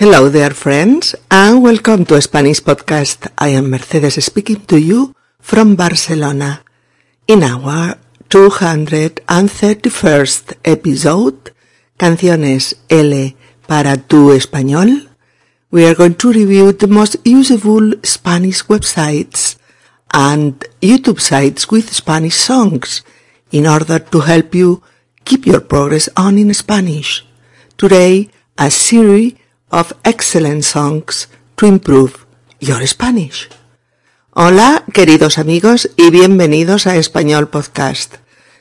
Hello 0.00 0.28
there, 0.28 0.54
friends, 0.54 1.16
and 1.28 1.60
welcome 1.60 2.06
to 2.06 2.22
Spanish 2.22 2.62
Podcast. 2.62 3.26
I 3.36 3.48
am 3.58 3.68
Mercedes 3.68 4.24
speaking 4.24 4.60
to 4.70 4.78
you 4.78 5.12
from 5.40 5.74
Barcelona. 5.74 6.62
In 7.26 7.42
our 7.42 7.98
231st 8.28 10.58
episode, 10.62 11.52
Canciones 11.96 12.76
L 12.88 13.34
para 13.66 13.96
tu 13.96 14.30
español, 14.30 15.08
we 15.72 15.84
are 15.84 15.96
going 15.96 16.14
to 16.14 16.30
review 16.30 16.72
the 16.72 16.86
most 16.86 17.16
useful 17.24 17.94
Spanish 18.04 18.62
websites 18.66 19.58
and 20.14 20.64
YouTube 20.80 21.18
sites 21.18 21.68
with 21.72 21.92
Spanish 21.92 22.36
songs 22.36 23.02
in 23.50 23.66
order 23.66 23.98
to 23.98 24.20
help 24.20 24.54
you 24.54 24.80
keep 25.24 25.44
your 25.44 25.60
progress 25.60 26.08
on 26.16 26.38
in 26.38 26.54
Spanish. 26.54 27.26
Today, 27.76 28.30
a 28.56 28.70
series 28.70 29.34
of 29.70 29.94
excellent 30.04 30.64
songs 30.64 31.28
to 31.56 31.66
improve 31.66 32.26
your 32.60 32.86
Spanish. 32.86 33.48
Hola, 34.32 34.84
queridos 34.92 35.38
amigos, 35.38 35.90
y 35.96 36.10
bienvenidos 36.10 36.86
a 36.86 36.96
Español 36.96 37.48
Podcast. 37.48 38.16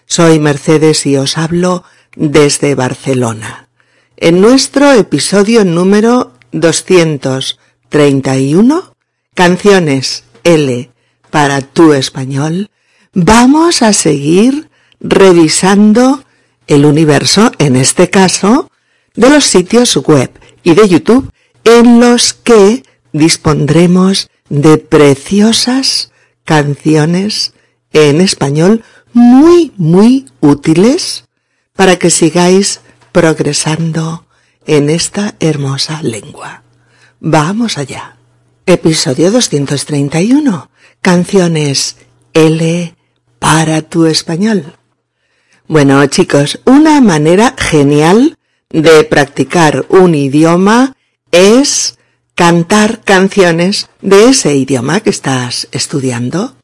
Soy 0.05 0.39
Mercedes 0.39 1.05
y 1.05 1.17
os 1.17 1.37
hablo 1.37 1.83
desde 2.15 2.73
Barcelona. 2.75 3.67
En 4.15 4.39
nuestro 4.41 4.93
episodio 4.93 5.65
número 5.65 6.31
231, 6.51 8.95
Canciones 9.35 10.23
L 10.43 10.89
para 11.29 11.61
tu 11.61 11.93
español, 11.93 12.71
vamos 13.13 13.83
a 13.83 13.93
seguir 13.93 14.69
revisando 14.99 16.23
el 16.65 16.85
universo, 16.85 17.51
en 17.59 17.75
este 17.75 18.09
caso, 18.09 18.71
de 19.17 19.29
los 19.29 19.43
sitios 19.45 19.97
web 19.97 20.31
y 20.63 20.75
de 20.75 20.87
YouTube 20.87 21.29
en 21.65 21.99
los 21.99 22.33
que 22.33 22.83
dispondremos 23.11 24.29
de 24.49 24.77
preciosas 24.77 26.11
canciones 26.45 27.53
en 27.91 28.21
español 28.21 28.83
muy, 29.11 29.73
muy 29.75 30.27
útiles 30.39 31.25
para 31.75 31.97
que 31.97 32.09
sigáis 32.09 32.79
progresando 33.11 34.25
en 34.65 34.89
esta 34.89 35.35
hermosa 35.39 36.01
lengua. 36.03 36.63
Vamos 37.19 37.77
allá. 37.77 38.17
Episodio 38.65 39.31
231. 39.31 40.69
Canciones 41.01 41.97
L 42.33 42.95
para 43.39 43.81
tu 43.81 44.05
español. 44.05 44.75
Bueno, 45.67 46.05
chicos, 46.05 46.59
una 46.65 47.01
manera 47.01 47.55
genial 47.57 48.36
de 48.69 49.03
practicar 49.03 49.85
un 49.89 50.15
idioma 50.15 50.95
es 51.31 51.97
cantar 52.35 53.01
canciones 53.03 53.89
de 54.01 54.29
ese 54.29 54.55
idioma 54.55 54.99
que 54.99 55.09
estás 55.09 55.67
estudiando. 55.71 56.55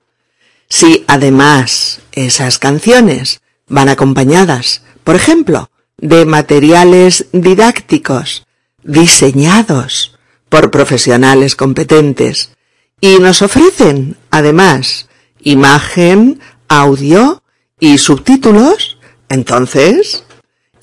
Si 0.69 1.03
además 1.07 2.01
esas 2.11 2.59
canciones 2.59 3.41
van 3.67 3.89
acompañadas, 3.89 4.83
por 5.03 5.15
ejemplo, 5.15 5.69
de 5.97 6.25
materiales 6.25 7.27
didácticos 7.31 8.45
diseñados 8.83 10.17
por 10.49 10.69
profesionales 10.71 11.55
competentes 11.55 12.51
y 12.99 13.19
nos 13.19 13.41
ofrecen 13.41 14.17
además 14.29 15.07
imagen, 15.41 16.39
audio 16.67 17.43
y 17.79 17.97
subtítulos, 17.97 18.97
entonces, 19.29 20.22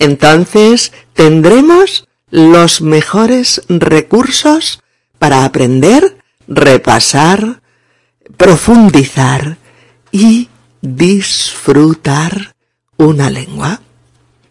entonces 0.01 0.93
tendremos 1.13 2.09
los 2.31 2.81
mejores 2.81 3.63
recursos 3.69 4.83
para 5.19 5.45
aprender, 5.45 6.17
repasar, 6.49 7.61
profundizar 8.37 9.59
y 10.11 10.49
disfrutar 10.81 12.55
una 12.97 13.31
lengua. 13.31 13.81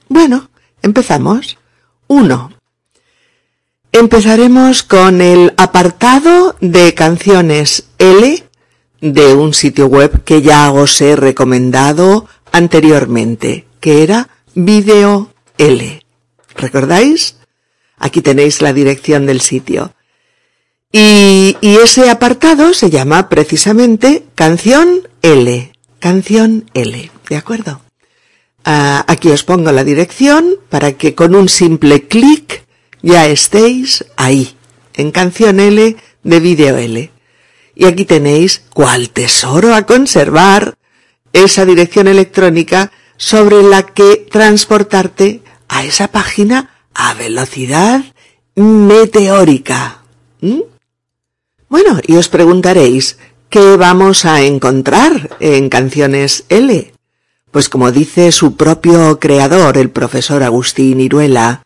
Bueno, 0.07 0.49
empezamos. 0.81 1.57
Uno. 2.07 2.51
Empezaremos 3.91 4.83
con 4.83 5.19
el 5.19 5.53
apartado 5.57 6.55
de 6.61 6.93
canciones 6.93 7.85
L 7.97 8.43
de 9.01 9.33
un 9.33 9.55
sitio 9.55 9.88
web 9.88 10.23
que 10.23 10.43
ya 10.43 10.71
os 10.71 11.01
he 11.01 11.15
recomendado 11.15 12.27
anteriormente, 12.51 13.65
que 13.79 14.03
era 14.03 14.29
Video 14.55 15.31
L. 15.59 16.03
¿Recordáis? 16.55 17.35
Aquí 17.97 18.21
tenéis 18.21 18.63
la 18.63 18.73
dirección 18.73 19.27
del 19.27 19.41
sitio. 19.41 19.93
Y, 20.91 21.55
ese 21.61 22.09
apartado 22.09 22.73
se 22.73 22.89
llama 22.89 23.29
precisamente 23.29 24.23
Canción 24.33 25.07
L. 25.21 25.71
Canción 25.99 26.65
L. 26.73 27.11
¿De 27.29 27.35
acuerdo? 27.35 27.81
Uh, 28.65 29.05
aquí 29.05 29.29
os 29.29 29.43
pongo 29.43 29.71
la 29.71 29.83
dirección 29.83 30.55
para 30.69 30.93
que 30.93 31.13
con 31.13 31.35
un 31.35 31.47
simple 31.47 32.07
clic 32.07 32.65
ya 33.01 33.27
estéis 33.27 34.05
ahí, 34.17 34.55
en 34.95 35.11
Canción 35.11 35.59
L 35.59 35.95
de 36.23 36.39
Video 36.39 36.77
L. 36.77 37.11
Y 37.75 37.85
aquí 37.85 38.05
tenéis 38.05 38.63
cuál 38.73 39.09
tesoro 39.11 39.75
a 39.75 39.85
conservar, 39.85 40.75
esa 41.33 41.65
dirección 41.65 42.07
electrónica 42.07 42.91
sobre 43.17 43.61
la 43.61 43.83
que 43.83 44.27
transportarte 44.31 45.41
esa 45.84 46.09
página 46.09 46.69
a 46.94 47.13
velocidad 47.13 48.03
meteórica. 48.56 50.00
¿Mm? 50.41 50.62
Bueno, 51.69 52.00
y 52.06 52.16
os 52.16 52.29
preguntaréis, 52.29 53.17
¿qué 53.50 53.78
vamos 53.78 54.25
a 54.25 54.41
encontrar 54.41 55.38
en 55.39 55.69
Canciones 55.69 56.45
L? 56.50 56.94
Pues 57.51 57.69
como 57.69 57.91
dice 57.91 58.31
su 58.31 58.56
propio 58.56 59.19
creador, 59.19 59.78
el 59.78 59.89
profesor 59.89 60.44
Agustín 60.44 61.00
Iruela, 61.00 61.63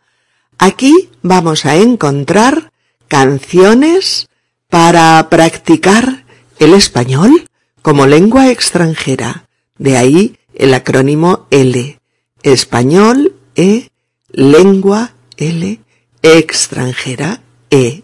aquí 0.58 1.10
vamos 1.22 1.66
a 1.66 1.76
encontrar 1.76 2.70
canciones 3.08 4.28
para 4.68 5.28
practicar 5.30 6.24
el 6.58 6.74
español 6.74 7.48
como 7.82 8.06
lengua 8.06 8.50
extranjera. 8.50 9.46
De 9.78 9.96
ahí 9.96 10.38
el 10.54 10.72
acrónimo 10.72 11.46
L. 11.50 12.00
Español 12.42 13.34
E, 13.56 13.88
lengua 14.34 15.14
L, 15.36 15.80
extranjera 16.22 17.40
E, 17.70 18.02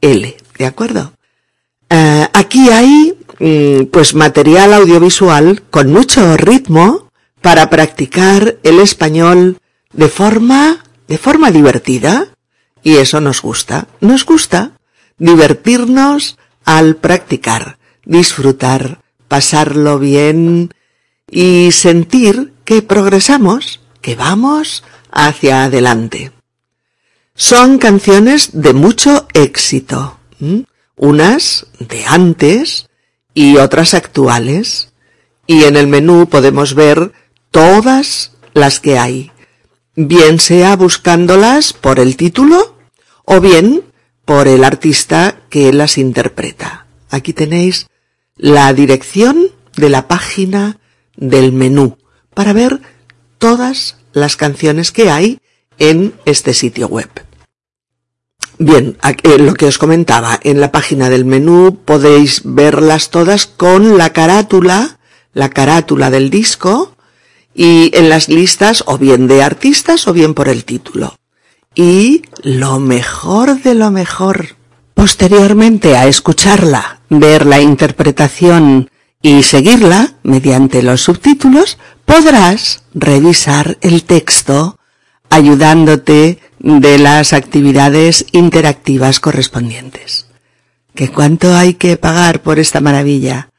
L. 0.00 0.36
¿De 0.58 0.66
acuerdo? 0.66 1.12
Uh, 1.90 2.26
aquí 2.32 2.68
hay 2.68 3.16
mm, 3.38 3.86
pues 3.86 4.14
material 4.14 4.74
audiovisual 4.74 5.62
con 5.70 5.92
mucho 5.92 6.36
ritmo 6.36 7.10
para 7.40 7.70
practicar 7.70 8.58
el 8.62 8.78
español 8.78 9.58
de 9.92 10.08
forma 10.08 10.84
de 11.08 11.18
forma 11.18 11.50
divertida 11.50 12.28
y 12.84 12.96
eso 12.96 13.20
nos 13.20 13.42
gusta, 13.42 13.88
nos 14.00 14.24
gusta 14.24 14.72
divertirnos 15.18 16.38
al 16.64 16.96
practicar, 16.96 17.78
disfrutar, 18.04 19.00
pasarlo 19.26 19.98
bien 19.98 20.72
y 21.28 21.72
sentir 21.72 22.52
que 22.64 22.82
progresamos, 22.82 23.80
que 24.00 24.14
vamos 24.14 24.84
hacia 25.12 25.64
adelante. 25.64 26.32
Son 27.34 27.78
canciones 27.78 28.50
de 28.52 28.72
mucho 28.74 29.26
éxito, 29.32 30.18
unas 30.96 31.66
de 31.78 32.04
antes 32.06 32.88
y 33.34 33.56
otras 33.56 33.94
actuales, 33.94 34.92
y 35.46 35.64
en 35.64 35.76
el 35.76 35.86
menú 35.86 36.28
podemos 36.28 36.74
ver 36.74 37.12
todas 37.50 38.32
las 38.52 38.80
que 38.80 38.98
hay, 38.98 39.32
bien 39.96 40.38
sea 40.38 40.76
buscándolas 40.76 41.72
por 41.72 41.98
el 41.98 42.16
título 42.16 42.76
o 43.24 43.40
bien 43.40 43.84
por 44.24 44.48
el 44.48 44.64
artista 44.64 45.40
que 45.48 45.72
las 45.72 45.98
interpreta. 45.98 46.86
Aquí 47.10 47.32
tenéis 47.32 47.88
la 48.36 48.72
dirección 48.72 49.48
de 49.76 49.88
la 49.88 50.08
página 50.08 50.78
del 51.16 51.52
menú 51.52 51.98
para 52.34 52.52
ver 52.52 52.80
todas 53.38 53.96
las 54.12 54.36
canciones 54.36 54.92
que 54.92 55.10
hay 55.10 55.38
en 55.78 56.14
este 56.24 56.54
sitio 56.54 56.88
web. 56.88 57.08
Bien, 58.58 58.98
eh, 59.22 59.38
lo 59.38 59.54
que 59.54 59.66
os 59.66 59.78
comentaba, 59.78 60.38
en 60.42 60.60
la 60.60 60.70
página 60.70 61.08
del 61.08 61.24
menú 61.24 61.78
podéis 61.84 62.42
verlas 62.44 63.08
todas 63.08 63.46
con 63.46 63.96
la 63.96 64.12
carátula, 64.12 64.98
la 65.32 65.48
carátula 65.48 66.10
del 66.10 66.28
disco, 66.28 66.94
y 67.54 67.90
en 67.94 68.08
las 68.08 68.28
listas 68.28 68.84
o 68.86 68.98
bien 68.98 69.28
de 69.28 69.42
artistas 69.42 70.06
o 70.08 70.12
bien 70.12 70.34
por 70.34 70.48
el 70.48 70.64
título. 70.64 71.16
Y 71.74 72.22
lo 72.42 72.78
mejor 72.80 73.62
de 73.62 73.74
lo 73.74 73.90
mejor, 73.90 74.56
posteriormente 74.94 75.96
a 75.96 76.06
escucharla, 76.06 77.00
ver 77.08 77.46
la 77.46 77.60
interpretación 77.60 78.90
y 79.22 79.42
seguirla 79.42 80.14
mediante 80.22 80.82
los 80.82 81.02
subtítulos, 81.02 81.78
podrás 82.04 82.82
revisar 82.94 83.78
el 83.80 84.04
texto 84.04 84.78
ayudándote 85.28 86.38
de 86.58 86.98
las 86.98 87.32
actividades 87.32 88.26
interactivas 88.32 89.20
correspondientes. 89.20 90.26
¿Qué 90.94 91.08
cuánto 91.08 91.54
hay 91.54 91.74
que 91.74 91.96
pagar 91.96 92.42
por 92.42 92.58
esta 92.58 92.80
maravilla? 92.80 93.50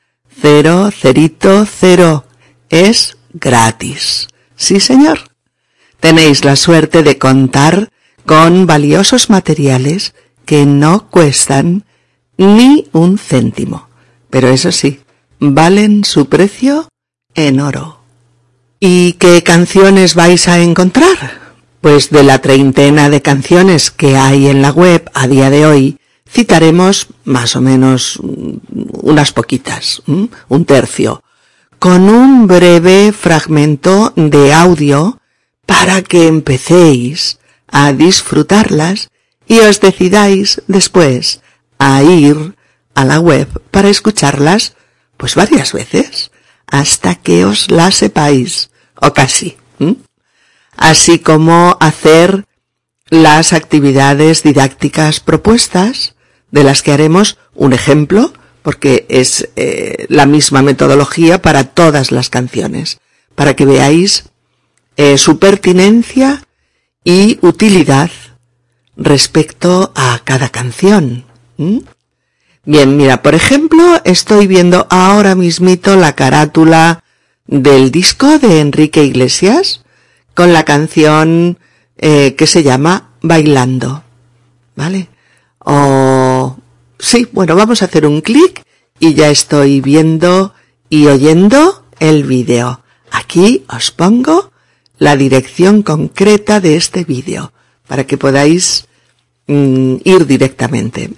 Cero, 0.42 0.92
cerito, 0.92 1.66
cero. 1.66 2.26
Es 2.70 3.18
gratis. 3.34 4.28
Sí, 4.56 4.80
señor. 4.80 5.32
Tenéis 6.00 6.44
la 6.44 6.56
suerte 6.56 7.04
de 7.04 7.18
contar 7.18 7.90
con 8.26 8.66
valiosos 8.66 9.30
materiales 9.30 10.14
que 10.46 10.66
no 10.66 11.10
cuestan 11.10 11.86
ni 12.38 12.88
un 12.92 13.18
céntimo. 13.18 13.88
Pero 14.30 14.50
eso 14.50 14.72
sí, 14.72 15.01
valen 15.42 16.06
su 16.06 16.30
precio 16.30 16.88
en 17.34 17.60
oro. 17.60 18.00
¿Y 18.80 19.14
qué 19.14 19.42
canciones 19.42 20.14
vais 20.14 20.48
a 20.48 20.60
encontrar? 20.60 21.42
Pues 21.82 22.12
de 22.12 22.24
la 22.24 22.40
treintena 22.40 23.10
de 23.10 23.24
canciones 23.24 23.90
que 23.90 24.18
hay 24.18 24.48
en 24.48 24.62
la 24.62 24.70
web 24.70 25.10
a 25.16 25.28
día 25.28 25.50
de 25.50 25.66
hoy, 25.66 25.98
citaremos 26.30 27.08
más 27.26 27.56
o 27.56 27.62
menos 27.62 28.20
unas 28.22 29.32
poquitas, 29.32 30.04
un 30.06 30.66
tercio, 30.66 31.24
con 31.80 32.08
un 32.08 32.46
breve 32.46 33.12
fragmento 33.12 34.14
de 34.16 34.54
audio 34.54 35.20
para 35.66 36.04
que 36.04 36.28
empecéis 36.28 37.40
a 37.68 37.94
disfrutarlas 37.94 39.10
y 39.48 39.58
os 39.60 39.80
decidáis 39.80 40.62
después 40.68 41.42
a 41.80 42.04
ir 42.04 42.56
a 42.94 43.06
la 43.06 43.20
web 43.20 43.48
para 43.72 43.90
escucharlas 43.90 44.76
pues 45.22 45.36
varias 45.36 45.72
veces 45.72 46.32
hasta 46.66 47.14
que 47.14 47.46
os 47.46 47.70
las 47.70 47.94
sepáis 47.94 48.72
o 48.96 49.14
casi. 49.14 49.56
Así 50.76 51.20
como 51.20 51.78
hacer 51.80 52.46
las 53.12 53.54
actividades 53.54 54.42
didácticas 54.42 55.20
propuestas 55.20 56.16
de 56.50 56.64
las 56.64 56.82
que 56.82 56.92
haremos 56.92 57.38
un 57.54 57.74
ejemplo 57.74 58.34
porque 58.64 59.06
es 59.10 59.48
eh, 59.58 60.08
la 60.10 60.26
misma 60.26 60.64
metodología 60.64 61.40
para 61.40 61.66
todas 61.66 62.12
las 62.12 62.32
canciones 62.32 63.00
para 63.36 63.56
que 63.56 63.68
veáis 63.68 64.24
eh, 64.98 65.20
su 65.20 65.38
pertinencia 65.38 66.44
y 67.04 67.38
utilidad 67.44 68.10
respecto 68.98 69.92
a 69.94 70.20
cada 70.24 70.50
canción. 70.50 71.26
Bien, 72.64 72.96
mira, 72.96 73.24
por 73.24 73.34
ejemplo, 73.34 74.00
estoy 74.04 74.46
viendo 74.46 74.86
ahora 74.92 75.34
mismito 75.34 75.96
la 75.96 76.14
carátula 76.14 77.04
del 77.48 77.90
disco 77.90 78.38
de 78.38 78.60
Enrique 78.60 79.04
Iglesias 79.04 79.82
con 80.36 80.54
la 80.54 80.64
canción 80.64 81.58
eh, 81.98 82.36
que 82.36 82.46
se 82.46 82.62
llama 82.62 83.10
Bailando. 83.22 84.04
¿Vale? 84.76 85.10
O... 85.60 86.56
Sí, 87.00 87.28
bueno, 87.32 87.56
vamos 87.56 87.82
a 87.82 87.86
hacer 87.86 88.06
un 88.06 88.22
clic 88.22 88.64
y 89.00 89.16
ya 89.16 89.30
estoy 89.32 89.82
viendo 89.82 90.54
y 90.88 91.08
oyendo 91.08 91.84
el 92.00 92.26
vídeo. 92.26 92.82
Aquí 93.10 93.66
os 93.76 93.90
pongo 93.90 94.52
la 95.00 95.16
dirección 95.16 95.82
concreta 95.82 96.60
de 96.60 96.76
este 96.76 97.06
vídeo 97.06 97.54
para 97.88 98.06
que 98.06 98.20
podáis 98.20 98.86
mm, 99.48 99.96
ir 100.04 100.28
directamente. 100.28 101.10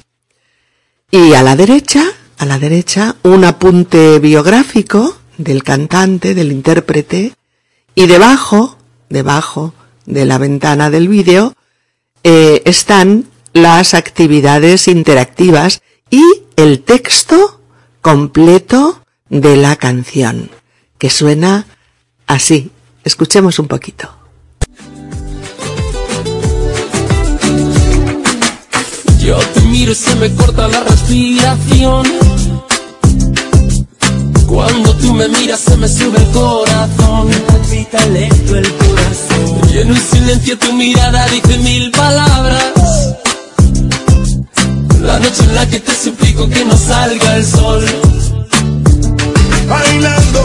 Y 1.15 1.35
a 1.35 1.43
la 1.43 1.55
derecha, 1.55 2.11
a 2.39 2.45
la 2.47 2.57
derecha, 2.57 3.17
un 3.21 3.43
apunte 3.43 4.17
biográfico 4.17 5.15
del 5.37 5.61
cantante, 5.61 6.33
del 6.33 6.51
intérprete, 6.51 7.35
y 7.93 8.07
debajo, 8.07 8.79
debajo 9.09 9.75
de 10.07 10.25
la 10.25 10.39
ventana 10.39 10.89
del 10.89 11.07
vídeo, 11.07 11.53
eh, 12.23 12.63
están 12.65 13.25
las 13.53 13.93
actividades 13.93 14.87
interactivas 14.87 15.83
y 16.09 16.23
el 16.55 16.81
texto 16.81 17.61
completo 18.01 19.03
de 19.29 19.55
la 19.55 19.75
canción, 19.75 20.49
que 20.97 21.11
suena 21.11 21.67
así. 22.25 22.71
Escuchemos 23.03 23.59
un 23.59 23.67
poquito. 23.67 24.22
Yo 29.23 29.37
te 29.37 29.61
miro 29.61 29.93
y 29.93 29.95
se 29.95 30.15
me 30.15 30.29
corta 30.33 30.67
la 30.67 30.81
respiración. 30.81 32.05
Cuando 34.47 34.93
tú 34.97 35.13
me 35.13 35.29
miras 35.29 35.61
se 35.61 35.77
me 35.77 35.87
sube 35.87 36.17
el 36.17 36.29
corazón. 36.31 37.29
Me 37.29 37.37
palpita 37.37 38.05
lento 38.07 38.57
el 38.57 38.73
corazón. 38.73 39.69
Y 39.73 39.77
en 39.77 39.91
un 39.91 39.97
silencio 39.97 40.57
tu 40.59 40.73
mirada 40.73 41.25
dice 41.27 41.57
mil 41.59 41.89
palabras. 41.91 43.15
La 45.01 45.19
noche 45.19 45.43
en 45.43 45.55
la 45.55 45.67
que 45.67 45.79
te 45.79 45.95
suplico 45.95 46.49
que 46.49 46.65
no 46.65 46.77
salga 46.77 47.37
el 47.37 47.45
sol. 47.45 47.85
Bailando 49.69 50.43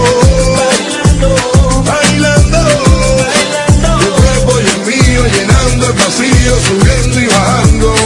subiendo 6.69 7.21
y 7.21 7.27
bajando. 7.27 7.89
Subiendo 7.89 7.95
y 7.95 7.98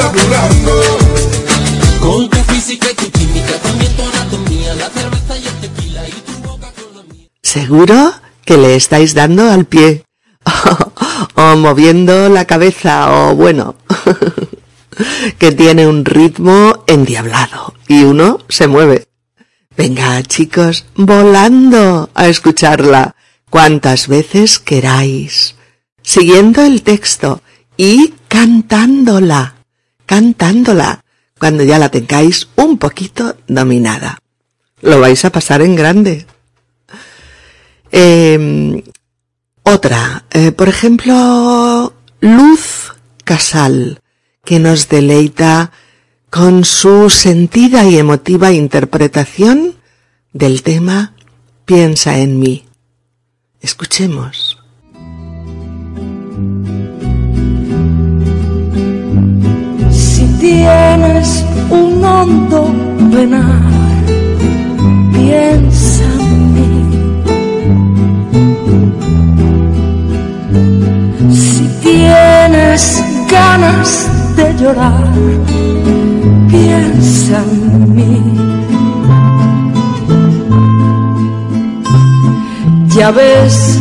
saturando. 0.00 0.72
Con 2.00 2.30
tu 2.30 2.38
física 2.52 2.88
y 2.90 2.94
tu 2.94 3.10
química, 3.10 3.54
también 3.62 3.92
tu 3.96 4.02
anatomía, 4.02 4.74
la 4.74 4.88
cerveza 4.88 5.38
y 5.38 5.46
el 5.46 5.54
tequila 5.60 6.08
y 6.08 6.12
tu 6.12 6.48
boca 6.48 6.68
con 6.72 6.96
la 6.96 7.02
mía. 7.12 7.28
¿Seguro 7.42 8.12
que 8.44 8.56
le 8.56 8.76
estáis 8.76 9.14
dando 9.14 9.50
al 9.50 9.66
pie? 9.66 10.04
o 11.34 11.56
moviendo 11.56 12.28
la 12.30 12.46
cabeza, 12.46 13.12
o 13.12 13.34
bueno. 13.34 13.76
que 15.38 15.52
tiene 15.52 15.86
un 15.86 16.04
ritmo 16.04 16.84
endiablado 16.86 17.74
y 17.86 18.04
uno 18.04 18.38
se 18.48 18.66
mueve. 18.68 19.06
Venga, 19.76 20.22
chicos, 20.22 20.86
volando 20.94 22.10
a 22.14 22.28
escucharla 22.28 23.14
cuantas 23.48 24.08
veces 24.08 24.58
queráis, 24.58 25.54
siguiendo 26.02 26.62
el 26.62 26.82
texto 26.82 27.40
y 27.76 28.14
cantándola, 28.28 29.59
cantándola, 30.10 31.04
cuando 31.38 31.62
ya 31.62 31.78
la 31.78 31.88
tengáis 31.88 32.48
un 32.56 32.78
poquito 32.78 33.36
dominada. 33.46 34.18
Lo 34.82 34.98
vais 34.98 35.24
a 35.24 35.30
pasar 35.30 35.62
en 35.62 35.76
grande. 35.76 36.26
Eh, 37.92 38.82
otra, 39.62 40.24
eh, 40.32 40.50
por 40.50 40.68
ejemplo, 40.68 41.92
Luz 42.18 42.92
Casal 43.22 44.00
que 44.44 44.58
nos 44.58 44.88
deleita 44.88 45.70
con 46.28 46.64
su 46.64 47.08
sentida 47.08 47.84
y 47.84 47.96
emotiva 47.96 48.50
interpretación 48.50 49.76
del 50.32 50.64
tema 50.64 51.14
Piensa 51.66 52.18
en 52.18 52.40
mí. 52.40 52.64
Escuchemos. 53.60 54.60
Tienes 60.40 61.44
un 61.68 62.02
hondo 62.04 62.74
penal, 63.12 63.62
piensa 65.12 66.04
en 66.20 66.54
mí. 66.54 66.72
Si 71.30 71.64
tienes 71.82 73.04
ganas 73.30 74.08
de 74.36 74.54
llorar, 74.56 75.12
piensa 76.48 77.38
en 77.52 77.94
mí. 77.94 78.22
Ya 82.96 83.10
ves 83.10 83.78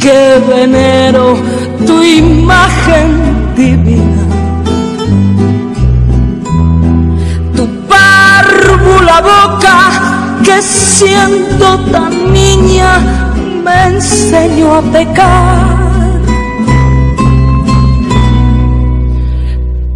que 0.00 0.42
venero 0.48 1.36
tu 1.86 2.02
imagen 2.02 3.08
divina. 3.56 4.09
Párvula 8.40 9.20
boca 9.20 9.76
que 10.42 10.62
siendo 10.62 11.78
tan 11.92 12.32
niña 12.32 12.98
me 13.64 13.86
enseñó 13.94 14.76
a 14.76 14.82
pecar. 14.82 15.80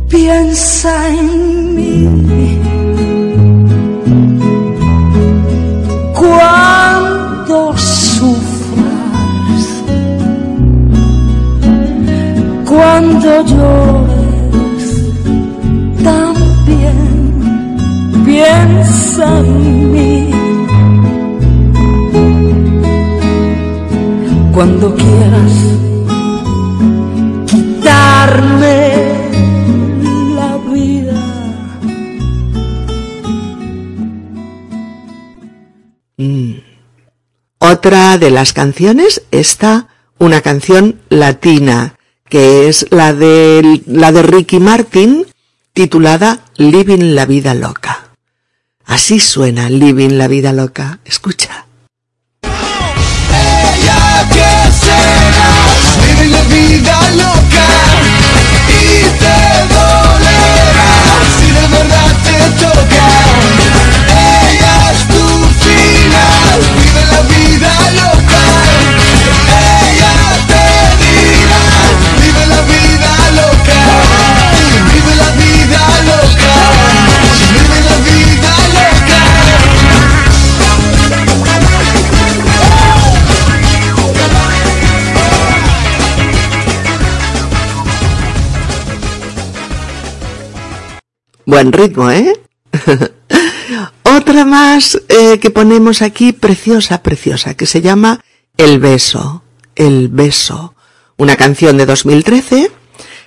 piensa 0.09 1.09
en 1.09 1.64
Cuando 24.53 24.95
quieras 24.97 25.53
quitarme 27.47 28.93
la 30.35 30.57
vida. 30.57 31.15
Mm. 36.17 36.55
Otra 37.59 38.19
de 38.19 38.31
las 38.33 38.53
canciones 38.53 39.23
está 39.31 39.87
una 40.19 40.41
canción 40.41 41.01
latina, 41.09 41.95
que 42.29 42.69
es 42.69 42.87
la 42.91 43.13
de, 43.13 43.81
la 43.87 44.11
de 44.11 44.23
Ricky 44.25 44.59
Martin, 44.59 45.25
titulada 45.73 46.41
Living 46.57 47.15
la 47.15 47.27
Vida 47.27 47.55
Loca. 47.55 48.04
Así 48.87 49.19
suena 49.21 49.71
Living 49.71 50.19
la 50.19 50.29
vida 50.29 50.53
loca. 50.53 50.99
Escucha. 51.05 51.34
Buen 91.55 91.71
ritmo, 91.71 92.11
¿eh? 92.11 92.33
Otra 94.03 94.45
más 94.45 95.01
eh, 95.09 95.39
que 95.39 95.51
ponemos 95.51 96.03
aquí, 96.03 96.33
preciosa, 96.33 97.01
preciosa, 97.01 97.55
que 97.55 97.65
se 97.65 97.81
llama 97.81 98.25
El 98.57 98.81
beso, 98.81 99.45
El 99.77 100.09
beso, 100.09 100.75
una 101.17 101.37
canción 101.37 101.77
de 101.77 101.87
2013, 101.87 102.73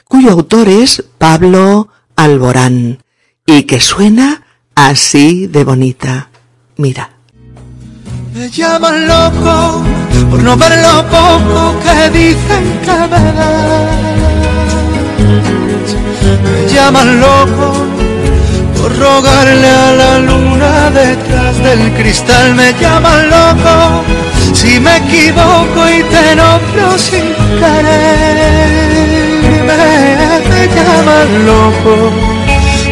cuyo 0.10 0.32
autor 0.32 0.68
es 0.68 1.06
Pablo 1.18 1.88
Alborán, 2.18 3.02
y 3.46 3.64
que 3.64 3.80
suena 3.80 4.44
así 4.76 5.48
de 5.48 5.64
bonita. 5.64 6.30
Mira. 6.76 7.12
Me 8.34 8.50
llaman 8.50 9.08
loco 9.08 9.84
por 10.30 10.44
no 10.44 10.58
ver 10.58 10.82
lo 10.82 11.02
poco 11.08 11.80
que 11.80 12.10
dicen 12.10 12.80
que 12.84 12.92
me 12.92 13.32
das. 13.32 14.18
Me 16.44 16.74
llaman 16.74 17.22
loco 17.22 17.97
por 18.78 18.98
rogarle 18.98 19.70
a 19.70 19.94
la 19.94 20.20
luna 20.20 20.90
detrás 20.92 21.58
del 21.64 21.94
cristal. 21.94 22.56
Me 22.56 22.74
llaman 22.74 23.30
loco 23.30 24.04
si 24.54 24.80
me 24.80 24.98
equivoco 24.98 25.90
y 25.98 26.04
te 26.04 26.36
nombro 26.36 26.98
sin 26.98 27.34
querer. 27.60 28.68
Me, 29.68 29.78
me 30.50 30.62
llaman 30.76 31.30
loco 31.46 31.96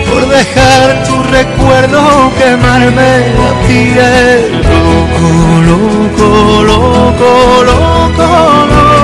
por 0.09 0.27
dejar 0.27 1.03
tu 1.05 1.15
recuerdo 1.23 2.31
quemarme 2.37 3.11
la 3.39 3.51
piel. 3.67 4.39
Loco, 4.71 5.27
loco, 5.69 6.27
loco, 6.63 7.29
loco, 7.69 8.27
loco. 8.71 8.95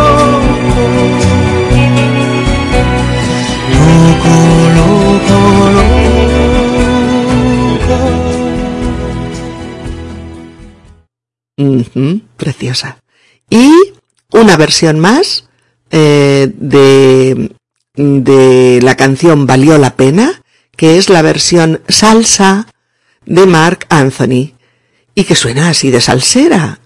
Loco, 3.81 4.33
loco, 4.77 5.37
loco. 5.75 6.00
Ujú, 11.61 12.21
preciosa. 12.37 12.97
Y 13.49 13.71
una 14.31 14.57
versión 14.57 14.99
más 14.99 15.45
eh, 15.91 16.51
de, 16.55 17.51
de 17.95 18.79
la 18.81 18.95
canción 18.95 19.45
Valió 19.45 19.77
la 19.77 19.95
pena, 19.95 20.41
que 20.75 20.97
es 20.97 21.09
la 21.09 21.21
versión 21.21 21.81
salsa 21.87 22.67
de 23.25 23.45
Mark 23.45 23.85
Anthony, 23.89 24.53
y 25.13 25.23
que 25.25 25.35
suena 25.35 25.69
así 25.69 25.91
de 25.91 26.01
salsera. 26.01 26.79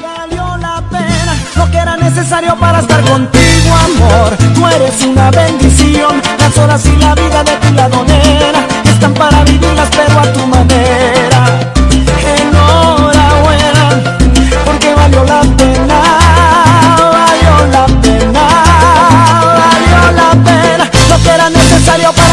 Valió 0.00 0.56
la 0.56 0.82
pena 0.88 1.36
lo 1.56 1.70
que 1.70 1.76
era 1.76 1.96
necesario 1.96 2.56
para 2.58 2.80
estar 2.80 3.02
contigo, 3.04 3.74
amor. 3.74 4.36
Tú 4.54 4.66
eres 4.66 5.02
una 5.04 5.30
bendición. 5.30 6.22
Las 6.38 6.56
horas 6.56 6.86
y 6.86 6.96
la 6.96 7.14
vida 7.14 7.44
de 7.44 7.56
tu 7.56 7.74
lado, 7.74 8.04
nena, 8.04 8.66
están 8.84 9.12
para 9.14 9.44
vivirlas, 9.44 9.90
pero 9.90 10.20
a 10.20 10.32
tu 10.32 10.46
manera. 10.46 11.72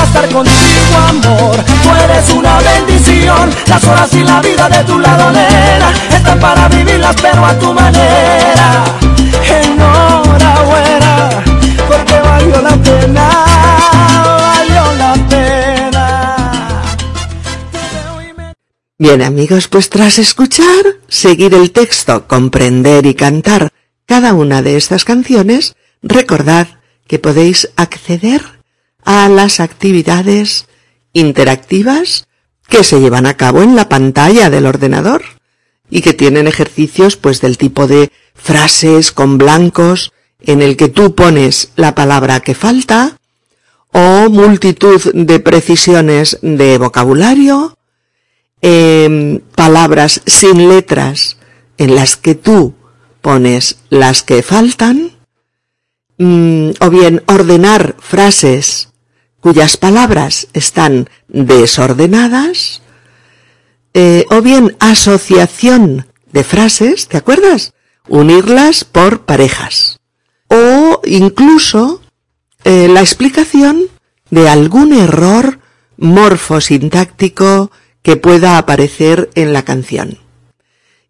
Estar 0.09 0.29
contigo, 0.29 0.97
amor. 1.07 1.55
Tú 1.83 1.89
eres 2.03 2.29
una 2.31 2.59
bendición. 2.59 3.49
Las 3.67 3.83
horas 3.85 4.13
y 4.13 4.23
la 4.23 4.41
vida 4.41 4.67
de 4.69 4.83
tu 4.83 4.97
lado, 4.97 5.31
nena, 5.31 5.93
están 6.09 6.39
para 6.39 6.67
vivirlas, 6.67 7.15
pero 7.21 7.45
a 7.45 7.59
tu 7.59 7.73
manera. 7.73 8.85
Enhorabuena, 9.61 11.29
porque 11.87 12.19
valió 12.23 12.61
la 12.61 12.75
pena, 12.87 13.29
valió 14.39 14.93
la 14.93 15.13
pena. 15.29 16.81
Bien 18.97 19.21
amigos, 19.21 19.67
pues 19.67 19.89
tras 19.89 20.19
escuchar, 20.19 20.83
seguir 21.07 21.53
el 21.53 21.71
texto, 21.71 22.27
comprender 22.27 23.05
y 23.05 23.13
cantar 23.13 23.69
cada 24.05 24.33
una 24.33 24.61
de 24.61 24.75
estas 24.75 25.05
canciones, 25.05 25.75
recordad 26.01 26.67
que 27.07 27.19
podéis 27.19 27.69
acceder 27.75 28.58
a 29.09 29.27
las 29.27 29.59
actividades 29.59 30.67
interactivas 31.13 32.27
que 32.67 32.83
se 32.83 33.01
llevan 33.01 33.25
a 33.25 33.37
cabo 33.37 33.63
en 33.63 33.75
la 33.75 33.89
pantalla 33.89 34.51
del 34.51 34.67
ordenador 34.67 35.23
y 35.89 36.03
que 36.03 36.13
tienen 36.13 36.47
ejercicios 36.47 37.17
pues 37.17 37.41
del 37.41 37.57
tipo 37.57 37.87
de 37.87 38.11
frases 38.35 39.11
con 39.11 39.39
blancos 39.39 40.13
en 40.41 40.61
el 40.61 40.77
que 40.77 40.89
tú 40.89 41.15
pones 41.15 41.71
la 41.75 41.95
palabra 41.95 42.41
que 42.41 42.53
falta 42.53 43.17
o 43.91 44.29
multitud 44.29 45.01
de 45.15 45.39
precisiones 45.39 46.37
de 46.43 46.77
vocabulario 46.77 47.79
em, 48.61 49.39
palabras 49.55 50.21
sin 50.27 50.69
letras 50.69 51.37
en 51.79 51.95
las 51.95 52.15
que 52.15 52.35
tú 52.35 52.75
pones 53.21 53.79
las 53.89 54.21
que 54.21 54.43
faltan, 54.43 55.17
mm, 56.19 56.71
o 56.79 56.89
bien 56.91 57.23
ordenar 57.25 57.95
frases 57.99 58.88
cuyas 59.41 59.77
palabras 59.77 60.47
están 60.53 61.09
desordenadas, 61.27 62.81
eh, 63.93 64.25
o 64.29 64.41
bien 64.41 64.75
asociación 64.79 66.07
de 66.31 66.43
frases, 66.43 67.07
¿te 67.07 67.17
acuerdas? 67.17 67.73
Unirlas 68.07 68.83
por 68.83 69.21
parejas. 69.21 69.99
O 70.47 71.01
incluso 71.05 72.01
eh, 72.63 72.87
la 72.87 73.01
explicación 73.01 73.85
de 74.29 74.49
algún 74.49 74.93
error 74.93 75.59
morfosintáctico 75.97 77.71
que 78.01 78.15
pueda 78.15 78.57
aparecer 78.57 79.29
en 79.35 79.53
la 79.53 79.63
canción. 79.63 80.19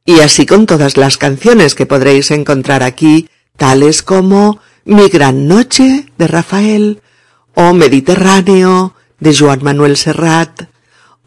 Y 0.05 0.21
así 0.21 0.45
con 0.45 0.65
todas 0.65 0.97
las 0.97 1.17
canciones 1.17 1.75
que 1.75 1.85
podréis 1.85 2.31
encontrar 2.31 2.81
aquí, 2.81 3.29
tales 3.57 4.01
como 4.01 4.59
Mi 4.85 5.07
Gran 5.09 5.47
Noche 5.47 6.07
de 6.17 6.27
Rafael, 6.27 7.01
o 7.59 7.73
Mediterráneo 7.73 8.95
de 9.19 9.35
Joan 9.35 9.59
Manuel 9.61 9.97
Serrat, 9.97 10.69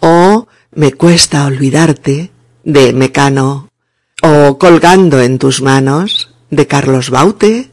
o 0.01 0.49
Me 0.75 0.95
Cuesta 0.95 1.45
Olvidarte 1.45 2.33
de 2.65 2.95
Mecano, 2.95 3.69
o 4.23 4.57
Colgando 4.57 5.21
en 5.21 5.39
tus 5.39 5.61
manos 5.61 6.33
de 6.49 6.67
Carlos 6.67 7.11
Baute, 7.11 7.71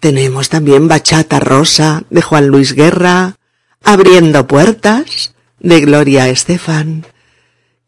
tenemos 0.00 0.48
también 0.48 0.88
Bachata 0.88 1.38
Rosa 1.38 2.02
de 2.10 2.20
Juan 2.20 2.48
Luis 2.48 2.72
Guerra, 2.72 3.36
Abriendo 3.84 4.48
Puertas 4.48 5.34
de 5.60 5.80
Gloria 5.80 6.28
Estefan, 6.28 7.06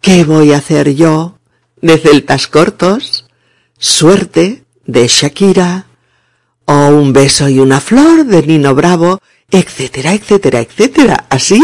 ¿Qué 0.01 0.23
voy 0.23 0.53
a 0.53 0.59
hacer 0.59 0.95
yo? 0.95 1.41
de 1.83 1.99
Celtas 1.99 2.47
Cortos, 2.47 3.27
Suerte 3.77 4.63
de 4.87 5.09
Shakira, 5.09 5.87
o 6.65 6.91
Un 6.91 7.13
beso 7.13 7.49
y 7.49 7.59
una 7.59 7.81
flor 7.81 8.25
de 8.25 8.45
Nino 8.45 8.73
Bravo, 8.77 9.21
etcétera, 9.50 10.15
etcétera, 10.15 10.61
etcétera. 10.61 11.26
Así 11.31 11.61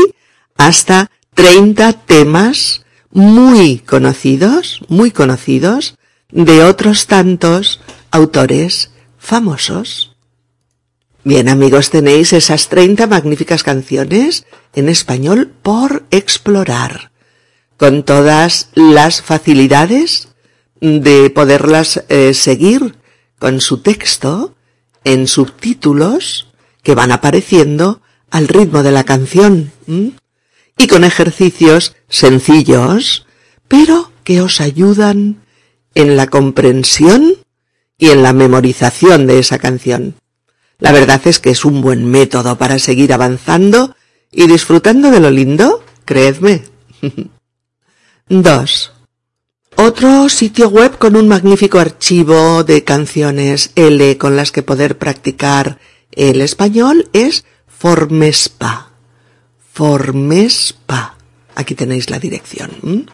hasta 0.56 1.10
30 1.34 1.92
temas 1.92 2.84
muy 3.10 3.78
conocidos, 3.78 4.80
muy 4.88 5.10
conocidos, 5.10 5.96
de 6.30 6.64
otros 6.64 7.06
tantos 7.06 7.80
autores 8.10 8.90
famosos. 9.18 10.16
Bien 11.24 11.48
amigos, 11.48 11.90
tenéis 11.90 12.32
esas 12.32 12.68
30 12.68 13.06
magníficas 13.06 13.62
canciones 13.62 14.44
en 14.74 14.88
español 14.88 15.52
por 15.62 16.04
explorar, 16.10 17.12
con 17.76 18.02
todas 18.02 18.70
las 18.74 19.22
facilidades 19.22 20.28
de 20.80 21.30
poderlas 21.30 22.02
eh, 22.08 22.34
seguir 22.34 22.96
con 23.38 23.60
su 23.60 23.82
texto 23.82 24.56
en 25.04 25.28
subtítulos 25.28 26.51
que 26.82 26.94
van 26.94 27.12
apareciendo 27.12 28.02
al 28.30 28.48
ritmo 28.48 28.82
de 28.82 28.92
la 28.92 29.04
canción 29.04 29.72
y 30.78 30.86
con 30.86 31.04
ejercicios 31.04 31.94
sencillos, 32.08 33.26
pero 33.68 34.10
que 34.24 34.40
os 34.40 34.60
ayudan 34.60 35.42
en 35.94 36.16
la 36.16 36.26
comprensión 36.26 37.34
y 37.98 38.10
en 38.10 38.22
la 38.22 38.32
memorización 38.32 39.26
de 39.26 39.38
esa 39.38 39.58
canción. 39.58 40.14
La 40.78 40.92
verdad 40.92 41.20
es 41.26 41.38
que 41.38 41.50
es 41.50 41.64
un 41.64 41.80
buen 41.80 42.04
método 42.10 42.58
para 42.58 42.78
seguir 42.78 43.12
avanzando 43.12 43.94
y 44.32 44.46
disfrutando 44.48 45.10
de 45.10 45.20
lo 45.20 45.30
lindo, 45.30 45.84
creedme. 46.04 46.64
2. 48.28 48.92
Otro 49.76 50.28
sitio 50.28 50.68
web 50.68 50.98
con 50.98 51.16
un 51.16 51.28
magnífico 51.28 51.78
archivo 51.78 52.64
de 52.64 52.84
canciones 52.84 53.72
L 53.74 54.18
con 54.18 54.36
las 54.36 54.52
que 54.52 54.62
poder 54.62 54.98
practicar 54.98 55.78
el 56.12 56.40
español 56.40 57.08
es 57.12 57.44
Formespa. 57.66 58.90
Formespa. 59.72 61.16
Aquí 61.54 61.74
tenéis 61.74 62.10
la 62.10 62.18
dirección. 62.18 63.10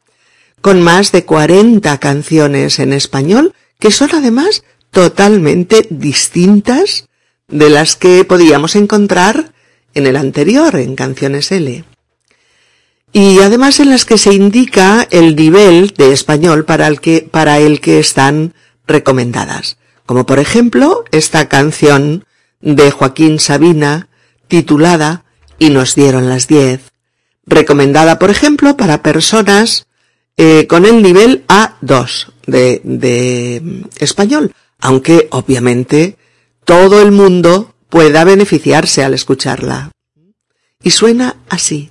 Con 0.60 0.82
más 0.82 1.12
de 1.12 1.24
40 1.24 1.98
canciones 1.98 2.78
en 2.78 2.92
español 2.92 3.54
que 3.78 3.90
son 3.90 4.10
además 4.12 4.64
totalmente 4.90 5.86
distintas 5.90 7.08
de 7.46 7.70
las 7.70 7.96
que 7.96 8.24
podíamos 8.24 8.76
encontrar 8.76 9.52
en 9.94 10.06
el 10.06 10.16
anterior, 10.16 10.76
en 10.76 10.96
Canciones 10.96 11.50
L. 11.52 11.84
Y 13.12 13.38
además 13.40 13.80
en 13.80 13.90
las 13.90 14.04
que 14.04 14.18
se 14.18 14.34
indica 14.34 15.06
el 15.10 15.34
nivel 15.34 15.94
de 15.96 16.12
español 16.12 16.64
para 16.64 16.86
el 16.86 17.00
que, 17.00 17.26
para 17.30 17.58
el 17.58 17.80
que 17.80 17.98
están 17.98 18.54
recomendadas. 18.86 19.78
Como 20.04 20.26
por 20.26 20.38
ejemplo 20.38 21.04
esta 21.10 21.48
canción 21.48 22.24
de 22.60 22.90
Joaquín 22.90 23.38
Sabina 23.38 24.08
titulada 24.48 25.24
Y 25.58 25.70
nos 25.70 25.94
dieron 25.94 26.28
las 26.28 26.46
diez, 26.46 26.80
recomendada 27.46 28.18
por 28.18 28.30
ejemplo 28.30 28.76
para 28.76 29.02
personas 29.02 29.86
eh, 30.36 30.66
con 30.68 30.86
el 30.86 31.02
nivel 31.02 31.44
A2 31.48 32.32
de, 32.46 32.80
de 32.84 33.84
español, 33.98 34.52
aunque 34.78 35.28
obviamente 35.30 36.16
todo 36.64 37.02
el 37.02 37.10
mundo 37.10 37.74
pueda 37.88 38.24
beneficiarse 38.24 39.02
al 39.02 39.14
escucharla. 39.14 39.90
Y 40.82 40.90
suena 40.90 41.36
así. 41.48 41.90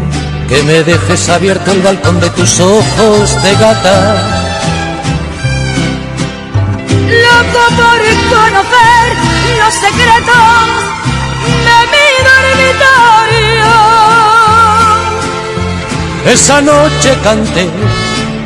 que 0.51 0.63
me 0.63 0.83
dejes 0.83 1.29
abierto 1.29 1.71
el 1.71 1.81
balcón 1.81 2.19
de 2.19 2.29
tus 2.31 2.59
ojos 2.59 3.41
de 3.41 3.55
gata. 3.55 3.95
Loco 7.25 7.63
por 7.79 7.99
conocer 8.35 9.07
los 9.59 9.73
secretos 9.73 10.91
de 11.65 11.77
mi 11.91 12.11
esa 16.25 16.61
noche 16.61 17.17
canté 17.23 17.67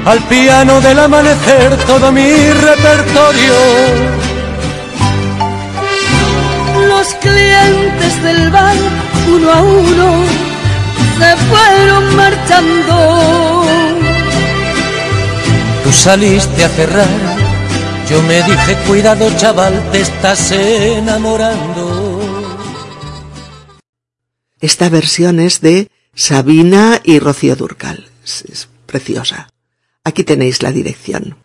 al 0.05 0.19
piano 0.29 0.79
del 0.79 0.97
amanecer 0.97 1.75
todo 1.85 2.11
mi 2.11 2.31
repertorio. 2.51 3.55
Los 6.87 7.07
clientes 7.15 8.23
del 8.23 8.49
bar, 8.49 8.75
uno 9.27 9.51
a 9.51 9.61
uno, 9.61 10.23
se 11.17 11.37
fueron 11.47 12.15
marchando. 12.15 13.63
Tú 15.83 15.91
saliste 15.91 16.65
a 16.65 16.69
cerrar, 16.69 17.07
yo 18.09 18.21
me 18.23 18.41
dije, 18.43 18.75
cuidado 18.87 19.29
chaval, 19.37 19.91
te 19.91 20.01
estás 20.01 20.51
enamorando. 20.51 22.15
Esta 24.59 24.89
versión 24.89 25.39
es 25.39 25.61
de 25.61 25.89
Sabina 26.15 26.99
y 27.03 27.19
Rocío 27.19 27.55
Durcal. 27.55 28.09
Es, 28.23 28.67
preciosa. 28.85 29.49
Aquí 30.03 30.23
tenéis 30.23 30.63
la 30.63 30.71
dirección. 30.71 31.37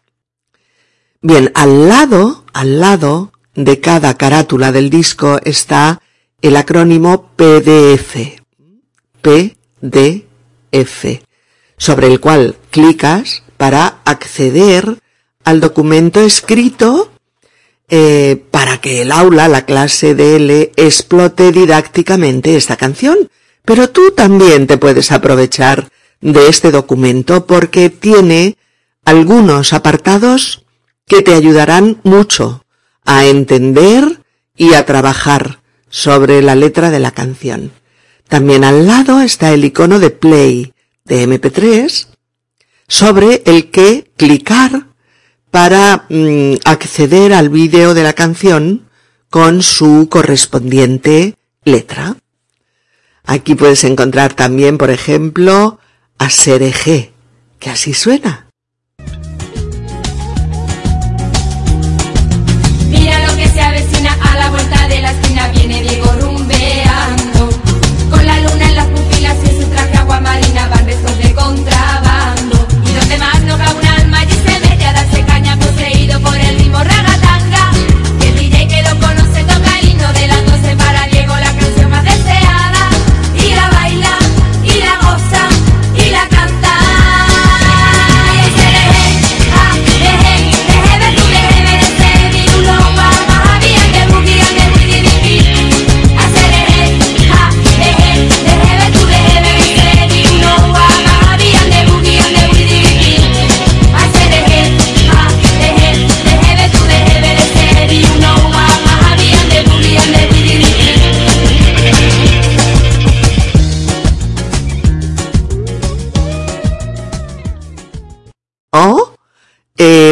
Bien, 1.20 1.50
al 1.54 1.88
lado, 1.88 2.44
al 2.54 2.80
lado 2.80 3.33
de 3.54 3.80
cada 3.80 4.16
carátula 4.16 4.72
del 4.72 4.88
disco 4.88 5.38
está 5.44 6.00
el 6.40 6.56
acrónimo 6.56 7.30
PDF. 7.37 8.40
PDF. 9.80 11.22
Sobre 11.76 12.06
el 12.06 12.20
cual 12.20 12.56
clicas 12.70 13.42
para 13.56 14.00
acceder 14.04 14.98
al 15.44 15.60
documento 15.60 16.20
escrito 16.20 17.10
eh, 17.88 18.42
para 18.50 18.80
que 18.80 19.02
el 19.02 19.10
aula, 19.10 19.48
la 19.48 19.64
clase 19.64 20.14
de 20.14 20.36
L, 20.36 20.72
explote 20.76 21.50
didácticamente 21.52 22.56
esta 22.56 22.76
canción 22.76 23.30
pero 23.64 23.90
tú 23.90 24.10
también 24.12 24.66
te 24.66 24.78
puedes 24.78 25.12
aprovechar 25.12 25.88
de 26.20 26.48
este 26.48 26.70
documento 26.70 27.46
porque 27.46 27.88
tiene 27.90 28.56
algunos 29.04 29.72
apartados 29.72 30.64
que 31.06 31.22
te 31.22 31.34
ayudarán 31.34 32.00
mucho 32.02 32.64
a 33.04 33.26
entender 33.26 34.22
y 34.56 34.74
a 34.74 34.86
trabajar 34.86 35.60
sobre 35.88 36.42
la 36.42 36.54
letra 36.54 36.90
de 36.90 37.00
la 37.00 37.10
canción. 37.10 37.72
También 38.30 38.62
al 38.62 38.86
lado 38.86 39.20
está 39.20 39.50
el 39.50 39.64
icono 39.64 39.98
de 39.98 40.10
play 40.10 40.72
de 41.04 41.26
MP3 41.26 42.06
sobre 42.86 43.42
el 43.44 43.72
que 43.72 44.12
clicar 44.16 44.86
para 45.50 46.06
mm, 46.08 46.54
acceder 46.64 47.32
al 47.32 47.48
vídeo 47.48 47.92
de 47.92 48.04
la 48.04 48.12
canción 48.12 48.88
con 49.30 49.64
su 49.64 50.08
correspondiente 50.08 51.34
letra. 51.64 52.16
Aquí 53.24 53.56
puedes 53.56 53.82
encontrar 53.82 54.34
también, 54.34 54.78
por 54.78 54.90
ejemplo, 54.90 55.80
a 56.18 56.30
Sereje, 56.30 57.12
que 57.58 57.70
así 57.70 57.94
suena. 57.94 58.49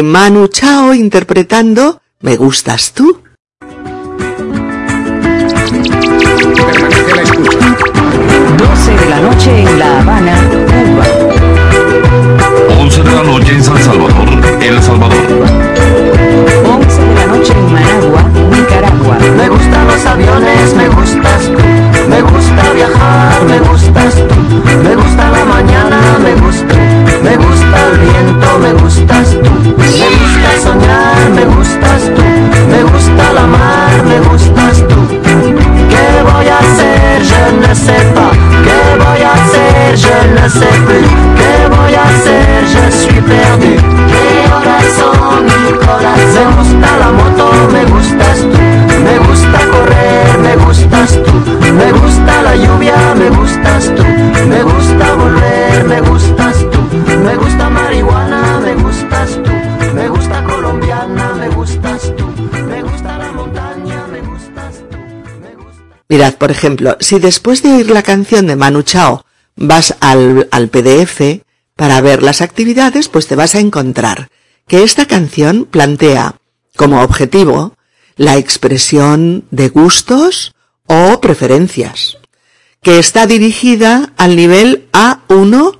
Manu 0.03 0.47
Chao 0.49 0.93
interpretando 0.93 2.01
Me 2.19 2.35
gustas 2.35 2.91
tú. 2.93 3.21
12 8.57 8.91
de 8.91 9.05
la 9.09 9.19
noche 9.21 9.61
en 9.61 9.79
La 9.79 10.01
Habana, 10.01 10.35
Cuba. 10.67 11.05
11 12.81 13.03
de 13.03 13.11
la 13.11 13.23
noche 13.23 13.53
en 13.53 13.63
San 13.63 13.81
Salvador, 13.81 14.27
El 14.61 14.83
Salvador. 14.83 15.15
11 16.65 17.01
de 17.01 17.15
la 17.15 17.25
noche 17.27 17.53
en 17.53 17.71
Managua, 17.71 18.23
Nicaragua. 18.51 19.17
Me 19.37 19.47
gustan 19.47 19.87
los 19.87 20.05
aviones, 20.05 20.73
me 20.75 20.89
gustas 20.89 21.43
tú. 21.43 21.59
Me 22.09 22.21
gusta 22.21 22.73
viajar, 22.73 23.43
me 23.45 23.59
gustas 23.59 24.15
tú. 24.15 24.35
Me 24.83 24.95
gusta 24.95 25.29
la 25.29 25.45
mañana, 25.45 26.19
me 26.21 26.35
gusta. 26.35 26.75
Me 27.23 27.37
gusta 27.37 27.58
el 27.91 27.97
viento, 27.99 28.59
me 28.59 28.73
gustas 28.73 29.37
tú. 29.43 29.51
Me 29.77 30.07
gusta 30.17 30.49
soñar, 30.63 31.29
me 31.33 31.45
gustas 31.45 32.01
tú. 32.15 32.23
Me 32.71 32.83
gusta 32.83 33.33
la 33.33 33.47
mar, 33.47 34.03
me 34.05 34.19
gustas 34.29 34.87
tú. 34.87 34.99
¿Qué 35.09 36.07
voy 36.23 36.47
a 36.47 36.59
hacer? 36.59 37.21
Je 37.29 37.67
ne 37.67 37.75
sais 37.75 38.05
pas. 38.15 38.33
¿Qué 38.65 38.79
voy 39.01 39.21
a 39.21 39.33
hacer? 39.33 39.97
Je 40.03 40.17
ne 40.35 40.49
sais 40.49 40.79
plus. 40.85 41.09
¿Qué 41.39 41.55
voy 41.73 41.93
a 41.95 42.03
hacer? 42.03 42.59
Je 42.73 42.91
suis 42.91 43.21
perdu. 43.21 43.73
¿Qué 44.11 44.49
corazón, 44.49 45.45
mi 45.45 45.71
corazón? 45.85 46.29
Me 46.35 46.45
gusta 46.57 46.89
la 47.01 47.11
moto, 47.11 47.51
me 47.73 47.83
gustas 47.85 48.39
tú. 48.51 48.59
Me 49.03 49.17
gusta 49.27 49.59
correr, 49.71 50.37
me 50.39 50.55
gustas 50.63 51.19
tú. 51.25 51.33
Me 51.73 51.91
gusta 51.91 52.41
la 52.43 52.55
lluvia, 52.55 52.95
me 53.17 53.29
gustas 53.29 53.91
tú. 53.95 54.03
Me 54.47 54.61
gusta 54.63 55.13
volver, 55.15 55.85
me 55.85 56.01
gustas. 56.01 56.58
Me 57.29 57.37
gusta 57.37 57.69
marihuana, 57.69 58.59
me 58.59 58.73
gustas 58.73 59.39
tú. 59.43 59.51
Me 59.93 60.09
gusta 60.09 60.43
colombiana, 60.43 61.35
me 61.35 61.49
gustas 61.49 62.11
tú. 62.17 62.25
Me 62.65 62.81
gusta 62.81 63.19
la 63.19 63.31
montaña, 63.31 64.07
me 64.07 64.21
gustas 64.21 64.83
tú. 64.89 64.97
Mirad, 66.09 66.33
por 66.37 66.49
ejemplo, 66.49 66.97
si 66.99 67.19
después 67.19 67.61
de 67.61 67.71
oír 67.71 67.91
la 67.91 68.01
canción 68.01 68.47
de 68.47 68.55
Manu 68.55 68.81
Chao 68.81 69.25
vas 69.55 69.95
al, 69.99 70.47
al 70.49 70.69
PDF 70.69 71.43
para 71.75 72.01
ver 72.01 72.23
las 72.23 72.41
actividades, 72.41 73.09
pues 73.09 73.27
te 73.27 73.35
vas 73.35 73.53
a 73.53 73.59
encontrar 73.59 74.29
que 74.67 74.81
esta 74.81 75.05
canción 75.05 75.65
plantea 75.65 76.33
como 76.75 77.03
objetivo 77.03 77.75
la 78.15 78.37
expresión 78.37 79.45
de 79.51 79.69
gustos 79.69 80.55
o 80.87 81.21
preferencias, 81.21 82.17
que 82.81 82.97
está 82.97 83.27
dirigida 83.27 84.13
al 84.17 84.35
nivel 84.35 84.89
A1 84.93 85.78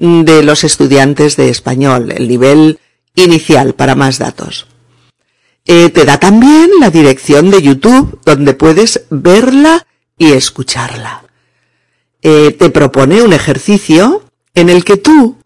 de 0.00 0.42
los 0.42 0.64
estudiantes 0.64 1.36
de 1.36 1.50
español, 1.50 2.10
el 2.10 2.26
nivel 2.26 2.80
inicial 3.14 3.74
para 3.74 3.94
más 3.94 4.18
datos. 4.18 4.66
Eh, 5.66 5.90
te 5.90 6.06
da 6.06 6.18
también 6.18 6.70
la 6.80 6.90
dirección 6.90 7.50
de 7.50 7.60
YouTube 7.60 8.18
donde 8.24 8.54
puedes 8.54 9.02
verla 9.10 9.86
y 10.16 10.32
escucharla. 10.32 11.24
Eh, 12.22 12.56
te 12.58 12.70
propone 12.70 13.22
un 13.22 13.34
ejercicio 13.34 14.24
en 14.54 14.70
el 14.70 14.84
que 14.84 14.96
tú 14.96 15.36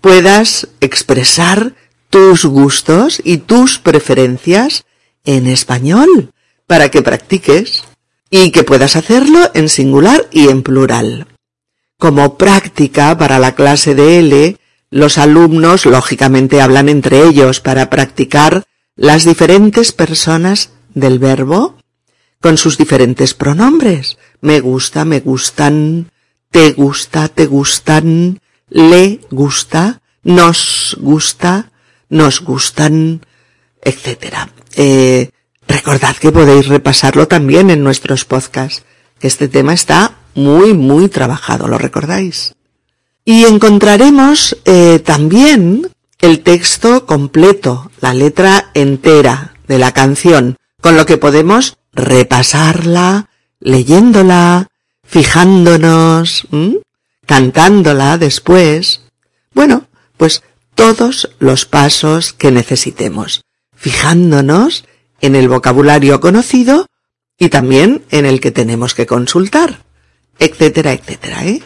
puedas 0.00 0.68
expresar 0.80 1.74
tus 2.08 2.44
gustos 2.44 3.20
y 3.24 3.38
tus 3.38 3.80
preferencias 3.80 4.84
en 5.24 5.48
español 5.48 6.30
para 6.68 6.88
que 6.88 7.02
practiques 7.02 7.82
y 8.30 8.52
que 8.52 8.62
puedas 8.62 8.94
hacerlo 8.94 9.50
en 9.54 9.68
singular 9.68 10.28
y 10.30 10.48
en 10.48 10.62
plural. 10.62 11.33
Como 12.04 12.36
práctica 12.36 13.16
para 13.16 13.38
la 13.38 13.54
clase 13.54 13.94
de 13.94 14.18
L, 14.18 14.58
los 14.90 15.16
alumnos 15.16 15.86
lógicamente 15.86 16.60
hablan 16.60 16.90
entre 16.90 17.26
ellos 17.26 17.60
para 17.60 17.88
practicar 17.88 18.64
las 18.94 19.24
diferentes 19.24 19.92
personas 19.92 20.68
del 20.92 21.18
verbo 21.18 21.78
con 22.42 22.58
sus 22.58 22.76
diferentes 22.76 23.32
pronombres. 23.32 24.18
Me 24.42 24.60
gusta, 24.60 25.06
me 25.06 25.20
gustan, 25.20 26.10
te 26.50 26.72
gusta, 26.72 27.28
te 27.28 27.46
gustan, 27.46 28.38
le 28.68 29.20
gusta, 29.30 30.02
nos 30.24 30.98
gusta, 31.00 31.72
nos 32.10 32.42
gustan, 32.42 33.24
etc. 33.80 34.50
Eh, 34.76 35.30
recordad 35.66 36.14
que 36.16 36.32
podéis 36.32 36.66
repasarlo 36.68 37.28
también 37.28 37.70
en 37.70 37.82
nuestros 37.82 38.26
podcasts, 38.26 38.84
que 39.18 39.26
este 39.26 39.48
tema 39.48 39.72
está 39.72 40.18
muy, 40.34 40.74
muy 40.74 41.08
trabajado, 41.08 41.68
¿lo 41.68 41.78
recordáis? 41.78 42.54
Y 43.24 43.44
encontraremos 43.44 44.56
eh, 44.64 44.98
también 44.98 45.88
el 46.20 46.40
texto 46.40 47.06
completo, 47.06 47.90
la 48.00 48.14
letra 48.14 48.70
entera 48.74 49.54
de 49.66 49.78
la 49.78 49.92
canción, 49.92 50.56
con 50.80 50.96
lo 50.96 51.06
que 51.06 51.16
podemos 51.16 51.76
repasarla, 51.92 53.28
leyéndola, 53.60 54.68
fijándonos, 55.04 56.46
cantándola 57.26 58.18
después. 58.18 59.02
Bueno, 59.54 59.86
pues 60.16 60.42
todos 60.74 61.30
los 61.38 61.66
pasos 61.66 62.32
que 62.32 62.50
necesitemos, 62.50 63.44
fijándonos 63.74 64.84
en 65.20 65.36
el 65.36 65.48
vocabulario 65.48 66.20
conocido 66.20 66.86
y 67.38 67.48
también 67.48 68.04
en 68.10 68.26
el 68.26 68.40
que 68.40 68.50
tenemos 68.50 68.94
que 68.94 69.06
consultar, 69.06 69.83
etcétera, 70.38 70.92
etcétera, 70.92 71.44
¿eh? 71.44 71.62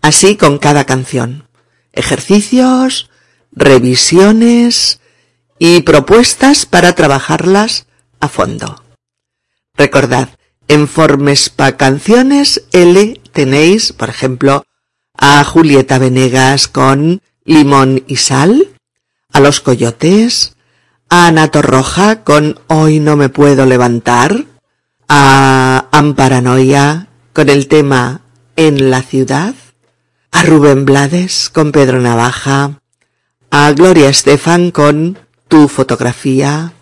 Así 0.00 0.36
con 0.36 0.58
cada 0.58 0.84
canción. 0.84 1.48
Ejercicios, 1.92 3.10
revisiones 3.52 5.00
y 5.58 5.82
propuestas 5.82 6.66
para 6.66 6.94
trabajarlas 6.94 7.86
a 8.20 8.28
fondo. 8.28 8.82
Recordad, 9.76 10.28
en 10.68 10.88
Formespa 10.88 11.76
Canciones 11.76 12.64
L 12.72 13.20
tenéis, 13.32 13.92
por 13.92 14.08
ejemplo, 14.08 14.64
a 15.16 15.44
Julieta 15.44 15.98
Venegas 15.98 16.68
con 16.68 17.22
Limón 17.44 18.04
y 18.06 18.16
Sal, 18.16 18.74
a 19.32 19.40
Los 19.40 19.60
Coyotes, 19.60 20.56
a 21.08 21.26
Ana 21.26 21.50
Torroja 21.50 22.24
con 22.24 22.60
Hoy 22.68 23.00
no 23.00 23.16
me 23.16 23.28
puedo 23.28 23.66
levantar, 23.66 24.44
a 25.08 25.86
Amparanoia 25.92 27.08
con 27.34 27.50
el 27.50 27.66
tema 27.66 28.22
En 28.56 28.90
la 28.90 29.02
ciudad, 29.02 29.54
a 30.30 30.42
Rubén 30.44 30.84
Blades 30.84 31.50
con 31.50 31.72
Pedro 31.72 32.00
Navaja, 32.00 32.80
a 33.50 33.72
Gloria 33.72 34.08
Estefan 34.08 34.70
con 34.70 35.18
Tu 35.48 35.66
fotografía, 35.66 36.72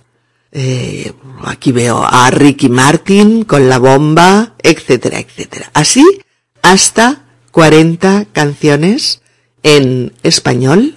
eh, 0.52 1.14
aquí 1.44 1.72
veo 1.72 2.04
a 2.04 2.30
Ricky 2.30 2.68
Martin 2.68 3.44
con 3.44 3.70
La 3.70 3.78
bomba, 3.78 4.54
etcétera, 4.62 5.18
etcétera. 5.18 5.70
Así 5.72 6.04
hasta 6.60 7.24
40 7.50 8.26
canciones 8.32 9.22
en 9.62 10.12
español, 10.22 10.96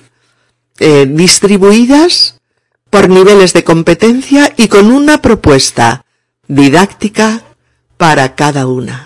eh, 0.79 1.05
distribuidas 1.09 2.41
por 2.89 3.07
niveles 3.09 3.53
de 3.53 3.63
competencia 3.63 4.53
y 4.57 4.67
con 4.67 4.91
una 4.91 5.21
propuesta 5.21 6.03
didáctica 6.47 7.41
para 7.95 8.35
cada 8.35 8.67
una. 8.67 9.04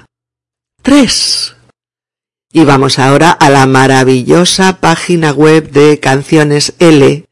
Y 2.51 2.63
vamos 2.63 2.97
ahora 2.97 3.29
a 3.29 3.51
la 3.51 3.67
maravillosa 3.67 4.79
página 4.79 5.31
web 5.31 5.69
de 5.69 5.99
Canciones 5.99 6.73
L 6.79 7.25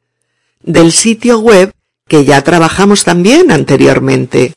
del 0.61 0.91
sitio 0.91 1.39
web 1.39 1.71
que 2.07 2.23
ya 2.23 2.43
trabajamos 2.43 3.03
también 3.03 3.49
anteriormente, 3.49 4.53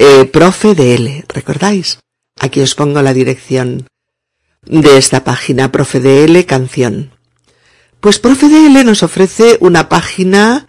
eh, 0.00 0.24
Profe 0.24 0.74
de 0.74 0.96
L, 0.96 1.24
¿recordáis? 1.28 2.00
Aquí 2.40 2.60
os 2.60 2.74
pongo 2.74 3.02
la 3.02 3.14
dirección 3.14 3.86
de 4.66 4.98
esta 4.98 5.22
página, 5.22 5.70
Profe 5.70 6.00
de 6.00 6.24
L 6.24 6.44
Canción. 6.44 7.12
Pues 8.00 8.18
Profe 8.18 8.48
de 8.48 8.66
L 8.66 8.82
nos 8.82 9.04
ofrece 9.04 9.58
una 9.60 9.88
página 9.88 10.66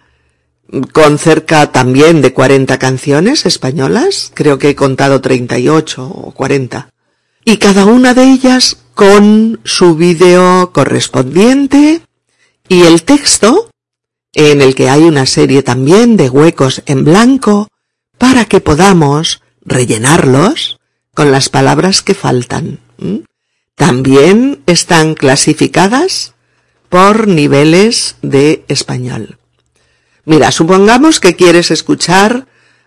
con 0.92 1.18
cerca 1.18 1.72
también 1.72 2.22
de 2.22 2.32
40 2.32 2.78
canciones 2.78 3.44
españolas, 3.44 4.30
creo 4.34 4.60
que 4.60 4.68
he 4.68 4.76
contado 4.76 5.20
38 5.20 6.06
o 6.06 6.30
40, 6.30 6.91
y 7.44 7.56
cada 7.58 7.84
una 7.84 8.14
de 8.14 8.24
ellas 8.24 8.76
con 8.94 9.60
su 9.64 9.96
vídeo 9.96 10.72
correspondiente 10.72 12.02
y 12.68 12.82
el 12.82 13.02
texto 13.04 13.70
en 14.34 14.62
el 14.62 14.74
que 14.74 14.88
hay 14.88 15.02
una 15.02 15.26
serie 15.26 15.62
también 15.62 16.16
de 16.16 16.30
huecos 16.30 16.82
en 16.86 17.04
blanco 17.04 17.68
para 18.18 18.44
que 18.44 18.60
podamos 18.60 19.42
rellenarlos 19.64 20.78
con 21.14 21.30
las 21.32 21.48
palabras 21.48 22.02
que 22.02 22.14
faltan. 22.14 22.78
También 23.74 24.62
están 24.66 25.14
clasificadas 25.14 26.34
por 26.88 27.26
niveles 27.26 28.16
de 28.22 28.64
español. 28.68 29.38
Mira, 30.24 30.52
supongamos 30.52 31.20
que 31.20 31.34
quieres 31.34 31.70
escuchar 31.70 32.46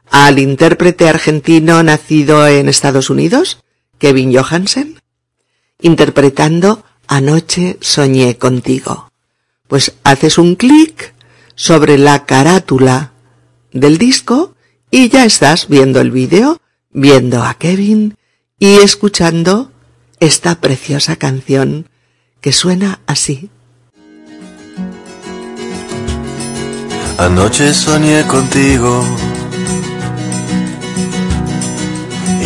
al 0.09 0.39
intérprete 0.39 1.09
argentino 1.09 1.83
nacido 1.83 2.47
en 2.47 2.69
Estados 2.69 3.09
Unidos, 3.09 3.59
Kevin 4.05 4.31
Johansen, 4.37 5.01
interpretando 5.81 6.85
Anoche 7.07 7.79
soñé 7.81 8.37
contigo. 8.37 9.09
Pues 9.67 9.93
haces 10.03 10.37
un 10.37 10.53
clic 10.53 11.15
sobre 11.55 11.97
la 11.97 12.23
carátula 12.27 13.13
del 13.71 13.97
disco 13.97 14.53
y 14.91 15.09
ya 15.09 15.25
estás 15.25 15.69
viendo 15.69 16.01
el 16.01 16.11
vídeo, 16.11 16.61
viendo 16.91 17.41
a 17.41 17.55
Kevin 17.55 18.15
y 18.59 18.75
escuchando 18.75 19.71
esta 20.19 20.61
preciosa 20.61 21.15
canción 21.15 21.89
que 22.41 22.51
suena 22.51 22.99
así. 23.07 23.49
Anoche 27.17 27.73
soñé 27.73 28.21
contigo 28.27 29.03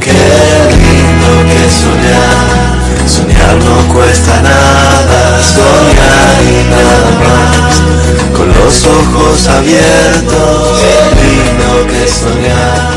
Qué 0.00 0.12
lindo 0.82 1.30
que 1.50 1.64
soñar, 1.82 3.08
soñar 3.08 3.56
no 3.64 3.76
cuesta 3.94 4.34
nada, 4.42 5.42
soñar 5.42 6.36
y 6.42 6.70
nada 6.70 7.10
más, 7.24 7.72
con 8.36 8.48
los 8.48 8.86
ojos 8.86 9.48
abiertos. 9.48 10.80
Qué 10.80 10.96
lindo 11.22 11.70
que 11.90 12.02
soñar, 12.08 12.90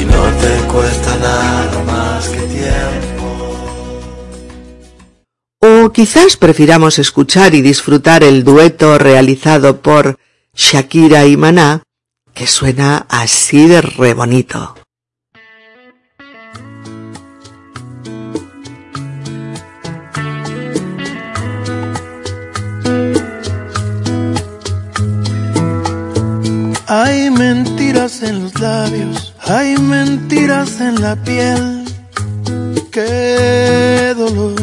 y 0.00 0.04
no 0.04 0.22
te 0.40 0.52
cuesta 0.72 1.16
nada 1.16 1.78
más 1.86 2.28
que 2.28 2.40
tiempo. 2.40 3.26
O 5.62 5.90
quizás 5.92 6.36
prefiramos 6.36 6.98
escuchar 6.98 7.54
y 7.54 7.60
disfrutar 7.60 8.24
el 8.24 8.44
dueto 8.44 8.98
realizado 8.98 9.82
por 9.82 10.18
Shakira 10.54 11.26
y 11.26 11.36
Maná, 11.36 11.82
que 12.34 12.46
suena 12.46 13.06
así 13.08 13.66
de 13.66 13.80
re 13.80 14.14
bonito. 14.14 14.74
Hay 26.86 27.30
mentiras 27.30 28.22
en 28.22 28.42
los 28.42 28.60
labios, 28.60 29.32
hay 29.46 29.76
mentiras 29.78 30.80
en 30.80 31.00
la 31.00 31.14
piel. 31.14 31.84
Qué 32.90 34.12
dolor. 34.16 34.56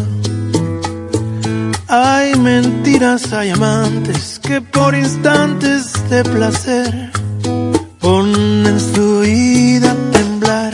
Hay 1.88 2.36
mentiras, 2.36 3.32
hay 3.32 3.52
amantes 3.52 4.40
que 4.40 4.60
por 4.60 4.94
instantes 4.94 5.94
de 6.10 6.24
placer 6.26 7.12
ponen 8.68 8.80
su 8.80 9.20
vida 9.20 9.92
a 9.92 9.96
temblar. 10.12 10.74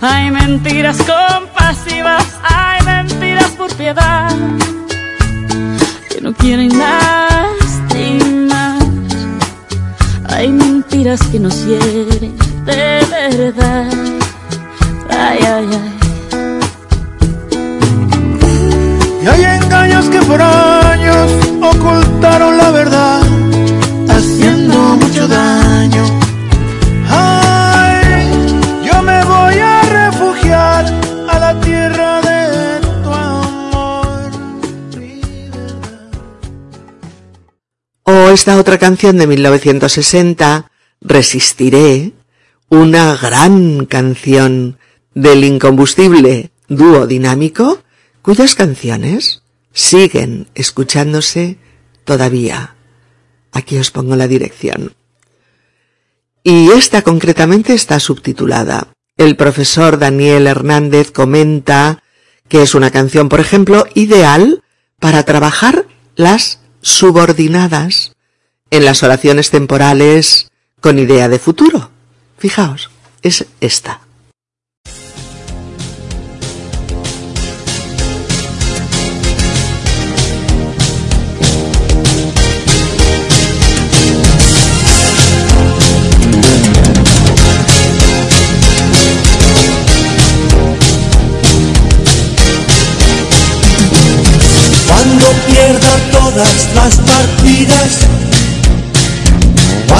Hay 0.00 0.30
mentiras 0.30 0.96
compasivas, 0.98 2.24
hay 2.42 2.82
mentiras 2.84 3.50
por 3.52 3.74
piedad 3.74 4.30
que 6.08 6.20
no 6.20 6.32
quieren 6.32 6.76
lastimar. 6.78 8.78
Hay 10.28 10.48
mentiras 10.48 11.20
que 11.30 11.38
nos 11.38 11.64
hieren 11.66 12.34
de 12.64 13.06
verdad. 13.10 13.92
Ay, 15.10 15.38
ay, 15.42 15.68
ay. 15.70 15.98
Y 19.22 19.26
hay 19.26 19.44
engaños 19.62 20.06
que 20.06 20.22
por 20.22 20.40
años 20.40 21.30
ocultaron 21.60 22.56
la 22.56 22.70
verdad, 22.70 23.21
esta 38.32 38.58
otra 38.58 38.78
canción 38.78 39.18
de 39.18 39.26
1960, 39.26 40.70
Resistiré, 41.02 42.12
una 42.70 43.14
gran 43.16 43.84
canción 43.86 44.78
del 45.14 45.44
incombustible 45.44 46.50
dúo 46.68 47.06
dinámico, 47.06 47.82
cuyas 48.22 48.54
canciones 48.54 49.42
siguen 49.72 50.48
escuchándose 50.54 51.58
todavía. 52.04 52.74
Aquí 53.52 53.76
os 53.76 53.90
pongo 53.90 54.16
la 54.16 54.28
dirección. 54.28 54.94
Y 56.42 56.70
esta 56.70 57.02
concretamente 57.02 57.74
está 57.74 58.00
subtitulada. 58.00 58.88
El 59.18 59.36
profesor 59.36 59.98
Daniel 59.98 60.46
Hernández 60.46 61.10
comenta 61.10 62.02
que 62.48 62.62
es 62.62 62.74
una 62.74 62.90
canción, 62.90 63.28
por 63.28 63.40
ejemplo, 63.40 63.84
ideal 63.94 64.62
para 64.98 65.24
trabajar 65.24 65.86
las 66.16 66.60
subordinadas 66.80 68.12
en 68.72 68.86
las 68.86 69.02
oraciones 69.02 69.50
temporales 69.50 70.50
con 70.80 70.98
idea 70.98 71.28
de 71.28 71.38
futuro. 71.38 71.90
Fijaos, 72.38 72.90
es 73.22 73.44
esta. 73.60 74.00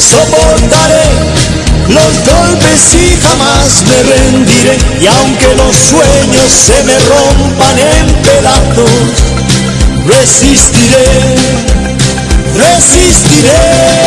Soportaré 0.00 1.04
los 1.88 2.12
golpes 2.24 2.94
y 2.94 3.16
jamás 3.20 3.84
me 3.86 4.02
rendiré. 4.02 4.78
Y 5.00 5.06
aunque 5.06 5.54
los 5.56 5.76
sueños 5.76 6.50
se 6.50 6.82
me 6.84 6.98
rompan 7.00 7.78
en 7.78 8.06
pedazos, 8.22 8.90
resistiré, 10.06 11.06
resistiré. 12.56 14.00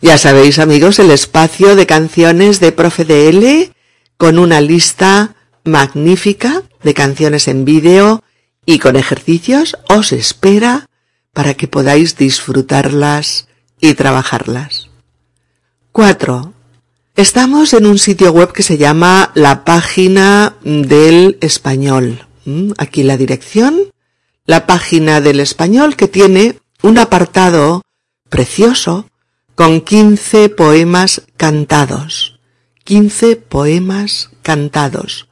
Ya 0.00 0.18
sabéis, 0.18 0.58
amigos, 0.60 0.98
el 1.00 1.10
espacio 1.10 1.74
de 1.74 1.86
canciones 1.86 2.60
de 2.60 2.70
Profe 2.70 3.04
DL 3.04 3.72
con 4.16 4.38
una 4.38 4.60
lista 4.60 5.35
magnífica 5.66 6.62
de 6.82 6.94
canciones 6.94 7.48
en 7.48 7.64
vídeo 7.64 8.22
y 8.64 8.78
con 8.78 8.96
ejercicios 8.96 9.76
os 9.88 10.12
espera 10.12 10.88
para 11.32 11.54
que 11.54 11.68
podáis 11.68 12.16
disfrutarlas 12.16 13.48
y 13.80 13.94
trabajarlas. 13.94 14.88
4. 15.92 16.52
Estamos 17.14 17.72
en 17.72 17.86
un 17.86 17.98
sitio 17.98 18.32
web 18.32 18.52
que 18.52 18.62
se 18.62 18.76
llama 18.76 19.32
la 19.34 19.64
página 19.64 20.56
del 20.62 21.38
español. 21.40 22.26
¿Mm? 22.44 22.72
Aquí 22.78 23.02
la 23.02 23.16
dirección. 23.16 23.92
La 24.44 24.66
página 24.66 25.20
del 25.20 25.40
español 25.40 25.96
que 25.96 26.08
tiene 26.08 26.58
un 26.82 26.98
apartado 26.98 27.82
precioso 28.28 29.08
con 29.54 29.80
15 29.80 30.50
poemas 30.50 31.22
cantados. 31.36 32.38
15 32.84 33.36
poemas 33.36 34.30
cantados. 34.42 35.25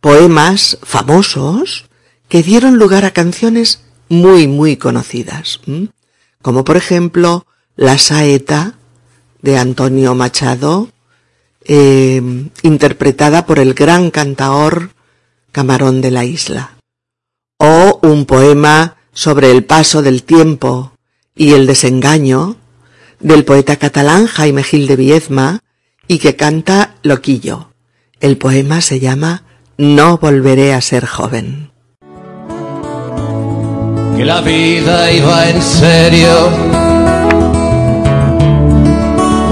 Poemas 0.00 0.78
famosos 0.82 1.84
que 2.28 2.42
dieron 2.42 2.78
lugar 2.78 3.04
a 3.04 3.10
canciones 3.10 3.82
muy, 4.08 4.48
muy 4.48 4.76
conocidas. 4.76 5.60
Como 6.40 6.64
por 6.64 6.76
ejemplo 6.76 7.46
La 7.76 7.98
Saeta 7.98 8.76
de 9.42 9.58
Antonio 9.58 10.14
Machado, 10.14 10.88
eh, 11.64 12.22
interpretada 12.62 13.44
por 13.44 13.58
el 13.58 13.74
gran 13.74 14.10
cantaor 14.10 14.90
Camarón 15.52 16.00
de 16.00 16.10
la 16.10 16.24
Isla. 16.24 16.76
O 17.58 18.00
un 18.02 18.24
poema 18.24 18.96
sobre 19.12 19.50
el 19.50 19.64
paso 19.64 20.00
del 20.02 20.22
tiempo 20.22 20.92
y 21.34 21.52
el 21.52 21.66
desengaño 21.66 22.56
del 23.18 23.44
poeta 23.44 23.76
catalán 23.76 24.26
Jaime 24.26 24.62
Gil 24.62 24.86
de 24.86 24.96
Viezma 24.96 25.60
y 26.08 26.18
que 26.18 26.36
canta 26.36 26.96
Loquillo. 27.02 27.72
El 28.20 28.38
poema 28.38 28.80
se 28.80 28.98
llama 28.98 29.44
No 29.82 30.18
volveré 30.18 30.74
a 30.74 30.82
ser 30.82 31.06
joven. 31.06 31.70
Que 34.14 34.26
la 34.26 34.42
vida 34.42 35.10
iba 35.10 35.48
en 35.48 35.62
serio 35.62 36.50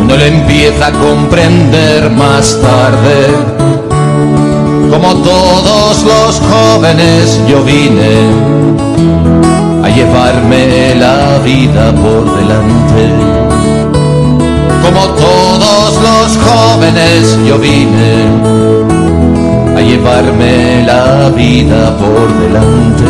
no 0.07 0.17
le 0.19 0.27
empieza 0.27 0.88
a 0.88 0.93
comprender 0.93 2.11
más 2.11 2.61
tarde. 2.61 3.29
Como 4.91 5.14
todos 5.23 6.03
los 6.03 6.41
jóvenes 6.41 7.41
yo 7.49 7.64
vine 7.64 8.29
a 9.83 9.88
llevarme 9.88 10.95
la 10.95 11.38
vida 11.38 11.91
por 11.93 12.37
delante. 12.37 13.03
Como 14.83 15.07
todos 15.14 15.95
los 16.03 16.37
jóvenes 16.37 17.38
yo 17.47 17.59
vine 17.59 18.38
llevarme 19.98 20.84
la 20.87 21.30
vida 21.30 21.96
por 21.98 22.40
delante. 22.40 23.04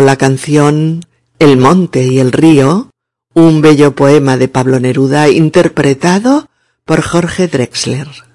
la 0.00 0.16
canción 0.16 1.04
El 1.38 1.56
monte 1.56 2.02
y 2.02 2.18
el 2.18 2.32
río, 2.32 2.90
un 3.32 3.60
bello 3.60 3.94
poema 3.94 4.36
de 4.36 4.48
Pablo 4.48 4.80
Neruda 4.80 5.28
interpretado 5.28 6.48
por 6.84 7.00
Jorge 7.02 7.46
Drexler. 7.46 8.29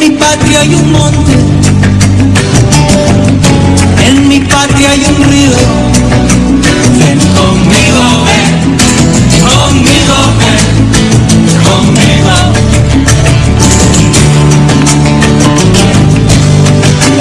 Mi 0.00 0.10
patria 0.16 0.60
hay 0.60 0.74
un 0.74 0.92
monte, 0.92 1.32
en 4.06 4.28
mi 4.28 4.40
patria 4.40 4.92
hay 4.92 5.04
un 5.04 5.24
río. 5.30 5.52
Ven 6.98 7.18
conmigo, 7.38 8.02
ven, 8.26 8.76
conmigo, 9.44 10.18
ven, 10.40 10.64
conmigo. 11.64 12.36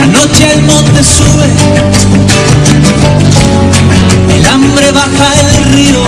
noche 0.07 0.53
el 0.53 0.63
monte 0.63 1.03
sube, 1.03 1.49
el 4.35 4.45
hambre 4.45 4.91
baja 4.91 5.33
el 5.41 5.73
río. 5.73 6.03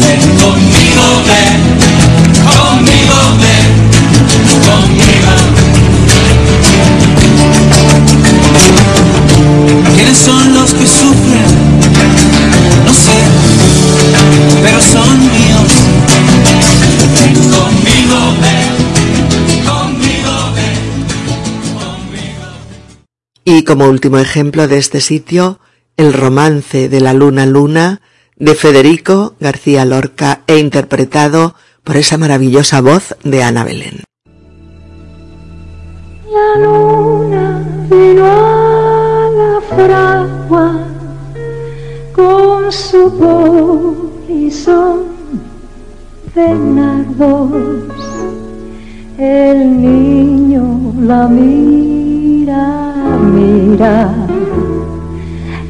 Ven 0.00 0.38
Y 23.58 23.64
como 23.64 23.88
último 23.88 24.18
ejemplo 24.18 24.68
de 24.68 24.78
este 24.78 25.00
sitio, 25.00 25.58
el 25.96 26.12
romance 26.12 26.88
de 26.88 27.00
la 27.00 27.12
luna 27.12 27.44
luna 27.44 28.00
de 28.36 28.54
Federico 28.54 29.34
García 29.40 29.84
Lorca 29.84 30.42
e 30.46 30.58
interpretado 30.58 31.56
por 31.82 31.96
esa 31.96 32.18
maravillosa 32.18 32.80
voz 32.80 33.16
de 33.24 33.42
Ana 33.42 33.64
Belén. 33.64 34.04
La 36.30 36.64
luna 36.64 37.66
vino 37.90 38.26
a 38.26 39.28
la 39.40 39.60
fragua 39.74 40.86
con 42.14 42.70
su 42.70 43.12
polizón 44.28 45.02
de 46.32 46.54
nardos. 46.54 47.50
El 49.18 49.82
niño 49.82 50.94
la 51.00 51.26
mira 51.26 52.87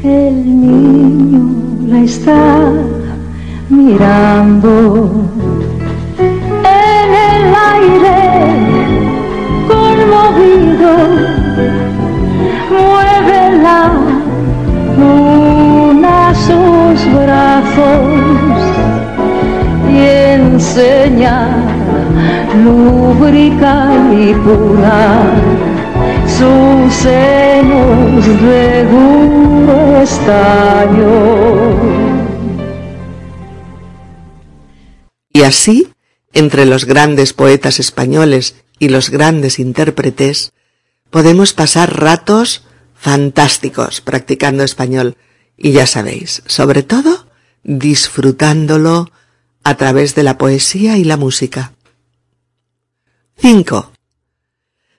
el 0.04 0.34
niño 0.60 1.40
la 1.88 2.00
está 2.00 2.70
mirando. 3.70 5.24
En 6.18 7.10
el 7.30 7.44
aire 7.74 8.20
conmovido, 9.72 10.92
mueve 12.70 13.40
la 13.62 13.80
luna 14.98 16.34
sus 16.34 16.98
brazos 17.14 18.58
y 19.90 19.98
enseña 20.34 21.36
lúbrica 22.64 23.90
y 24.12 24.34
pura 24.34 25.57
estaño. 30.02 31.08
Y 35.32 35.42
así, 35.42 35.88
entre 36.32 36.66
los 36.66 36.84
grandes 36.84 37.32
poetas 37.32 37.78
españoles 37.80 38.56
y 38.78 38.88
los 38.88 39.10
grandes 39.10 39.58
intérpretes, 39.58 40.52
podemos 41.10 41.52
pasar 41.52 42.00
ratos 42.00 42.64
fantásticos 42.94 44.00
practicando 44.00 44.64
español 44.64 45.16
y 45.56 45.72
ya 45.72 45.86
sabéis, 45.86 46.42
sobre 46.46 46.82
todo 46.82 47.26
disfrutándolo 47.62 49.10
a 49.64 49.76
través 49.76 50.14
de 50.14 50.22
la 50.22 50.38
poesía 50.38 50.96
y 50.96 51.04
la 51.04 51.16
música. 51.16 51.72
5. 53.36 53.92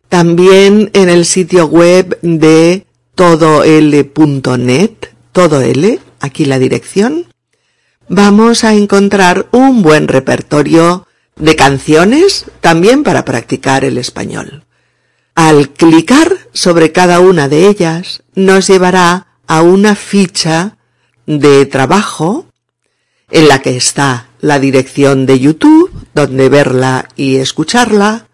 También 0.10 0.89
en 0.93 1.07
el 1.07 1.24
sitio 1.24 1.68
web 1.68 2.18
de 2.22 2.88
todol.net, 3.14 4.91
todo 5.32 5.62
aquí 6.20 6.45
la 6.45 6.57
dirección, 6.57 7.28
vamos 8.07 8.64
a 8.64 8.74
encontrar 8.74 9.47
un 9.51 9.84
buen 9.84 10.07
repertorio 10.07 11.07
de 11.36 11.55
canciones 11.55 12.45
también 12.60 13.03
para 13.03 13.24
practicar 13.24 13.86
el 13.86 13.99
español. 13.99 14.66
Al 15.36 15.70
clicar 15.70 16.38
sobre 16.53 16.91
cada 16.91 17.20
una 17.20 17.47
de 17.47 17.68
ellas 17.68 18.24
nos 18.34 18.68
llevará 18.68 19.28
a 19.45 19.62
una 19.62 19.95
ficha 19.95 20.78
de 21.28 21.68
trabajo 21.68 22.47
en 23.30 23.47
la 23.47 23.62
que 23.62 23.78
está 23.78 24.30
la 24.41 24.60
dirección 24.60 25.28
de 25.28 25.39
YouTube, 25.39 25.91
donde 26.16 26.49
verla 26.49 27.10
y 27.16 27.36
escucharla, 27.36 28.28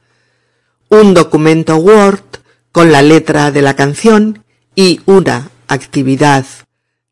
un 0.96 1.14
documento 1.14 1.76
Word 1.76 2.24
con 2.72 2.92
la 2.92 3.02
letra 3.02 3.52
de 3.52 3.62
la 3.62 3.76
canción 3.76 4.44
y 4.76 5.02
una 5.06 5.50
actividad 5.68 6.46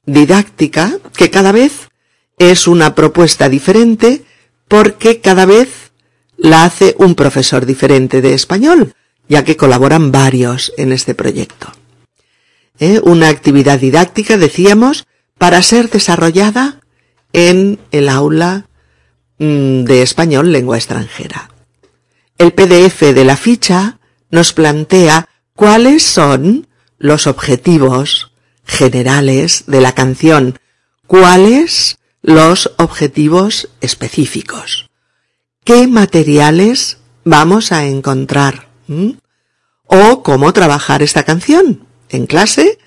didáctica 0.06 0.98
que 1.16 1.30
cada 1.30 1.52
vez 1.52 1.90
es 2.38 2.68
una 2.68 2.96
propuesta 2.96 3.50
diferente 3.50 4.24
porque 4.68 5.20
cada 5.20 5.46
vez 5.46 5.92
la 6.38 6.64
hace 6.64 6.96
un 6.98 7.16
profesor 7.16 7.66
diferente 7.66 8.22
de 8.22 8.34
español, 8.34 8.94
ya 9.28 9.44
que 9.44 9.58
colaboran 9.58 10.12
varios 10.12 10.74
en 10.78 10.92
este 10.92 11.14
proyecto. 11.14 11.72
¿Eh? 12.80 13.00
Una 13.04 13.30
actividad 13.30 13.80
didáctica, 13.80 14.38
decíamos, 14.38 15.06
para 15.38 15.62
ser 15.62 15.90
desarrollada 15.90 16.80
en 17.34 17.80
el 17.92 18.10
aula 18.10 18.66
mm, 19.40 19.84
de 19.84 20.02
español 20.02 20.52
lengua 20.52 20.78
extranjera. 20.78 21.53
El 22.38 22.54
PDF 22.54 23.02
de 23.14 23.26
la 23.26 23.38
ficha 23.38 24.00
nos 24.32 24.54
plantea 24.54 25.30
cuáles 25.56 26.04
son 26.04 26.68
los 26.98 27.28
objetivos 27.28 28.32
generales 28.66 29.66
de 29.68 29.82
la 29.82 29.94
canción, 29.94 30.60
cuáles 31.06 31.98
los 32.22 32.72
objetivos 32.78 33.70
específicos, 33.82 34.90
qué 35.64 35.88
materiales 35.88 36.98
vamos 37.24 37.72
a 37.72 37.86
encontrar 37.86 38.70
o 39.86 40.24
cómo 40.24 40.54
trabajar 40.54 41.04
esta 41.04 41.24
canción 41.24 41.86
en 42.10 42.26
clase 42.26 42.80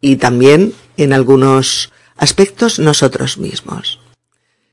y 0.00 0.16
también 0.16 0.74
en 0.96 1.12
algunos 1.12 1.92
aspectos 2.16 2.78
nosotros 2.78 3.38
mismos. 3.38 4.00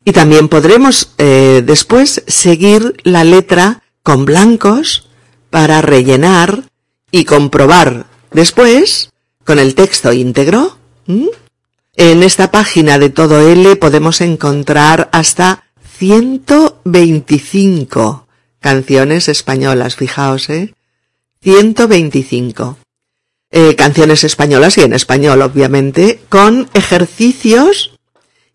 Y 0.03 0.13
también 0.13 0.47
podremos 0.47 1.13
eh, 1.17 1.61
después 1.65 2.23
seguir 2.28 2.95
la 3.03 3.23
letra 3.23 3.84
con 4.08 4.24
blancos 4.24 5.10
para 5.49 5.82
rellenar 5.82 6.64
y 7.12 7.26
comprobar 7.26 8.05
después 8.32 9.10
con 9.43 9.60
el 9.60 9.76
texto 9.76 10.14
íntegro. 10.14 10.78
En 11.97 12.24
esta 12.24 12.49
página 12.49 12.99
de 12.99 13.10
todo 13.10 13.45
L 13.45 13.76
podemos 13.76 14.22
encontrar 14.22 15.10
hasta 15.12 15.66
125 15.97 18.28
canciones 18.62 19.28
españolas, 19.28 19.97
fijaos, 19.97 20.49
¿eh? 20.51 20.74
125. 21.41 22.78
Eh, 23.51 23.76
canciones 23.76 24.24
españolas 24.24 24.78
y 24.78 24.84
en 24.84 24.93
español, 24.93 25.41
obviamente, 25.41 26.22
con 26.30 26.70
ejercicios 26.74 27.91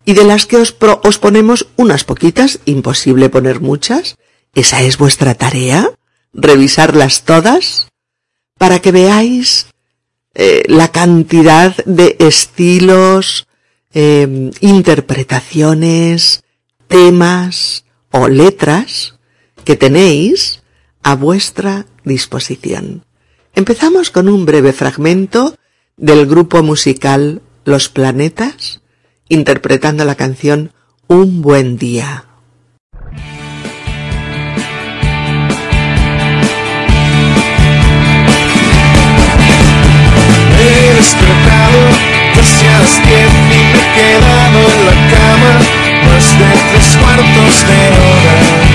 y 0.03 0.13
de 0.13 0.23
las 0.23 0.47
que 0.47 0.57
os, 0.57 0.75
os 1.03 1.19
ponemos 1.19 1.67
unas 1.75 2.05
poquitas, 2.05 2.57
imposible 2.65 3.29
poner 3.29 3.61
muchas. 3.61 4.15
Esa 4.53 4.81
es 4.83 4.97
vuestra 4.97 5.33
tarea, 5.33 5.89
revisarlas 6.31 7.23
todas, 7.23 7.87
para 8.57 8.79
que 8.79 8.91
veáis 8.91 9.67
eh, 10.35 10.63
la 10.67 10.91
cantidad 10.91 11.75
de 11.85 12.15
estilos, 12.19 13.47
eh, 13.93 14.51
interpretaciones, 14.61 16.43
temas 16.87 17.85
o 18.11 18.27
letras 18.27 19.15
que 19.63 19.75
tenéis 19.75 20.61
a 21.01 21.15
vuestra 21.15 21.85
disposición. 22.03 23.05
Empezamos 23.55 24.11
con 24.11 24.29
un 24.29 24.45
breve 24.45 24.73
fragmento 24.73 25.55
del 25.97 26.25
grupo 26.25 26.63
musical 26.63 27.41
Los 27.65 27.89
Planetas, 27.89 28.81
interpretando 29.29 30.05
la 30.05 30.15
canción 30.15 30.73
Un 31.07 31.41
buen 31.41 31.77
día. 31.77 32.32
Despertado 41.03 41.81
casi 42.33 42.65
a 42.65 42.79
las 42.79 42.95
diez 43.05 43.33
y 43.33 43.41
me 43.49 43.59
he 43.59 43.83
quedado 43.93 44.59
en 44.71 44.85
la 44.85 44.95
cama 45.11 45.53
más 46.05 46.39
de 46.39 46.45
tres 46.69 46.97
cuartos 46.97 47.67
de 47.67 47.79
hora. 47.99 48.72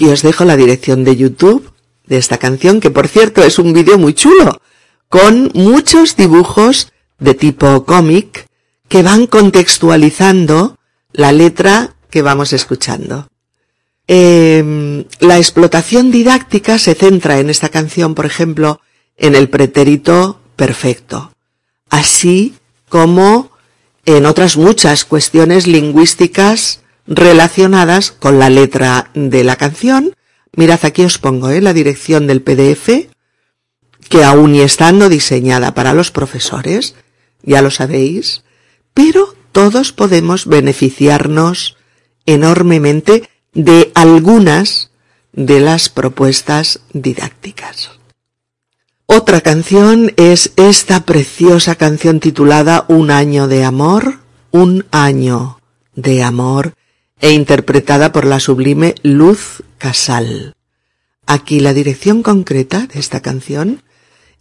Aquí 0.00 0.08
os 0.08 0.22
dejo 0.22 0.46
la 0.46 0.56
dirección 0.56 1.04
de 1.04 1.14
YouTube 1.14 1.74
de 2.06 2.16
esta 2.16 2.38
canción, 2.38 2.80
que 2.80 2.90
por 2.90 3.06
cierto 3.06 3.44
es 3.44 3.58
un 3.58 3.74
vídeo 3.74 3.98
muy 3.98 4.14
chulo, 4.14 4.62
con 5.10 5.50
muchos 5.52 6.16
dibujos 6.16 6.90
de 7.18 7.34
tipo 7.34 7.84
cómic 7.84 8.46
que 8.88 9.02
van 9.02 9.26
contextualizando 9.26 10.78
la 11.12 11.32
letra 11.32 11.96
que 12.08 12.22
vamos 12.22 12.54
escuchando. 12.54 13.28
Eh, 14.08 15.04
la 15.18 15.36
explotación 15.36 16.10
didáctica 16.10 16.78
se 16.78 16.94
centra 16.94 17.38
en 17.38 17.50
esta 17.50 17.68
canción, 17.68 18.14
por 18.14 18.24
ejemplo, 18.24 18.80
en 19.18 19.34
el 19.34 19.50
pretérito 19.50 20.40
perfecto, 20.56 21.34
así 21.90 22.54
como 22.88 23.50
en 24.06 24.24
otras 24.24 24.56
muchas 24.56 25.04
cuestiones 25.04 25.66
lingüísticas 25.66 26.80
relacionadas 27.10 28.12
con 28.12 28.38
la 28.38 28.48
letra 28.48 29.10
de 29.14 29.44
la 29.44 29.56
canción. 29.56 30.14
Mirad, 30.56 30.78
aquí 30.84 31.02
os 31.02 31.18
pongo 31.18 31.50
¿eh? 31.50 31.60
la 31.60 31.74
dirección 31.74 32.26
del 32.28 32.40
PDF, 32.40 33.08
que 34.08 34.24
aún 34.24 34.54
y 34.54 34.60
estando 34.60 35.08
diseñada 35.08 35.74
para 35.74 35.92
los 35.92 36.12
profesores, 36.12 36.94
ya 37.42 37.62
lo 37.62 37.70
sabéis, 37.70 38.44
pero 38.94 39.34
todos 39.52 39.92
podemos 39.92 40.46
beneficiarnos 40.46 41.76
enormemente 42.26 43.28
de 43.52 43.90
algunas 43.94 44.92
de 45.32 45.60
las 45.60 45.88
propuestas 45.88 46.80
didácticas. 46.92 47.90
Otra 49.06 49.40
canción 49.40 50.12
es 50.16 50.52
esta 50.54 51.04
preciosa 51.04 51.74
canción 51.74 52.20
titulada 52.20 52.84
Un 52.86 53.10
año 53.10 53.48
de 53.48 53.64
amor, 53.64 54.20
un 54.52 54.86
año 54.92 55.58
de 55.96 56.22
amor, 56.22 56.74
e 57.20 57.32
interpretada 57.32 58.12
por 58.12 58.24
la 58.24 58.40
sublime 58.40 58.94
Luz 59.02 59.62
Casal. 59.78 60.54
Aquí 61.26 61.60
la 61.60 61.74
dirección 61.74 62.22
concreta 62.22 62.86
de 62.86 62.98
esta 62.98 63.20
canción, 63.20 63.82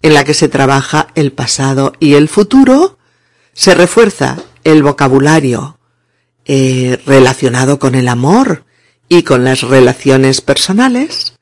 en 0.01 0.13
la 0.13 0.23
que 0.23 0.33
se 0.33 0.47
trabaja 0.47 1.07
el 1.15 1.31
pasado 1.31 1.93
y 1.99 2.13
el 2.13 2.29
futuro, 2.29 2.97
se 3.53 3.75
refuerza 3.75 4.37
el 4.63 4.83
vocabulario 4.83 5.77
eh, 6.45 6.99
relacionado 7.05 7.77
con 7.79 7.95
el 7.95 8.07
amor 8.07 8.65
y 9.07 9.23
con 9.23 9.43
las 9.43 9.61
relaciones 9.61 10.41
personales, 10.41 11.33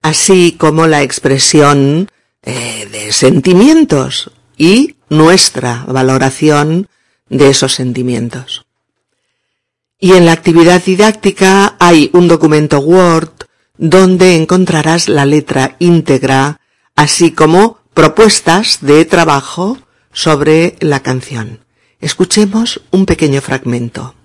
así 0.00 0.56
como 0.58 0.86
la 0.86 1.02
expresión 1.02 2.08
eh, 2.42 2.88
de 2.90 3.12
sentimientos 3.12 4.30
y 4.56 4.96
nuestra 5.08 5.84
valoración 5.86 6.88
de 7.28 7.50
esos 7.50 7.74
sentimientos. 7.74 8.64
Y 10.02 10.14
en 10.14 10.26
la 10.26 10.32
actividad 10.32 10.82
didáctica 10.84 11.76
hay 11.78 12.10
un 12.12 12.26
documento 12.26 12.80
Word 12.80 13.30
donde 13.78 14.34
encontrarás 14.34 15.08
la 15.08 15.24
letra 15.24 15.76
íntegra, 15.78 16.58
así 16.96 17.30
como 17.30 17.78
propuestas 17.94 18.78
de 18.80 19.04
trabajo 19.04 19.78
sobre 20.12 20.74
la 20.80 21.04
canción. 21.04 21.60
Escuchemos 22.00 22.82
un 22.90 23.06
pequeño 23.06 23.40
fragmento. 23.40 24.16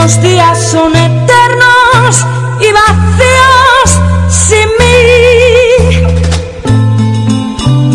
Los 0.00 0.22
días 0.22 0.58
son 0.70 0.94
eternos 0.94 2.26
y 2.60 2.68
vacíos 2.80 3.88
sin 4.28 4.68
mí. 4.78 5.00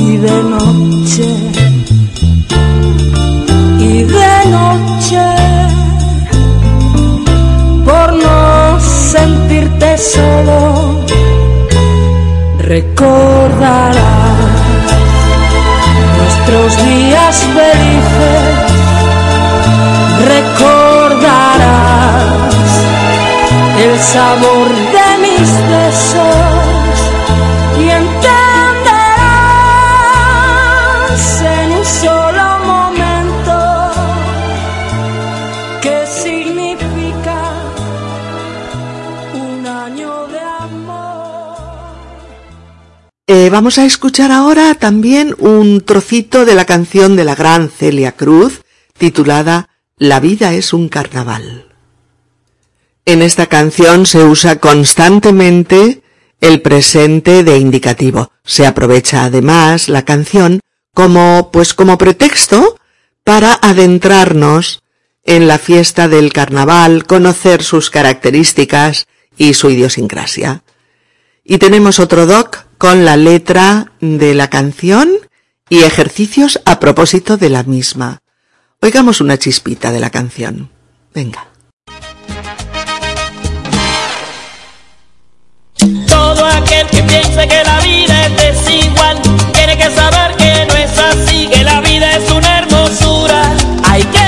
Y 0.08 0.18
de 0.18 0.44
noche, 0.44 1.28
y 3.80 4.04
de 4.04 4.36
noche, 4.58 5.26
por 7.86 8.14
no 8.14 8.80
sentirte 8.80 9.98
solo, 9.98 10.60
recordarás 12.60 14.04
nuestros 16.18 16.70
días 16.86 17.36
felices 17.56 18.03
sabor 24.14 24.70
de 24.70 25.10
mis 25.26 25.50
besos 25.74 26.96
y 27.80 27.90
entenderás 27.90 28.62
en 31.42 31.72
un 31.72 31.86
solo 31.86 32.46
momento 32.64 33.58
qué 35.82 36.06
significa 36.06 37.40
un 39.34 39.66
año 39.66 40.28
de 40.28 40.40
amor. 40.40 41.58
Eh, 43.26 43.50
vamos 43.50 43.80
a 43.80 43.86
escuchar 43.86 44.32
ahora 44.32 44.76
también 44.76 45.36
un 45.40 45.82
trocito 45.82 46.46
de 46.46 46.54
la 46.54 46.66
canción 46.66 47.16
de 47.16 47.24
la 47.24 47.34
gran 47.34 47.68
Celia 47.68 48.12
Cruz, 48.12 48.62
titulada 48.96 49.70
La 49.98 50.20
vida 50.20 50.54
es 50.54 50.72
un 50.72 50.88
carnaval. 50.88 51.73
En 53.06 53.22
esta 53.22 53.48
canción 53.48 54.06
se 54.06 54.24
usa 54.24 54.60
constantemente 54.60 56.04
el 56.40 56.62
presente 56.62 57.44
de 57.44 57.58
indicativo. 57.58 58.32
Se 58.46 58.66
aprovecha 58.66 59.26
además 59.26 59.90
la 59.90 60.06
canción 60.06 60.62
como, 60.94 61.50
pues 61.52 61.74
como 61.74 61.98
pretexto 61.98 62.78
para 63.24 63.54
adentrarnos 63.54 64.84
en 65.26 65.48
la 65.48 65.58
fiesta 65.58 66.08
del 66.08 66.32
carnaval, 66.32 67.06
conocer 67.06 67.64
sus 67.64 67.90
características 67.90 69.08
y 69.38 69.54
su 69.54 69.70
idiosincrasia. 69.70 70.64
Y 71.44 71.58
tenemos 71.58 72.00
otro 72.00 72.26
doc 72.26 72.66
con 72.78 73.06
la 73.06 73.18
letra 73.18 73.92
de 74.00 74.34
la 74.34 74.50
canción 74.50 75.12
y 75.70 75.84
ejercicios 75.84 76.62
a 76.66 76.80
propósito 76.80 77.38
de 77.38 77.50
la 77.50 77.64
misma. 77.64 78.20
Oigamos 78.82 79.22
una 79.22 79.38
chispita 79.38 79.92
de 79.92 80.00
la 80.00 80.10
canción. 80.10 80.70
Venga. 81.14 81.53
Aquel 86.74 86.88
que 86.88 87.04
piense 87.04 87.48
que 87.48 87.64
la 87.64 87.80
vida 87.82 88.26
es 88.26 88.36
desigual. 88.38 89.20
Tiene 89.54 89.78
que 89.78 89.90
saber 89.92 90.36
que 90.38 90.66
no 90.66 90.76
es 90.76 90.98
así, 90.98 91.48
que 91.48 91.64
la 91.64 91.82
vida 91.82 92.12
es 92.16 92.32
una 92.32 92.60
hermosura, 92.60 93.54
hay 93.84 94.04
que 94.04 94.23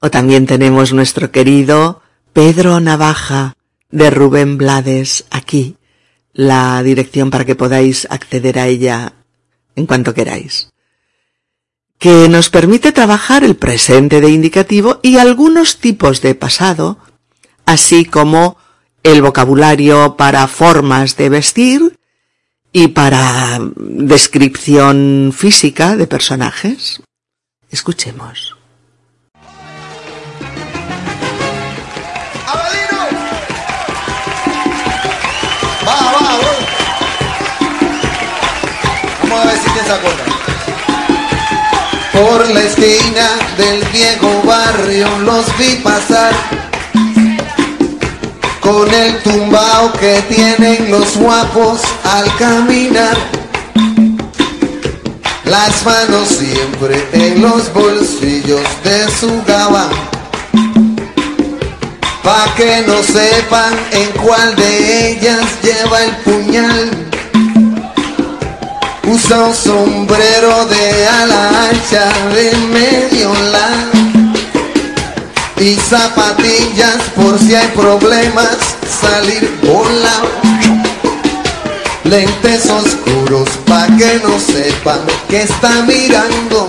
O 0.00 0.10
también 0.10 0.46
tenemos 0.46 0.92
nuestro 0.94 1.30
querido 1.30 2.02
Pedro 2.32 2.80
Navaja 2.80 3.54
de 3.90 4.08
Rubén 4.08 4.56
Blades 4.56 5.26
aquí, 5.30 5.76
la 6.32 6.82
dirección 6.82 7.30
para 7.30 7.44
que 7.44 7.54
podáis 7.54 8.06
acceder 8.10 8.58
a 8.58 8.66
ella 8.66 9.12
en 9.76 9.86
cuanto 9.86 10.14
queráis, 10.14 10.70
que 11.98 12.28
nos 12.28 12.48
permite 12.48 12.92
trabajar 12.92 13.44
el 13.44 13.56
presente 13.56 14.22
de 14.22 14.30
indicativo 14.30 15.00
y 15.02 15.18
algunos 15.18 15.78
tipos 15.78 16.22
de 16.22 16.34
pasado, 16.34 16.98
así 17.66 18.06
como 18.06 18.56
el 19.02 19.20
vocabulario 19.20 20.16
para 20.16 20.46
formas 20.48 21.16
de 21.16 21.28
vestir 21.28 21.98
y 22.72 22.88
para 22.88 23.58
descripción 23.76 25.32
física 25.36 25.96
de 25.96 26.06
personajes. 26.06 27.02
Escuchemos. 27.70 28.59
Por 42.12 42.48
la 42.50 42.62
esquina 42.62 43.28
del 43.56 43.82
viejo 43.86 44.40
barrio 44.44 45.08
los 45.24 45.44
vi 45.58 45.74
pasar 45.82 46.32
con 48.60 48.88
el 48.94 49.18
tumbao 49.24 49.92
que 49.94 50.22
tienen 50.28 50.92
los 50.92 51.16
guapos 51.16 51.80
al 52.04 52.32
caminar. 52.36 53.16
Las 55.44 55.84
manos 55.84 56.28
siempre 56.28 57.08
en 57.12 57.42
los 57.42 57.72
bolsillos 57.72 58.62
de 58.84 59.10
su 59.10 59.42
gabán. 59.44 59.90
Pa' 62.22 62.54
que 62.56 62.84
no 62.86 63.02
sepan 63.02 63.74
en 63.90 64.08
cuál 64.22 64.54
de 64.54 65.10
ellas 65.10 65.44
lleva 65.64 66.04
el 66.04 66.16
puñal. 66.18 66.99
Usa 69.12 69.42
un 69.42 69.54
sombrero 69.54 70.66
de 70.66 71.08
ala 71.08 71.68
ancha 71.68 72.12
de 72.32 72.56
medio 72.68 73.34
lado 73.50 73.90
y 75.58 75.74
zapatillas 75.74 76.98
por 77.16 77.36
si 77.40 77.56
hay 77.56 77.66
problemas 77.74 78.56
salir 79.00 79.50
volado. 79.64 80.30
Lentes 82.04 82.70
oscuros 82.70 83.48
pa' 83.66 83.88
que 83.98 84.20
no 84.22 84.38
sepan 84.38 85.00
que 85.28 85.42
está 85.42 85.82
mirando 85.82 86.68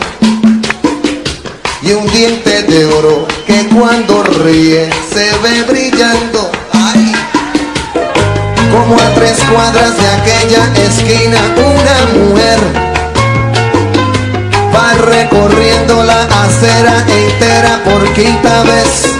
y 1.84 1.92
un 1.92 2.12
diente 2.12 2.64
de 2.64 2.86
oro 2.88 3.28
que 3.46 3.68
cuando 3.68 4.24
ríe 4.24 4.89
se 5.14 5.32
ve 5.44 5.62
brillando. 5.70 6.61
Como 8.72 8.96
a 8.96 9.14
tres 9.16 9.38
cuadras 9.52 9.98
de 9.98 10.08
aquella 10.08 10.64
esquina 10.88 11.40
una 11.58 11.98
mujer 12.14 12.60
va 14.74 14.94
recorriendo 14.94 16.04
la 16.04 16.24
acera 16.24 17.04
entera 17.06 17.82
por 17.84 18.14
quinta 18.14 18.64
vez. 18.64 19.12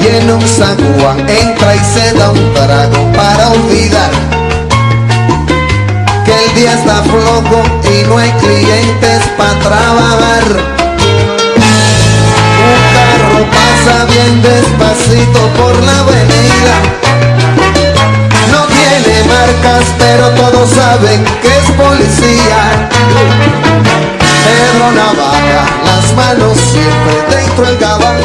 Y 0.00 0.06
en 0.06 0.30
un 0.30 0.42
zaguán 0.42 1.18
entra 1.28 1.74
y 1.74 1.80
se 1.80 2.12
da 2.16 2.30
un 2.30 2.54
trago 2.54 3.12
para 3.12 3.48
olvidar 3.48 4.10
que 6.24 6.44
el 6.44 6.54
día 6.54 6.74
está 6.74 7.02
flojo 7.02 7.62
y 7.92 8.06
no 8.06 8.18
hay 8.18 8.30
clientes 8.32 9.22
para 9.36 9.58
trabajar. 9.58 10.44
Un 12.70 12.80
carro 12.94 13.40
pasa 13.50 14.04
bien 14.04 14.42
despacito 14.42 15.40
por 15.58 15.74
la 15.82 15.98
avenida. 16.00 17.03
Pero 19.98 20.28
todos 20.30 20.70
saben 20.70 21.24
que 21.42 21.48
es 21.48 21.70
policía. 21.72 22.88
Pedro 24.44 24.92
Navaja, 24.92 25.66
las 25.84 26.14
manos 26.14 26.58
siempre 26.58 27.36
dentro 27.36 27.64
del 27.66 27.78
gabán. 27.78 28.20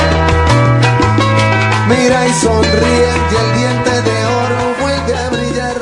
Mira 1.88 2.28
y 2.28 2.34
sonríe 2.34 3.10
y 3.32 3.36
el 3.36 3.57
diente 3.57 4.01
de 4.01 4.26
oro 4.26 4.76
vuelve 4.82 5.16
a 5.16 5.30
brillar. 5.30 5.78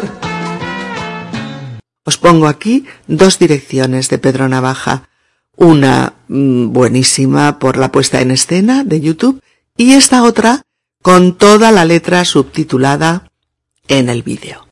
Os 2.06 2.18
pongo 2.18 2.48
aquí 2.48 2.86
dos 3.08 3.40
direcciones 3.40 4.10
de 4.10 4.20
Pedro 4.20 4.48
Navaja. 4.48 5.10
Una 5.56 6.14
mm, 6.28 6.72
buenísima 6.72 7.60
por 7.60 7.78
la 7.78 7.92
puesta 7.92 8.22
en 8.22 8.32
escena 8.32 8.84
de 8.84 9.02
YouTube 9.02 9.42
y 9.76 9.94
esta 9.94 10.24
otra 10.24 10.62
con 11.02 11.38
toda 11.38 11.72
la 11.72 11.86
letra 11.86 12.24
subtitulada 12.24 13.30
en 13.88 14.10
el 14.10 14.24
vídeo. 14.24 14.67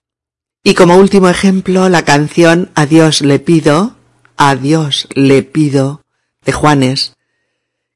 Y 0.68 0.74
como 0.74 0.98
último 0.98 1.30
ejemplo, 1.30 1.90
la 1.90 2.04
canción 2.06 2.72
Adiós 2.74 3.22
le 3.22 3.38
pido, 3.38 3.96
Adiós 4.36 5.08
le 5.14 5.44
pido, 5.44 6.02
de 6.44 6.54
Juanes, 6.54 7.14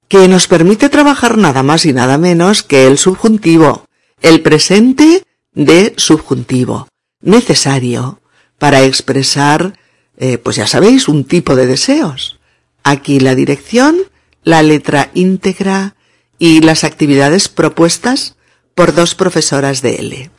que 0.07 0.27
nos 0.27 0.47
permite 0.47 0.87
trabajar 0.87 1.39
nada 1.39 1.63
más 1.63 1.87
y 1.87 1.93
nada 1.93 2.19
menos 2.19 2.61
que 2.61 2.85
el 2.85 2.99
subjuntivo, 2.99 3.85
el 4.21 4.43
presente 4.43 5.23
de 5.51 5.95
subjuntivo, 5.97 6.87
necesario 7.21 8.21
para 8.59 8.83
expresar, 8.83 9.79
eh, 10.17 10.37
pues 10.37 10.57
ya 10.57 10.67
sabéis, 10.67 11.07
un 11.07 11.23
tipo 11.23 11.55
de 11.55 11.65
deseos. 11.65 12.39
Aquí 12.83 13.19
la 13.19 13.33
dirección, 13.33 13.97
la 14.43 14.61
letra 14.61 15.09
íntegra 15.15 15.95
y 16.37 16.61
las 16.61 16.83
actividades 16.83 17.49
propuestas 17.49 18.35
por 18.75 18.93
dos 18.93 19.15
profesoras 19.15 19.81
de 19.81 19.95
L. 19.95 20.31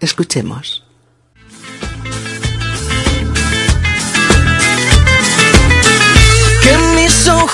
Escuchemos. 0.00 0.87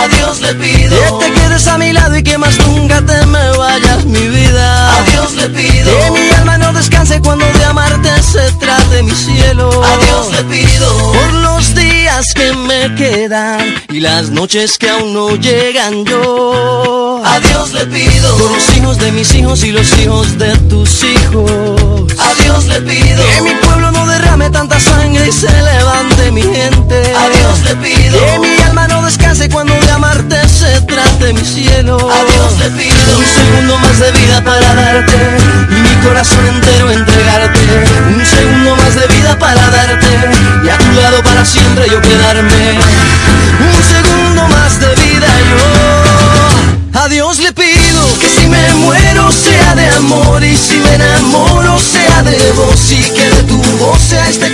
A 0.00 0.08
Dios 0.08 0.40
le 0.40 0.54
pido 0.54 1.18
que 1.18 1.26
te 1.26 1.32
quedes 1.32 1.66
a 1.66 1.76
mi 1.76 1.92
lado 1.92 2.16
y 2.16 2.22
que 2.22 2.38
más 2.38 2.58
nunca 2.66 3.02
te 3.04 3.26
me 3.26 3.50
vayas 3.58 4.06
mi 4.06 4.28
vida. 4.28 4.96
A 4.96 5.02
Dios 5.10 5.34
le 5.34 5.48
pido 5.50 5.92
que 5.98 6.10
mi 6.10 6.30
alma 6.30 6.56
no 6.56 6.72
descanse 6.72 7.20
cuando 7.20 7.44
de 7.44 7.64
amarte 7.66 8.08
se 8.22 8.50
trate 8.52 9.02
mi 9.02 9.10
cielo. 9.10 9.68
A 9.84 9.96
Dios 10.04 10.32
le 10.32 10.44
pido 10.44 11.12
por 11.12 11.32
los 11.34 11.74
días 11.74 12.32
que 12.34 12.52
me 12.54 12.94
quedan 12.94 13.60
y 13.90 14.00
las 14.00 14.30
noches 14.30 14.78
que 14.78 14.88
aún 14.88 15.12
no 15.12 15.36
llegan 15.36 16.06
yo. 16.06 17.22
A 17.22 17.38
Dios 17.40 17.74
le 17.74 17.84
pido 17.84 18.38
por 18.38 18.50
los 18.52 18.76
hijos 18.76 18.98
de 18.98 19.12
mis 19.12 19.34
hijos 19.34 19.62
y 19.64 19.72
los 19.72 19.98
hijos 19.98 20.38
de 20.38 20.56
tus 20.70 21.04
hijos. 21.04 22.10
A 22.18 22.42
Dios 22.42 22.64
le 22.64 22.80
pido 22.80 23.22
que 23.34 23.42
mi 23.42 23.54
pueblo 23.56 23.90
no 23.92 24.06
derrame 24.30 24.50
tanta 24.50 24.78
sangre 24.78 25.26
y 25.28 25.32
se 25.32 25.50
levante 25.50 26.30
mi 26.30 26.42
gente. 26.42 26.96
A 27.16 27.28
Dios 27.36 27.60
le 27.64 27.76
pido 27.76 28.18
que 28.18 28.38
mi 28.38 28.62
alma 28.62 28.86
no 28.86 29.02
descanse 29.02 29.48
cuando 29.48 29.74
de 29.74 29.90
amarte 29.90 30.36
se 30.48 30.80
trate 30.82 31.32
mi 31.32 31.44
cielo. 31.44 31.96
A 31.96 32.24
Dios 32.30 32.58
le 32.60 32.70
pido 32.70 33.18
un 33.18 33.24
segundo 33.24 33.78
más 33.78 33.98
de 33.98 34.12
vida 34.12 34.42
para 34.44 34.74
darte 34.74 35.16
y 35.68 35.74
mi 35.74 36.06
corazón 36.06 36.46
entero 36.46 36.90
entregarte. 36.92 37.60
Un 38.14 38.24
segundo 38.24 38.76
más 38.76 38.94
de 38.94 39.06
vida 39.08 39.36
para 39.38 39.68
darte 39.70 40.06
y 40.64 40.68
a 40.68 40.78
tu 40.78 40.92
lado 41.00 41.22
para 41.22 41.44
siempre 41.44 41.88
yo 41.90 42.00
quedarme. 42.00 42.78
Un 43.60 43.82
segundo 43.82 44.46
más 44.48 44.78
de 44.78 44.94
vida 44.94 45.28
yo. 45.50 47.00
A 47.00 47.08
Dios 47.08 47.38
le 47.38 47.52
pido 47.52 48.20
que 48.20 48.28
si 48.28 48.46
me 48.46 48.74
muero 48.74 49.32
sea 49.32 49.74
de 49.74 49.88
amor 49.90 50.44
y 50.44 50.56
si 50.56 50.76
me 50.76 50.94
enamoro 50.96 51.78
sea 51.78 52.22
de 52.22 52.52
vos 52.52 52.92
y 52.92 53.02
que 53.02 53.19
este. 53.70 54.50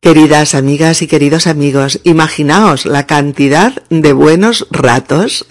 Queridas 0.00 0.54
amigas 0.54 1.00
y 1.02 1.06
queridos 1.06 1.46
amigos, 1.46 2.00
imaginaos 2.02 2.86
la 2.86 3.06
cantidad 3.06 3.82
de 3.88 4.12
buenos 4.12 4.66
ratos 4.70 5.46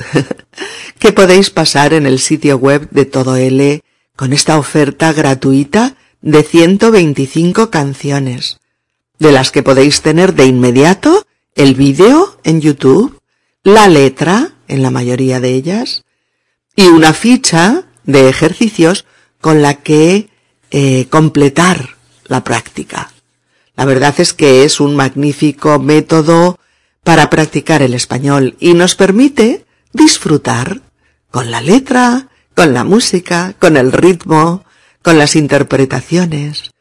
que 1.00 1.14
podéis 1.14 1.50
pasar 1.50 1.94
en 1.94 2.06
el 2.06 2.20
sitio 2.20 2.58
web 2.58 2.90
de 2.92 3.06
Todo 3.06 3.38
L 3.38 3.82
con 4.16 4.34
esta 4.34 4.60
oferta 4.60 5.14
gratuita 5.14 5.96
de 6.22 6.44
125 6.44 7.72
canciones, 7.72 8.60
de 9.20 9.32
las 9.32 9.52
que 9.52 9.64
podéis 9.64 10.02
tener 10.02 10.34
de 10.34 10.46
inmediato 10.46 11.26
el 11.56 11.76
vídeo 11.76 12.38
en 12.44 12.60
YouTube, 12.60 13.20
la 13.64 13.88
letra 13.88 14.52
en 14.68 14.84
la 14.84 14.92
mayoría 14.92 15.40
de 15.40 15.50
ellas 15.50 16.04
y 16.76 16.88
una 16.88 17.14
ficha 17.14 17.86
de 18.04 18.30
ejercicios 18.30 19.06
con 19.42 19.62
la 19.62 19.76
que 19.76 20.30
eh, 20.70 21.08
completar 21.10 21.98
la 22.26 22.44
práctica. 22.44 23.12
La 23.76 23.86
verdad 23.86 24.16
es 24.20 24.34
que 24.34 24.64
es 24.64 24.80
un 24.80 24.96
magnífico 24.96 25.80
método 25.80 26.60
para 27.04 27.30
practicar 27.30 27.82
el 27.82 27.94
español 27.94 28.56
y 28.60 28.74
nos 28.74 28.96
permite 28.96 29.66
disfrutar 29.92 30.82
con 31.32 31.52
la 31.52 31.62
letra, 31.62 32.30
con 32.56 32.74
la 32.74 32.84
música, 32.84 33.56
con 33.60 33.78
el 33.78 33.92
ritmo, 33.92 34.64
con 35.02 35.18
las 35.18 35.36
interpretaciones 35.36 36.72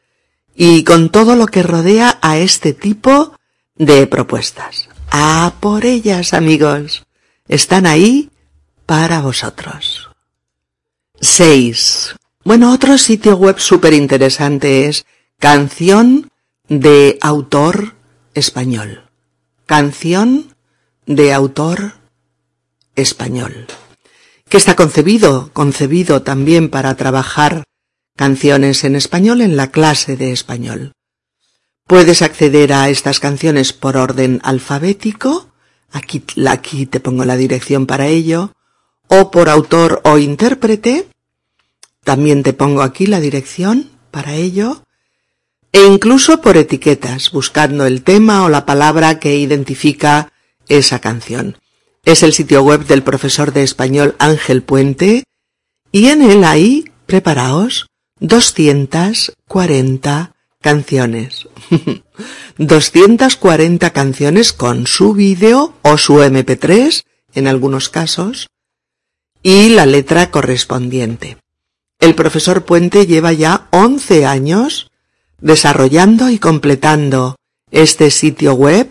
y 0.55 0.83
con 0.83 1.09
todo 1.09 1.35
lo 1.35 1.47
que 1.47 1.63
rodea 1.63 2.19
a 2.21 2.37
este 2.37 2.73
tipo 2.73 3.35
de 3.75 4.05
propuestas. 4.07 4.89
A 5.09 5.53
por 5.59 5.85
ellas, 5.85 6.33
amigos. 6.33 7.05
Están 7.47 7.85
ahí 7.85 8.29
para 8.85 9.21
vosotros. 9.21 10.09
6. 11.19 12.15
Bueno, 12.43 12.73
otro 12.73 12.97
sitio 12.97 13.37
web 13.37 13.59
súper 13.59 13.93
interesante 13.93 14.87
es 14.87 15.05
Canción 15.39 16.31
de 16.67 17.19
Autor 17.21 17.93
Español. 18.33 19.03
Canción 19.67 20.55
de 21.05 21.33
Autor 21.33 21.93
Español. 22.95 23.67
Que 24.49 24.57
está 24.57 24.75
concebido, 24.75 25.51
concebido 25.53 26.23
también 26.23 26.69
para 26.69 26.95
trabajar 26.95 27.63
canciones 28.17 28.83
en 28.85 28.95
español 28.95 29.41
en 29.41 29.55
la 29.55 29.69
clase 29.69 30.17
de 30.17 30.31
español. 30.31 30.93
Puedes 31.85 32.23
acceder 32.23 32.73
a 32.73 32.89
estas 32.89 33.19
canciones 33.19 33.71
por 33.71 33.97
orden 33.97 34.39
alfabético, 34.43 35.51
aquí, 35.91 36.23
aquí 36.47 36.87
te 36.87 36.99
pongo 36.99 37.23
la 37.23 37.37
dirección 37.37 37.85
para 37.85 38.07
ello, 38.07 38.51
o 39.07 39.29
por 39.29 39.47
autor 39.47 40.01
o 40.05 40.17
intérprete, 40.17 41.10
también 42.03 42.43
te 42.43 42.53
pongo 42.53 42.81
aquí 42.81 43.05
la 43.05 43.19
dirección 43.19 43.89
para 44.11 44.35
ello, 44.35 44.83
e 45.71 45.85
incluso 45.85 46.41
por 46.41 46.57
etiquetas, 46.57 47.31
buscando 47.31 47.85
el 47.85 48.03
tema 48.03 48.43
o 48.43 48.49
la 48.49 48.65
palabra 48.65 49.19
que 49.19 49.37
identifica 49.37 50.33
esa 50.67 50.99
canción. 50.99 51.57
Es 52.03 52.23
el 52.23 52.33
sitio 52.33 52.63
web 52.63 52.85
del 52.85 53.03
profesor 53.03 53.53
de 53.53 53.63
español 53.63 54.15
Ángel 54.19 54.63
Puente, 54.63 55.23
y 55.91 56.07
en 56.07 56.23
él 56.23 56.43
hay, 56.43 56.91
preparaos, 57.05 57.87
240 58.19 60.33
canciones. 60.61 61.47
240 62.57 63.89
canciones 63.91 64.53
con 64.53 64.87
su 64.87 65.13
vídeo 65.13 65.73
o 65.81 65.97
su 65.97 66.19
MP3 66.19 67.03
en 67.33 67.47
algunos 67.47 67.89
casos 67.89 68.47
y 69.41 69.69
la 69.69 69.85
letra 69.85 70.31
correspondiente. 70.31 71.37
El 72.01 72.15
profesor 72.15 72.65
Puente 72.65 73.05
lleva 73.05 73.31
ya 73.31 73.67
11 73.69 74.25
años 74.25 74.89
desarrollando 75.39 76.29
y 76.29 76.39
completando 76.39 77.35
este 77.69 78.09
sitio 78.09 78.53
web 78.53 78.89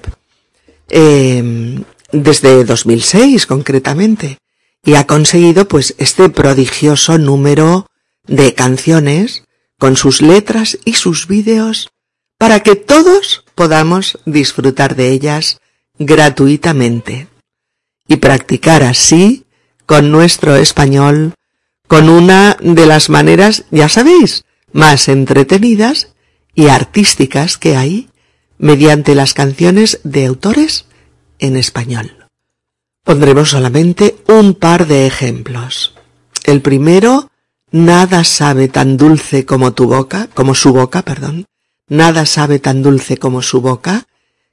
eh, 0.88 1.82
desde 2.12 2.64
2006 2.64 3.46
concretamente 3.46 4.38
y 4.84 4.94
ha 4.94 5.08
conseguido 5.08 5.66
pues 5.66 5.96
este 5.98 6.28
prodigioso 6.28 7.18
número 7.18 7.86
de 8.26 8.54
canciones 8.54 9.42
con 9.76 9.96
sus 9.96 10.22
letras 10.22 10.78
y 10.84 10.94
sus 10.94 11.26
vídeos 11.26 11.90
para 12.38 12.60
que 12.60 12.76
todos 12.76 13.44
podamos 13.56 14.20
disfrutar 14.24 14.94
de 14.94 15.08
ellas 15.08 15.58
gratuitamente 15.98 17.26
y 18.06 18.16
practicar 18.16 18.84
así 18.84 19.46
con 19.84 20.12
nuestro 20.12 20.54
español 20.54 21.34
con 21.90 22.08
una 22.08 22.56
de 22.60 22.86
las 22.86 23.10
maneras, 23.10 23.64
ya 23.72 23.88
sabéis, 23.88 24.44
más 24.70 25.08
entretenidas 25.08 26.12
y 26.54 26.68
artísticas 26.68 27.58
que 27.58 27.76
hay 27.76 28.10
mediante 28.58 29.16
las 29.16 29.34
canciones 29.34 29.98
de 30.04 30.26
autores 30.26 30.84
en 31.40 31.56
español. 31.56 32.28
Pondremos 33.02 33.50
solamente 33.50 34.18
un 34.28 34.54
par 34.54 34.86
de 34.86 35.08
ejemplos. 35.08 35.96
El 36.44 36.62
primero 36.62 37.28
Nada 37.72 38.22
sabe 38.22 38.68
tan 38.68 38.96
dulce 38.96 39.44
como 39.44 39.72
tu 39.72 39.88
boca, 39.88 40.28
como 40.32 40.54
su 40.54 40.72
boca, 40.72 41.02
perdón. 41.02 41.46
Nada 41.88 42.24
sabe 42.24 42.60
tan 42.60 42.84
dulce 42.84 43.16
como 43.16 43.42
su 43.42 43.62
boca, 43.62 44.06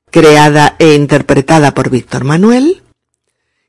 creada 0.09 0.75
e 0.79 0.95
interpretada 0.95 1.75
por 1.75 1.91
Víctor 1.91 2.23
Manuel, 2.23 2.81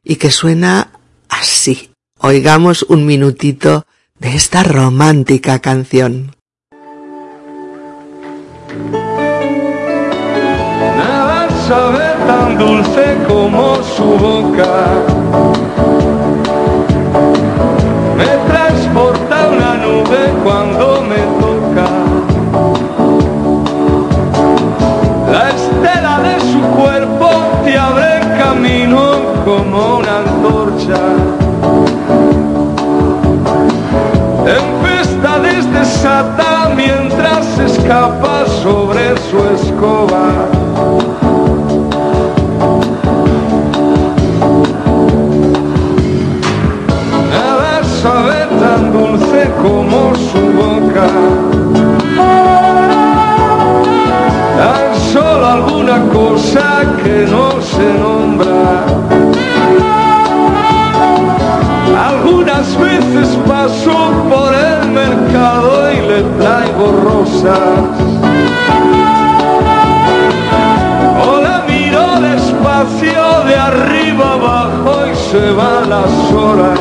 y 0.03 0.17
que 0.17 0.31
suena 0.31 0.93
así 1.29 1.91
oigamos 2.21 2.83
un 2.89 3.07
minutito 3.07 3.87
de 4.19 4.35
esta 4.35 4.63
romántica 4.63 5.61
canción. 5.61 6.35
Nada 10.97 11.49
sabe 11.69 12.05
tan 12.27 12.59
dulce 12.59 13.17
como 13.27 13.77
su 13.83 14.05
boca. 14.05 15.05
Me 18.17 18.27
transporta 18.53 19.49
una 19.49 19.75
nube 19.77 20.33
cuando 20.43 21.03
me 21.03 21.23
toca. 21.41 21.89
La 25.31 25.51
estela 25.51 26.21
de 26.21 26.41
su 26.41 26.61
cuerpo 26.77 27.29
te 27.65 27.79
abre 27.79 28.19
el 28.19 28.39
camino 28.39 29.45
como 29.45 29.99
una 29.99 30.19
antorcha. 30.19 31.28
mientras 36.77 37.59
escapa 37.59 38.47
sobre 38.63 39.17
su 39.31 39.39
escoba. 39.55 40.49
Nada 47.31 47.85
sabe 48.03 48.47
tan 48.61 48.93
dulce 48.93 49.51
como 49.63 50.15
su 50.15 50.43
boca. 50.63 51.09
Tan 54.59 55.01
solo 55.13 55.47
alguna 55.47 55.99
cosa 56.13 56.85
que 57.03 57.27
no 57.31 57.61
se 57.61 57.95
nombra. 57.99 59.18
Algunas 62.59 62.81
veces 62.81 63.39
paso 63.47 64.11
por 64.29 64.53
el 64.53 64.91
mercado 64.91 65.93
y 65.93 66.01
le 66.09 66.23
traigo 66.41 66.91
rosas. 67.05 67.55
O 71.25 71.41
la 71.41 71.65
miro 71.69 72.21
despacio 72.21 73.45
de 73.45 73.55
arriba 73.55 74.33
abajo 74.33 75.07
y 75.07 75.15
se 75.15 75.53
van 75.53 75.89
las 75.89 76.33
horas. 76.33 76.81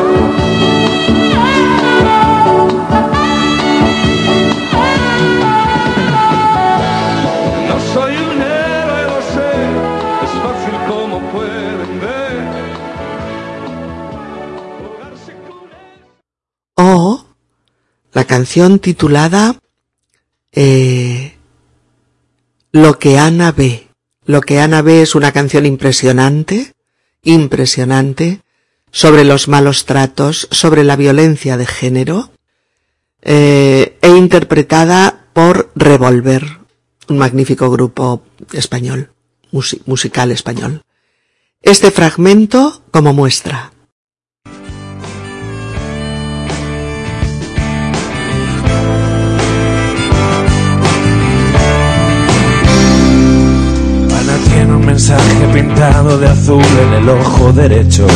La 18.18 18.26
canción 18.26 18.80
titulada 18.80 19.60
eh, 20.52 21.38
Lo 22.72 22.98
que 22.98 23.20
Ana 23.20 23.52
ve. 23.52 23.90
Lo 24.26 24.42
que 24.42 24.60
Ana 24.60 24.82
ve 24.82 25.04
es 25.04 25.14
una 25.14 25.32
canción 25.32 25.68
impresionante, 25.68 26.74
impresionante, 27.22 28.42
sobre 28.92 29.24
los 29.24 29.48
malos 29.48 29.86
tratos, 29.86 30.48
sobre 30.50 30.84
la 30.84 30.96
violencia 30.96 31.58
de 31.58 31.68
género, 31.68 32.32
eh, 33.22 34.00
e 34.02 34.10
interpretada 34.10 35.28
por 35.34 35.70
Revolver, 35.76 36.44
un 37.10 37.20
magnífico 37.20 37.70
grupo 37.70 38.24
español, 38.52 39.12
musi- 39.52 39.82
musical 39.86 40.32
español. 40.32 40.82
Este 41.62 41.92
fragmento 41.92 42.82
como 42.90 43.14
muestra. 43.14 43.74
Mensaje 54.98 55.48
pintado 55.54 56.18
de 56.18 56.28
azul 56.28 56.66
en 56.88 57.04
el 57.04 57.08
ojo 57.08 57.54
derecho. 57.54 58.08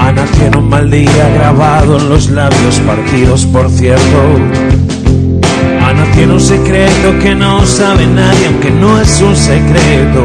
Ana 0.00 0.24
tiene 0.38 0.56
un 0.56 0.70
mal 0.70 0.90
día 0.90 1.28
grabado 1.34 1.98
en 1.98 2.08
los 2.08 2.30
labios 2.30 2.78
partidos, 2.86 3.44
por 3.44 3.68
cierto. 3.68 4.18
Ana 5.86 6.06
tiene 6.14 6.32
un 6.32 6.40
secreto 6.40 7.18
que 7.22 7.34
no 7.34 7.66
sabe 7.66 8.06
nadie, 8.06 8.46
aunque 8.46 8.70
no 8.70 8.98
es 8.98 9.20
un 9.20 9.36
secreto. 9.36 10.22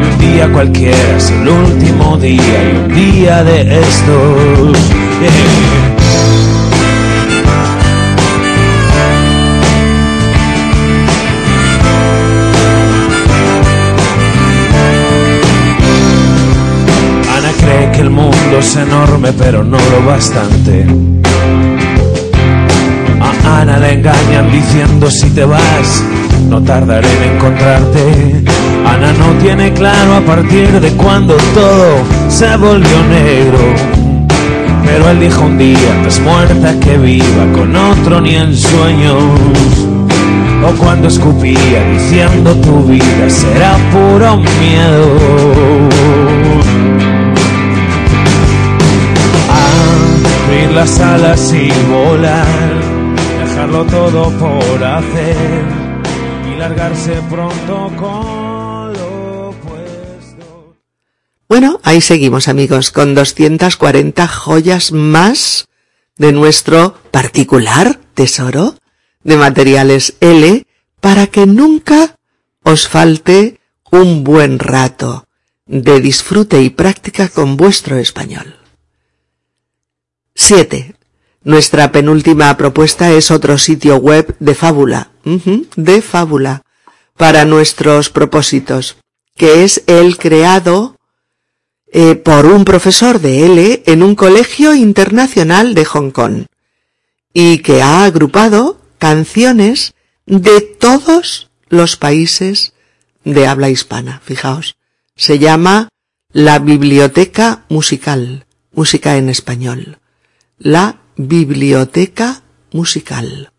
Y 0.00 0.12
un 0.12 0.18
día 0.18 0.52
cualquiera 0.52 1.16
es 1.16 1.30
el 1.30 1.46
último 1.46 2.16
día 2.16 2.42
y 2.42 2.76
un 2.78 2.88
día 2.92 3.44
de 3.44 3.78
estos. 3.78 4.76
Es 18.60 18.76
enorme, 18.76 19.32
pero 19.32 19.64
no 19.64 19.78
lo 19.78 20.06
bastante. 20.06 20.84
A 23.22 23.60
Ana 23.60 23.78
le 23.78 23.94
engañan 23.94 24.52
diciendo 24.52 25.10
si 25.10 25.30
te 25.30 25.46
vas, 25.46 26.04
no 26.48 26.62
tardaré 26.62 27.08
en 27.08 27.36
encontrarte. 27.36 28.44
Ana 28.86 29.14
no 29.14 29.32
tiene 29.42 29.72
claro 29.72 30.16
a 30.16 30.20
partir 30.20 30.78
de 30.78 30.90
cuando 30.90 31.36
todo 31.54 32.02
se 32.28 32.54
volvió 32.58 33.02
negro. 33.08 33.58
Pero 34.84 35.08
él 35.08 35.20
dijo 35.20 35.42
un 35.42 35.56
día, 35.56 36.02
es 36.06 36.20
muerta 36.20 36.78
que 36.80 36.98
viva 36.98 37.46
con 37.54 37.74
otro 37.74 38.20
ni 38.20 38.34
en 38.34 38.54
sueños. 38.54 39.22
O 40.62 40.76
cuando 40.76 41.08
escupía 41.08 41.82
diciendo 41.92 42.54
tu 42.56 42.84
vida 42.84 43.30
será 43.30 43.78
puro 43.90 44.36
miedo. 44.36 46.59
Las 50.74 51.00
alas 51.00 51.52
y 51.52 51.68
volar, 51.88 53.14
dejarlo 53.40 53.84
todo 53.86 54.30
por 54.38 54.84
hacer 54.84 55.64
y 56.50 56.58
largarse 56.58 57.20
pronto 57.28 57.90
con 57.96 58.92
lo 58.92 59.54
puesto. 59.62 60.76
Bueno, 61.48 61.80
ahí 61.82 62.00
seguimos 62.00 62.48
amigos, 62.48 62.90
con 62.90 63.14
240 63.14 64.28
joyas 64.28 64.92
más 64.92 65.68
de 66.16 66.32
nuestro 66.32 66.94
particular 67.10 67.98
tesoro 68.14 68.76
de 69.24 69.36
materiales 69.36 70.14
L 70.20 70.66
para 71.00 71.26
que 71.26 71.46
nunca 71.46 72.16
os 72.62 72.86
falte 72.86 73.58
un 73.90 74.22
buen 74.22 74.58
rato 74.58 75.26
de 75.66 76.00
disfrute 76.00 76.62
y 76.62 76.70
práctica 76.70 77.28
con 77.28 77.56
vuestro 77.56 77.96
español. 77.96 78.59
7. 80.40 80.94
Nuestra 81.44 81.92
penúltima 81.92 82.56
propuesta 82.56 83.12
es 83.12 83.30
otro 83.30 83.58
sitio 83.58 83.98
web 83.98 84.34
de 84.40 84.54
fábula, 84.54 85.10
de 85.22 86.00
fábula, 86.00 86.62
para 87.16 87.44
nuestros 87.44 88.08
propósitos, 88.08 88.96
que 89.36 89.64
es 89.64 89.82
el 89.86 90.16
creado 90.16 90.96
eh, 91.92 92.16
por 92.16 92.46
un 92.46 92.64
profesor 92.64 93.20
de 93.20 93.44
L 93.44 93.82
en 93.84 94.02
un 94.02 94.14
colegio 94.14 94.74
internacional 94.74 95.74
de 95.74 95.84
Hong 95.84 96.10
Kong 96.10 96.46
y 97.34 97.58
que 97.58 97.82
ha 97.82 98.04
agrupado 98.04 98.80
canciones 98.98 99.92
de 100.24 100.62
todos 100.62 101.50
los 101.68 101.96
países 101.96 102.72
de 103.24 103.46
habla 103.46 103.68
hispana. 103.68 104.22
Fijaos, 104.24 104.76
se 105.16 105.38
llama 105.38 105.90
la 106.32 106.58
Biblioteca 106.58 107.64
Musical, 107.68 108.46
música 108.72 109.18
en 109.18 109.28
español. 109.28 109.99
La 110.62 111.00
Biblioteca 111.16 112.42
Musical. 112.72 113.50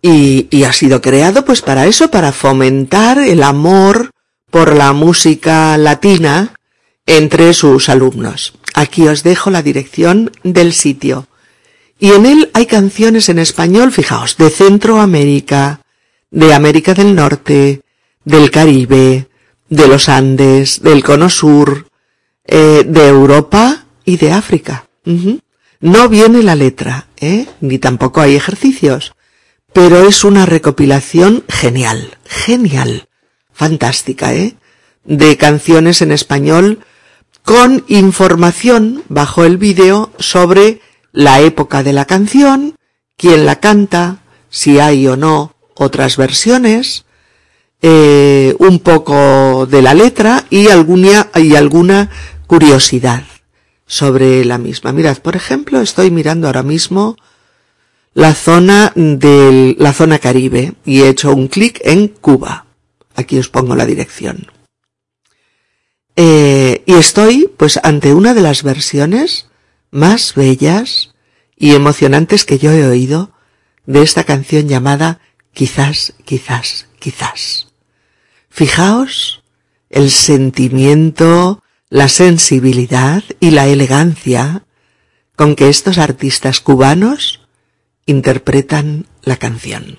Y, 0.00 0.46
y 0.48 0.62
ha 0.62 0.72
sido 0.72 1.00
creado 1.02 1.44
pues 1.44 1.60
para 1.60 1.86
eso, 1.86 2.08
para 2.08 2.30
fomentar 2.30 3.18
el 3.18 3.42
amor 3.42 4.10
por 4.48 4.76
la 4.76 4.92
música 4.92 5.76
latina 5.76 6.54
entre 7.04 7.52
sus 7.52 7.88
alumnos. 7.88 8.54
Aquí 8.74 9.08
os 9.08 9.24
dejo 9.24 9.50
la 9.50 9.62
dirección 9.62 10.30
del 10.44 10.72
sitio. 10.72 11.26
Y 11.98 12.12
en 12.12 12.26
él 12.26 12.48
hay 12.54 12.66
canciones 12.66 13.28
en 13.28 13.40
español, 13.40 13.90
fijaos, 13.90 14.36
de 14.36 14.50
Centroamérica, 14.50 15.80
de 16.30 16.54
América 16.54 16.94
del 16.94 17.16
Norte, 17.16 17.82
del 18.24 18.52
Caribe, 18.52 19.28
de 19.68 19.88
los 19.88 20.08
Andes, 20.08 20.80
del 20.80 21.02
Cono 21.02 21.28
Sur, 21.28 21.88
eh, 22.44 22.84
de 22.86 23.08
Europa 23.08 23.86
y 24.04 24.16
de 24.16 24.30
África. 24.30 24.86
No 25.84 26.08
viene 26.08 26.42
la 26.42 26.54
letra, 26.54 27.08
¿eh? 27.20 27.44
ni 27.60 27.78
tampoco 27.78 28.22
hay 28.22 28.36
ejercicios, 28.36 29.12
pero 29.74 30.08
es 30.08 30.24
una 30.24 30.46
recopilación 30.46 31.44
genial, 31.46 32.16
genial, 32.24 33.10
fantástica, 33.52 34.32
¿eh? 34.32 34.54
de 35.04 35.36
canciones 35.36 36.00
en 36.00 36.10
español 36.10 36.78
con 37.44 37.84
información 37.88 39.02
bajo 39.10 39.44
el 39.44 39.58
vídeo 39.58 40.10
sobre 40.18 40.80
la 41.12 41.42
época 41.42 41.82
de 41.82 41.92
la 41.92 42.06
canción, 42.06 42.76
quién 43.18 43.44
la 43.44 43.60
canta, 43.60 44.22
si 44.48 44.78
hay 44.78 45.06
o 45.06 45.18
no 45.18 45.54
otras 45.74 46.16
versiones, 46.16 47.04
eh, 47.82 48.56
un 48.58 48.78
poco 48.78 49.66
de 49.66 49.82
la 49.82 49.92
letra 49.92 50.46
y 50.48 50.68
alguna, 50.68 51.28
y 51.34 51.56
alguna 51.56 52.08
curiosidad 52.46 53.24
sobre 53.86 54.44
la 54.44 54.58
misma. 54.58 54.92
Mirad, 54.92 55.18
por 55.18 55.36
ejemplo, 55.36 55.80
estoy 55.80 56.10
mirando 56.10 56.46
ahora 56.46 56.62
mismo 56.62 57.16
la 58.14 58.34
zona 58.34 58.92
de 58.94 59.74
la 59.78 59.92
zona 59.92 60.18
Caribe 60.18 60.74
y 60.84 61.02
he 61.02 61.08
hecho 61.08 61.32
un 61.32 61.48
clic 61.48 61.80
en 61.84 62.08
Cuba. 62.08 62.66
Aquí 63.14 63.38
os 63.38 63.48
pongo 63.48 63.76
la 63.76 63.86
dirección. 63.86 64.46
Eh, 66.16 66.82
y 66.86 66.94
estoy 66.94 67.50
pues 67.56 67.80
ante 67.82 68.14
una 68.14 68.34
de 68.34 68.40
las 68.40 68.62
versiones 68.62 69.48
más 69.90 70.34
bellas 70.34 71.14
y 71.56 71.74
emocionantes 71.74 72.44
que 72.44 72.58
yo 72.58 72.70
he 72.70 72.86
oído 72.86 73.32
de 73.86 74.02
esta 74.02 74.24
canción 74.24 74.68
llamada 74.68 75.20
Quizás, 75.54 76.14
quizás, 76.24 76.88
quizás. 76.98 77.68
Fijaos 78.50 79.44
el 79.88 80.10
sentimiento, 80.10 81.62
la 81.94 82.08
sensibilidad 82.08 83.22
y 83.38 83.52
la 83.52 83.68
elegancia 83.68 84.64
con 85.36 85.54
que 85.54 85.68
estos 85.68 85.98
artistas 85.98 86.58
cubanos 86.58 87.46
interpretan 88.04 89.06
la 89.22 89.36
canción. 89.36 89.98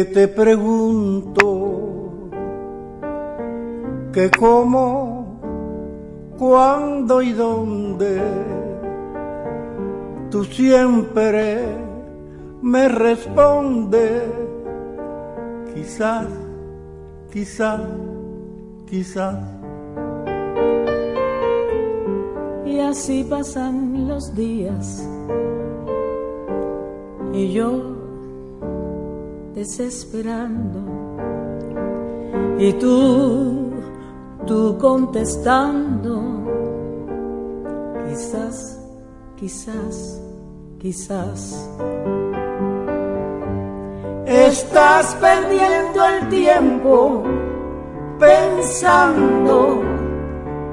Que 0.00 0.06
te 0.06 0.28
pregunto 0.28 1.44
que 4.14 4.30
cómo, 4.30 5.38
cuándo 6.38 7.20
y 7.20 7.32
dónde, 7.32 8.22
tú 10.30 10.44
siempre 10.44 11.76
me 12.62 12.88
respondes, 12.88 14.22
quizás, 15.74 16.28
quizás, 17.30 17.82
quizás. 18.88 19.38
Y 22.64 22.78
así 22.78 23.22
pasan 23.24 24.08
los 24.08 24.34
días 24.34 25.06
y 27.34 27.52
yo 27.52 27.89
desesperando 29.54 30.80
y 32.58 32.72
tú, 32.74 33.70
tú 34.46 34.76
contestando, 34.78 36.22
quizás, 38.08 38.78
quizás, 39.36 40.20
quizás. 40.78 41.70
Estás 44.26 45.14
perdiendo 45.16 46.04
el 46.04 46.28
tiempo 46.28 47.24
pensando, 48.18 49.82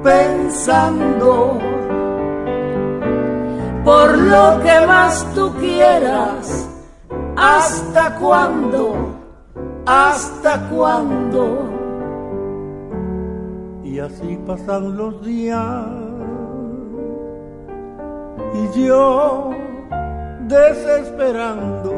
pensando 0.03 1.57
por 3.83 4.17
lo 4.17 4.61
que 4.61 4.85
más 4.85 5.25
tú 5.33 5.53
quieras. 5.57 6.67
¿Hasta 7.39 8.15
cuándo? 8.15 8.95
¿Hasta 9.85 10.67
cuándo? 10.69 11.69
Y 13.83 13.99
así 13.99 14.39
pasan 14.47 14.97
los 14.97 15.23
días 15.23 15.85
y 18.55 18.87
yo 18.87 19.51
desesperando 20.47 21.93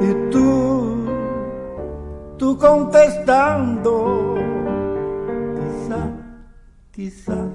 y 0.00 0.30
tú, 0.30 1.06
tú 2.38 2.56
contestando, 2.56 4.36
quizá, 5.56 6.10
quizá, 6.92 7.48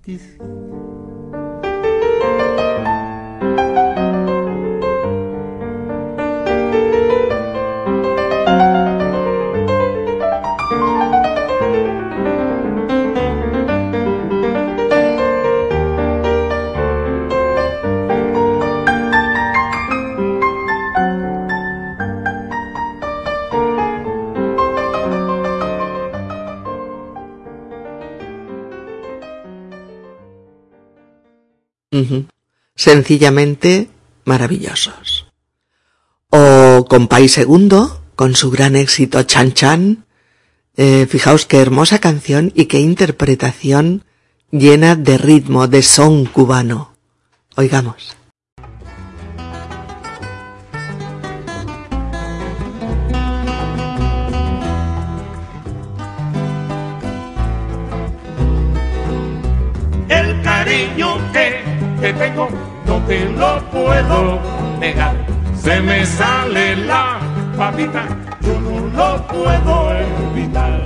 quizá. 0.00 0.44
Sencillamente 32.80 33.90
maravillosos. 34.24 35.26
O 36.30 36.86
con 36.88 37.08
País 37.08 37.32
Segundo, 37.32 38.00
con 38.16 38.34
su 38.34 38.50
gran 38.50 38.74
éxito 38.74 39.22
Chan 39.24 39.52
Chan. 39.52 40.06
Eh, 40.78 41.06
fijaos 41.06 41.44
qué 41.44 41.58
hermosa 41.58 41.98
canción 41.98 42.52
y 42.54 42.64
qué 42.72 42.80
interpretación 42.80 44.06
llena 44.50 44.96
de 44.96 45.18
ritmo, 45.18 45.68
de 45.68 45.82
son 45.82 46.24
cubano. 46.24 46.96
Oigamos. 47.54 48.16
Te 62.12 62.18
tengo 62.18 62.48
no 62.86 62.98
te 63.06 63.24
lo 63.24 63.60
puedo 63.70 64.40
negar. 64.80 65.14
Se 65.54 65.80
me 65.80 66.04
sale 66.04 66.76
la 66.76 67.18
papita, 67.56 68.04
yo 68.40 68.60
no 68.60 68.80
lo 68.96 69.26
puedo 69.26 69.92
evitar. 70.32 70.80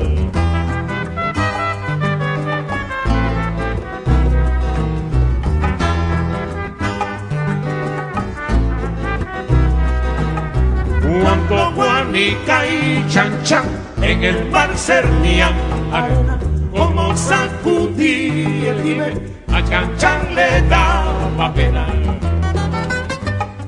Cuando 11.22 11.72
Juanica 11.72 12.66
y 12.66 13.06
Chan 13.08 13.42
Chan 13.44 13.64
en 14.02 14.24
el 14.24 14.50
mar 14.50 14.70
cernían 14.76 15.54
arena, 15.90 16.38
como 16.72 17.16
sacudí 17.16 18.66
el 18.66 18.82
jibe, 18.82 19.33
a 19.54 19.62
Chan 19.62 19.96
Chan 19.96 20.34
le 20.34 20.62
daba 20.68 21.52
pena. 21.54 21.86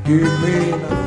Qué 0.05 0.19
pena. 0.43 1.07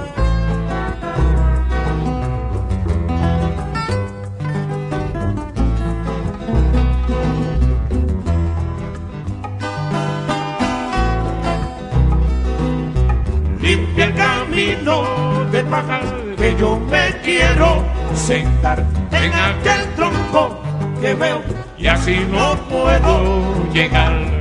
limpia 13.62 14.06
el 14.06 14.16
camino 14.16 15.04
de 15.52 15.64
paja 15.66 16.00
que 16.38 16.56
yo 16.58 16.80
me 16.92 17.06
quiero 17.24 17.84
sentar 18.16 18.84
en 19.12 19.32
aquel 19.34 19.82
tronco 19.96 20.58
que 21.02 21.14
veo 21.14 21.42
y 21.78 21.88
así 21.88 22.26
no 22.32 22.56
puedo 22.70 23.72
llegar. 23.72 24.39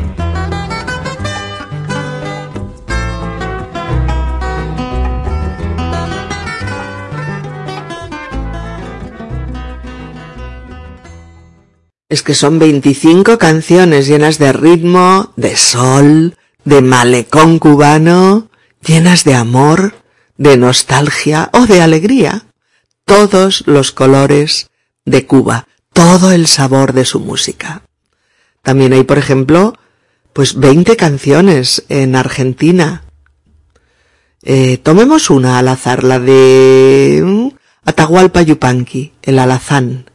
Es 12.09 12.23
que 12.23 12.33
son 12.33 12.59
25 12.59 13.37
canciones 13.37 14.07
llenas 14.07 14.39
de 14.39 14.53
ritmo, 14.55 15.33
de 15.37 15.57
sol, 15.57 16.37
de 16.65 16.81
malecón 16.81 17.59
cubano, 17.59 18.49
llenas 18.83 19.25
de 19.25 19.35
amor, 19.35 19.95
de 20.39 20.57
nostalgia 20.57 21.51
o 21.53 21.67
de 21.67 21.83
alegría. 21.83 22.47
Todos 23.05 23.65
los 23.67 23.93
colores 23.93 24.71
de 25.05 25.27
Cuba, 25.27 25.69
todo 25.93 26.33
el 26.33 26.47
sabor 26.47 26.95
de 26.95 27.05
su 27.05 27.21
música. 27.21 27.83
También 28.63 28.95
hay, 28.95 29.05
por 29.05 29.19
ejemplo, 29.19 29.75
pues 30.33 30.59
20 30.59 30.97
canciones 30.97 31.85
en 31.91 32.17
Argentina. 32.17 33.05
Eh, 34.43 34.79
tomemos 34.79 35.29
una 35.29 35.59
al 35.59 35.69
azar, 35.69 36.05
la 36.05 36.19
de 36.19 37.21
mm, 37.23 37.49
Atahualpa 37.85 38.41
Yupanqui, 38.41 39.13
el 39.23 39.39
alazán. 39.39 40.07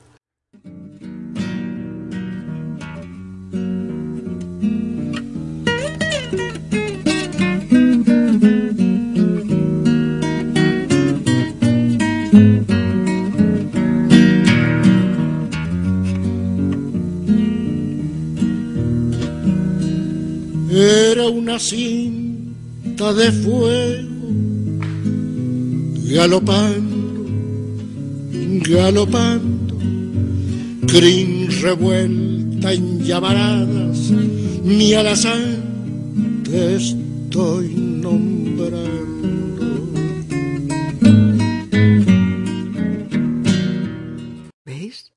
Una 21.54 23.14
de 23.14 23.32
fuego 23.32 24.10
galopando, 26.12 27.26
galopando, 28.68 29.78
crin 30.88 31.50
revuelta 31.62 32.74
en 32.74 33.04
llamaradas, 33.04 34.10
mi 34.64 34.96
alazán 34.96 36.42
te 36.44 36.76
estoy 36.76 37.76
nombrando. 37.76 38.74
¿Veis? 44.66 45.12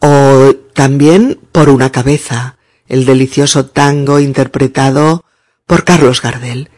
O 0.00 0.54
también 0.72 1.38
por 1.52 1.68
una 1.68 1.92
cabeza, 1.92 2.56
el 2.88 3.04
delicioso 3.04 3.66
tango 3.66 4.18
interpretado 4.18 5.24
por 5.66 5.84
Carlos 5.84 6.20
Gardel. 6.20 6.68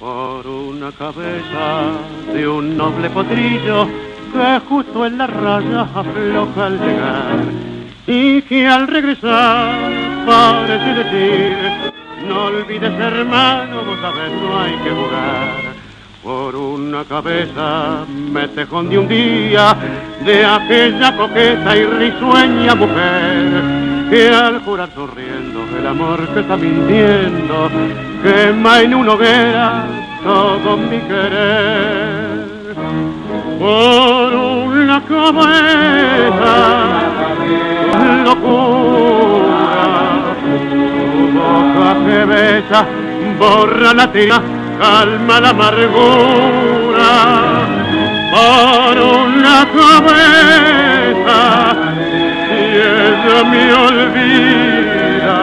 Por 0.00 0.46
una 0.46 0.92
cabeza 0.92 1.92
de 2.32 2.46
un 2.46 2.76
noble 2.76 3.10
potrillo 3.10 3.88
que 4.32 4.60
justo 4.68 5.06
en 5.06 5.18
la 5.18 5.26
raya 5.26 5.82
afloja 5.94 6.66
al 6.66 6.78
llegar 6.78 7.44
y 8.06 8.42
que 8.42 8.66
al 8.66 8.86
regresar 8.86 9.78
parece 10.26 11.02
decir 11.02 11.92
no 12.26 12.44
olvides 12.46 12.92
hermano, 12.92 13.84
vos 13.84 13.98
sabes 14.00 14.32
no 14.32 14.60
hay 14.60 14.72
que 14.78 14.90
jugar 14.90 15.76
por 16.22 16.56
una 16.56 17.04
cabeza 17.04 18.04
metejón 18.08 18.90
de 18.90 18.98
un 18.98 19.08
día 19.08 19.76
de 20.24 20.44
aquella 20.44 21.16
coqueta 21.16 21.76
y 21.76 21.84
risueña 21.84 22.74
mujer 22.74 23.95
que 24.10 24.28
al 24.28 24.60
jurar 24.60 24.88
sonriendo 24.94 25.64
el 25.78 25.86
amor 25.86 26.26
que 26.28 26.40
está 26.40 26.56
mintiendo 26.56 27.68
quema 28.22 28.80
en 28.80 28.94
una 28.94 29.12
hoguera 29.12 29.86
todo 30.22 30.76
mi 30.76 30.98
querer. 31.00 32.46
Por 33.58 34.34
una 34.34 35.02
cabeza 35.04 36.54
locura 38.24 39.56
tu 40.42 41.28
boca 41.38 41.90
que 42.06 42.24
besa 42.24 42.86
borra 43.38 43.94
la 43.94 44.12
tira 44.12 44.42
calma 44.78 45.40
la 45.40 45.50
amargura. 45.50 47.12
Por 48.32 48.96
una 49.00 49.66
cabeza 49.78 51.26
ella 53.26 53.44
me 53.44 53.72
olvida. 53.72 55.38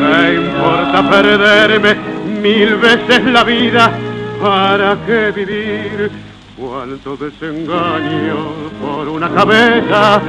¿Qué 0.00 0.34
importa 0.34 1.10
perderme 1.10 1.96
mil 2.42 2.76
veces 2.76 3.24
la 3.24 3.44
vida? 3.44 3.92
¿Para 4.40 4.96
qué 5.06 5.32
vivir? 5.32 6.10
Cuánto 6.56 7.16
desengaño 7.16 8.36
por 8.80 9.08
una 9.08 9.28
cabeza. 9.30 10.20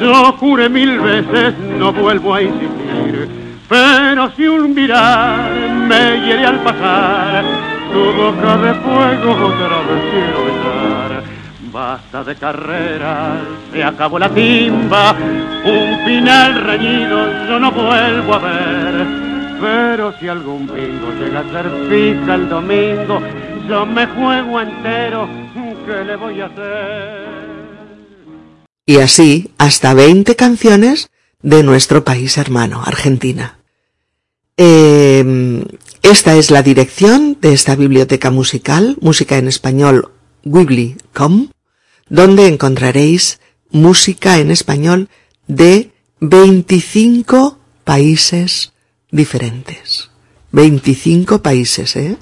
Yo 0.00 0.32
juré 0.32 0.68
mil 0.68 1.00
veces, 1.00 1.54
no 1.58 1.92
vuelvo 1.92 2.34
a 2.34 2.42
insistir. 2.42 3.28
Pero 3.68 4.30
si 4.32 4.46
un 4.46 4.74
mirar 4.74 5.50
me 5.88 6.20
hiere 6.24 6.46
al 6.46 6.60
pasar, 6.60 7.44
tu 7.92 8.12
boca 8.12 8.56
de 8.58 8.74
fuego 8.74 9.32
otra 9.32 9.78
vez 9.86 10.02
quiero. 10.10 10.87
Basta 11.78 12.24
de 12.24 12.34
carreras, 12.34 13.38
se 13.72 13.84
acabó 13.84 14.18
la 14.18 14.28
timba, 14.34 15.12
un 15.64 16.04
final 16.04 16.60
reñido 16.64 17.46
yo 17.46 17.60
no 17.60 17.70
vuelvo 17.70 18.34
a 18.34 18.38
ver. 18.38 19.06
Pero 19.60 20.12
si 20.18 20.26
algún 20.26 20.66
bingo 20.66 21.12
llega 21.20 21.38
a 21.38 21.52
ser 21.52 21.70
fija 21.88 22.34
el 22.34 22.48
domingo, 22.48 23.20
yo 23.68 23.86
me 23.86 24.08
juego 24.08 24.60
entero, 24.60 25.28
¿qué 25.86 26.04
le 26.04 26.16
voy 26.16 26.40
a 26.40 26.46
hacer? 26.46 27.28
Y 28.84 28.96
así 28.96 29.52
hasta 29.56 29.94
20 29.94 30.34
canciones 30.34 31.10
de 31.42 31.62
nuestro 31.62 32.02
país 32.02 32.38
hermano, 32.38 32.82
Argentina. 32.84 33.60
Eh, 34.56 35.64
esta 36.02 36.34
es 36.34 36.50
la 36.50 36.62
dirección 36.62 37.38
de 37.40 37.52
esta 37.52 37.76
biblioteca 37.76 38.32
musical, 38.32 38.96
música 39.00 39.38
en 39.38 39.46
español 39.46 40.10
Wibbly.com, 40.44 41.50
donde 42.08 42.46
encontraréis 42.46 43.40
música 43.70 44.38
en 44.38 44.50
español 44.50 45.08
de 45.46 45.92
25 46.20 47.58
países 47.84 48.72
diferentes. 49.10 50.10
25 50.52 51.42
países, 51.42 51.96
¿eh? 51.96 52.16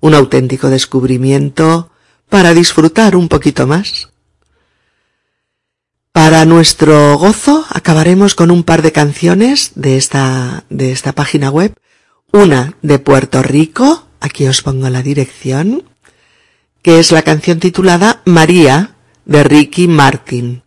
Un 0.00 0.14
auténtico 0.14 0.68
descubrimiento 0.68 1.90
para 2.28 2.54
disfrutar 2.54 3.16
un 3.16 3.28
poquito 3.28 3.66
más. 3.66 4.10
Para 6.12 6.44
nuestro 6.44 7.16
gozo 7.16 7.64
acabaremos 7.70 8.34
con 8.34 8.50
un 8.50 8.64
par 8.64 8.82
de 8.82 8.92
canciones 8.92 9.72
de 9.74 9.96
esta, 9.96 10.64
de 10.68 10.92
esta 10.92 11.12
página 11.12 11.50
web. 11.50 11.74
Una 12.32 12.74
de 12.82 12.98
Puerto 12.98 13.42
Rico, 13.42 14.06
aquí 14.20 14.46
os 14.46 14.62
pongo 14.62 14.90
la 14.90 15.02
dirección, 15.02 15.84
que 16.82 17.00
es 17.00 17.12
la 17.12 17.22
canción 17.22 17.60
titulada 17.60 18.20
María 18.24 18.96
de 19.28 19.44
Ricky 19.44 19.86
Martin, 19.86 20.62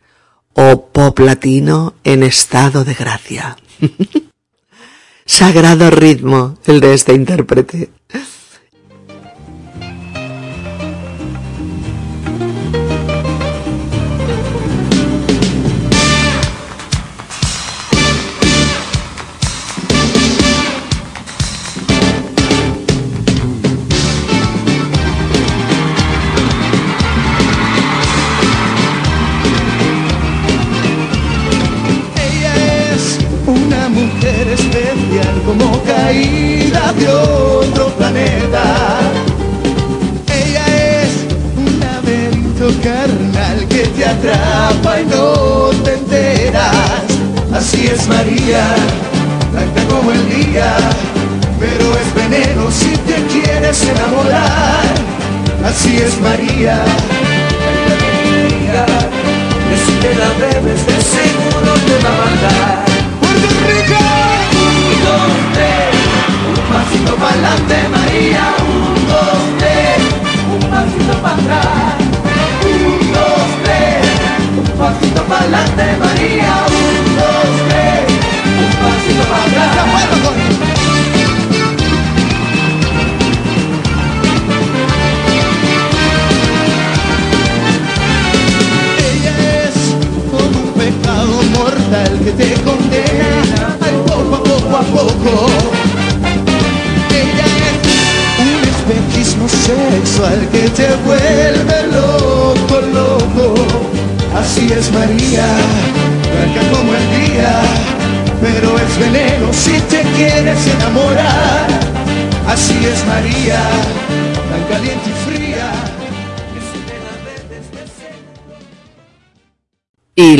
o 0.53 0.91
pop 0.93 1.19
latino 1.19 1.95
en 2.03 2.23
estado 2.23 2.85
de 2.85 2.93
gracia. 2.93 3.57
Sagrado 5.25 5.89
ritmo 5.89 6.57
el 6.65 6.79
de 6.79 6.93
este 6.93 7.13
intérprete. 7.13 7.89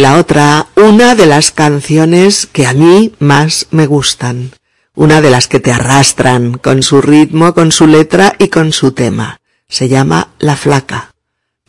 La 0.01 0.17
otra, 0.17 0.65
una 0.75 1.13
de 1.13 1.27
las 1.27 1.51
canciones 1.51 2.47
que 2.47 2.65
a 2.65 2.73
mí 2.73 3.13
más 3.19 3.67
me 3.69 3.85
gustan. 3.85 4.49
Una 4.95 5.21
de 5.21 5.29
las 5.29 5.47
que 5.47 5.59
te 5.59 5.71
arrastran 5.71 6.57
con 6.57 6.81
su 6.81 7.01
ritmo, 7.01 7.53
con 7.53 7.71
su 7.71 7.85
letra 7.85 8.33
y 8.39 8.47
con 8.47 8.71
su 8.71 8.93
tema. 8.93 9.39
Se 9.69 9.89
llama 9.89 10.29
La 10.39 10.55
Flaca, 10.55 11.13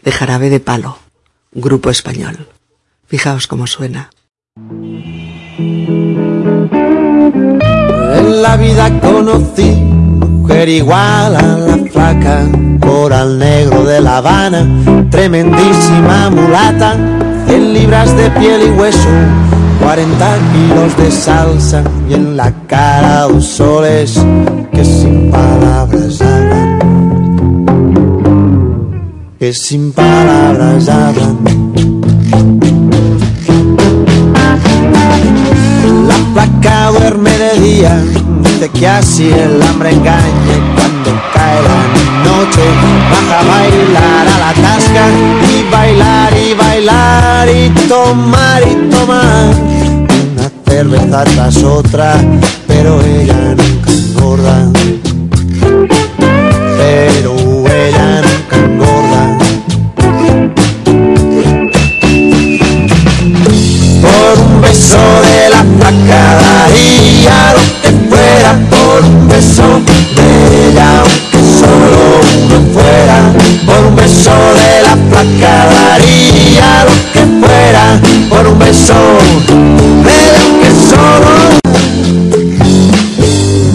de 0.02 0.12
Jarabe 0.12 0.48
de 0.48 0.60
Palo, 0.60 0.98
grupo 1.52 1.90
español. 1.90 2.48
Fijaos 3.06 3.46
cómo 3.46 3.66
suena. 3.66 4.10
En 4.56 5.12
la 8.42 8.56
vida 8.56 8.98
conocí 9.00 9.92
mujer 10.42 10.68
igual 10.68 11.36
a 11.36 11.56
la 11.56 11.78
flaca, 11.90 12.48
coral 12.80 13.38
negro 13.38 13.84
de 13.84 14.00
La 14.00 14.16
Habana, 14.16 14.66
tremendísima 15.08 16.30
mulata, 16.30 16.96
100 17.52 17.74
libras 17.74 18.16
de 18.16 18.30
piel 18.30 18.62
y 18.62 18.70
hueso, 18.80 19.10
40 19.82 20.38
kilos 20.54 20.96
de 20.96 21.10
salsa 21.10 21.84
y 22.08 22.14
en 22.14 22.34
la 22.34 22.50
cara 22.66 23.24
dos 23.24 23.44
soles 23.44 24.24
que 24.72 24.82
sin 24.82 25.30
palabras 25.30 26.22
hablan. 26.22 26.78
que 29.38 29.52
sin 29.52 29.92
palabras 29.92 30.88
hablan. 30.88 31.36
La 36.08 36.16
placa 36.32 36.90
duerme 36.92 37.36
de 37.36 37.60
día, 37.60 38.02
de 38.60 38.68
que 38.70 38.88
así 38.88 39.28
el 39.30 39.60
hambre 39.60 39.90
engañe 39.90 40.56
cuando 40.74 41.10
cae 41.34 41.60
la 41.68 41.80
noche. 42.30 42.64
Baja 43.10 43.40
a 43.40 43.44
bailar 43.44 44.26
a 44.26 44.38
la 44.38 44.52
tasca 44.54 45.04
y 45.50 45.70
bailar 45.70 46.32
y 46.32 46.54
bailar 46.54 46.61
y 47.48 47.68
tomar 47.88 48.62
y 48.62 48.74
tomar 48.90 49.54
una 50.32 50.50
cerveza 50.66 51.24
tras 51.24 51.62
otra, 51.62 52.14
pero 52.66 53.00
ella 53.02 53.54
nunca 53.56 53.90
engorda. 53.90 54.70
Pero 56.78 57.34
ella 57.68 58.22
nunca 58.22 58.56
engorda. 58.56 59.38
Por 64.02 64.34
un 64.46 64.60
beso 64.62 65.04
de 65.28 65.50
la 65.50 65.62
placa 65.78 66.22
daría 66.46 67.54
lo 67.54 67.64
que 67.82 67.90
fuera 68.08 68.52
por 68.70 69.04
un 69.04 69.28
beso 69.28 69.66
de 70.16 70.68
ella, 70.68 71.00
aunque 71.00 71.40
solo 71.60 72.20
uno 72.44 72.58
fuera. 72.72 73.18
Por 73.66 73.86
un 73.86 73.96
beso 73.96 74.30
de 74.30 74.82
la 74.82 74.94
placa 75.10 75.81
lo 76.84 76.94
que 77.12 77.20
fuera 77.40 78.00
por 78.28 78.46
un 78.46 78.58
beso 78.58 78.94
ella, 80.06 80.42
aunque 80.46 80.70
solo 80.88 81.52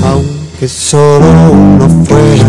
aunque 0.09 0.67
solo 0.67 1.51
uno 1.51 2.05
fuera. 2.05 2.47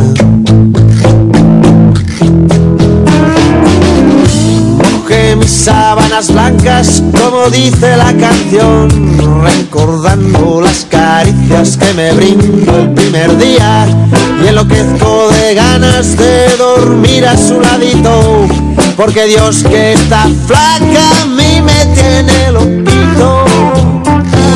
Mojé 4.79 5.37
mis 5.37 5.51
sábanas 5.51 6.33
blancas, 6.33 7.03
como 7.21 7.49
dice 7.51 7.97
la 7.97 8.13
canción, 8.15 8.89
recordando 9.43 10.61
las 10.61 10.87
caricias 10.91 11.77
que 11.77 11.95
me 11.95 12.13
brindó 12.13 12.79
el 12.79 12.91
primer 12.91 13.37
día 13.39 13.87
y 14.43 14.49
enloquezco 14.49 15.29
de 15.31 15.55
ganas 15.55 16.17
de 16.17 16.57
dormir 16.57 17.27
a 17.27 17.37
su 17.37 17.61
ladito, 17.61 18.47
porque 18.99 19.27
Dios 19.27 19.63
que 19.63 19.93
está 19.93 20.29
flaca 20.45 21.23
a 21.23 21.27
mí 21.27 21.63
me 21.63 21.87
tiene 21.95 22.51
loquito. 22.51 23.45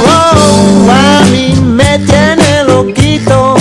Oh, 0.05 0.91
a 0.91 1.25
mí 1.31 1.55
me 1.63 2.01
tiene 2.01 2.65
loquito. 2.67 3.55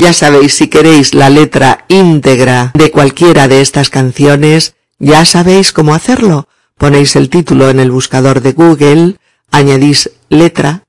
Ya 0.00 0.12
sabéis, 0.12 0.54
si 0.54 0.66
queréis 0.66 1.14
la 1.14 1.30
letra 1.30 1.84
íntegra 1.86 2.72
de 2.74 2.90
cualquiera 2.90 3.46
de 3.46 3.60
estas 3.60 3.88
canciones, 3.88 4.74
ya 4.98 5.24
sabéis 5.24 5.72
cómo 5.72 5.94
hacerlo. 5.94 6.48
Ponéis 6.76 7.14
el 7.14 7.30
título 7.30 7.70
en 7.70 7.78
el 7.78 7.92
buscador 7.92 8.40
de 8.40 8.52
Google, 8.52 9.14
añadís 9.52 10.10
letra 10.28 10.82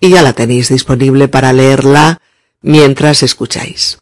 y 0.00 0.08
ya 0.08 0.22
la 0.22 0.32
tenéis 0.32 0.70
disponible 0.70 1.28
para 1.28 1.52
leerla 1.52 2.22
mientras 2.62 3.22
escucháis. 3.22 3.98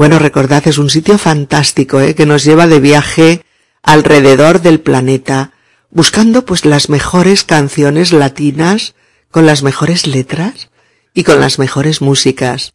Bueno, 0.00 0.18
recordad, 0.18 0.66
es 0.66 0.78
un 0.78 0.88
sitio 0.88 1.18
fantástico, 1.18 2.00
¿eh? 2.00 2.14
que 2.14 2.24
nos 2.24 2.42
lleva 2.42 2.66
de 2.66 2.80
viaje 2.80 3.44
alrededor 3.82 4.62
del 4.62 4.80
planeta, 4.80 5.52
buscando 5.90 6.46
pues 6.46 6.64
las 6.64 6.88
mejores 6.88 7.44
canciones 7.44 8.14
latinas, 8.14 8.94
con 9.30 9.44
las 9.44 9.62
mejores 9.62 10.06
letras 10.06 10.70
y 11.12 11.24
con 11.24 11.38
las 11.38 11.58
mejores 11.58 12.00
músicas 12.00 12.72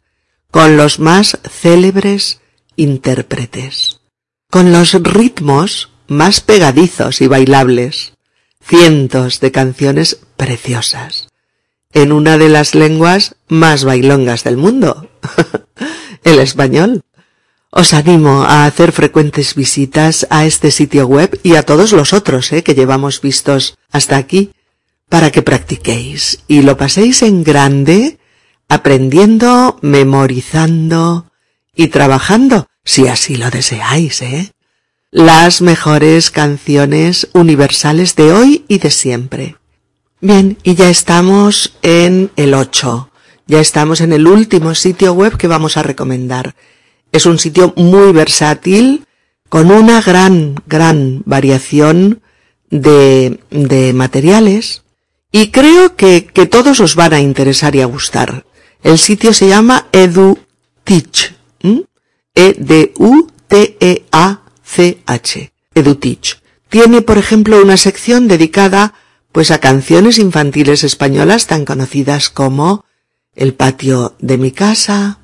con 0.52 0.76
los 0.76 1.00
más 1.00 1.40
célebres 1.50 2.42
intérpretes, 2.76 4.02
con 4.48 4.70
los 4.70 4.92
ritmos 4.92 5.90
más 6.06 6.40
pegadizos 6.40 7.20
y 7.22 7.26
bailables, 7.26 8.12
cientos 8.62 9.40
de 9.40 9.50
canciones 9.50 10.20
preciosas, 10.36 11.26
en 11.92 12.12
una 12.12 12.38
de 12.38 12.50
las 12.50 12.76
lenguas 12.76 13.34
más 13.48 13.82
bailongas 13.82 14.44
del 14.44 14.58
mundo, 14.58 15.10
el 16.22 16.38
español. 16.38 17.02
Os 17.70 17.92
animo 17.92 18.42
a 18.42 18.66
hacer 18.66 18.92
frecuentes 18.92 19.54
visitas 19.54 20.26
a 20.30 20.46
este 20.46 20.70
sitio 20.70 21.06
web 21.06 21.38
y 21.42 21.56
a 21.56 21.64
todos 21.64 21.92
los 21.92 22.12
otros 22.12 22.52
¿eh? 22.52 22.62
que 22.62 22.74
llevamos 22.74 23.20
vistos 23.20 23.76
hasta 23.90 24.16
aquí, 24.16 24.52
para 25.08 25.30
que 25.30 25.42
practiquéis 25.42 26.40
y 26.48 26.62
lo 26.62 26.76
paséis 26.76 27.22
en 27.22 27.44
grande 27.44 28.18
aprendiendo, 28.68 29.78
memorizando 29.82 31.30
y 31.74 31.88
trabajando, 31.88 32.66
si 32.84 33.06
así 33.06 33.36
lo 33.36 33.50
deseáis, 33.50 34.22
¿eh? 34.22 34.52
Las 35.12 35.62
mejores 35.62 36.30
canciones 36.30 37.28
universales 37.32 38.16
de 38.16 38.32
hoy 38.32 38.64
y 38.68 38.78
de 38.78 38.90
siempre. 38.90 39.56
Bien, 40.20 40.58
y 40.62 40.74
ya 40.74 40.90
estamos 40.90 41.76
en 41.82 42.30
el 42.36 42.54
8. 42.54 43.10
Ya 43.46 43.60
estamos 43.60 44.00
en 44.00 44.12
el 44.12 44.26
último 44.26 44.74
sitio 44.74 45.12
web 45.12 45.36
que 45.36 45.46
vamos 45.46 45.76
a 45.76 45.82
recomendar. 45.82 46.56
Es 47.12 47.26
un 47.26 47.38
sitio 47.38 47.72
muy 47.76 48.12
versátil, 48.12 49.06
con 49.48 49.70
una 49.70 50.00
gran, 50.02 50.56
gran 50.66 51.22
variación 51.24 52.20
de, 52.70 53.40
de 53.50 53.92
materiales, 53.92 54.82
y 55.32 55.50
creo 55.50 55.96
que, 55.96 56.26
que 56.26 56.46
todos 56.46 56.80
os 56.80 56.94
van 56.94 57.12
a 57.12 57.20
interesar 57.20 57.74
y 57.76 57.80
a 57.80 57.86
gustar. 57.86 58.44
El 58.82 58.98
sitio 58.98 59.32
se 59.32 59.48
llama 59.48 59.86
EduTeach. 59.92 61.34
E-D-U-T-E-A-C-H. 62.34 63.02
EduTeach. 65.74 66.40
Tiene, 66.68 67.02
por 67.02 67.18
ejemplo, 67.18 67.62
una 67.62 67.76
sección 67.76 68.28
dedicada 68.28 68.94
pues 69.32 69.50
a 69.50 69.58
canciones 69.58 70.18
infantiles 70.18 70.84
españolas 70.84 71.46
tan 71.46 71.64
conocidas 71.64 72.30
como 72.30 72.84
El 73.34 73.52
patio 73.54 74.14
de 74.18 74.38
mi 74.38 74.52
casa, 74.52 75.18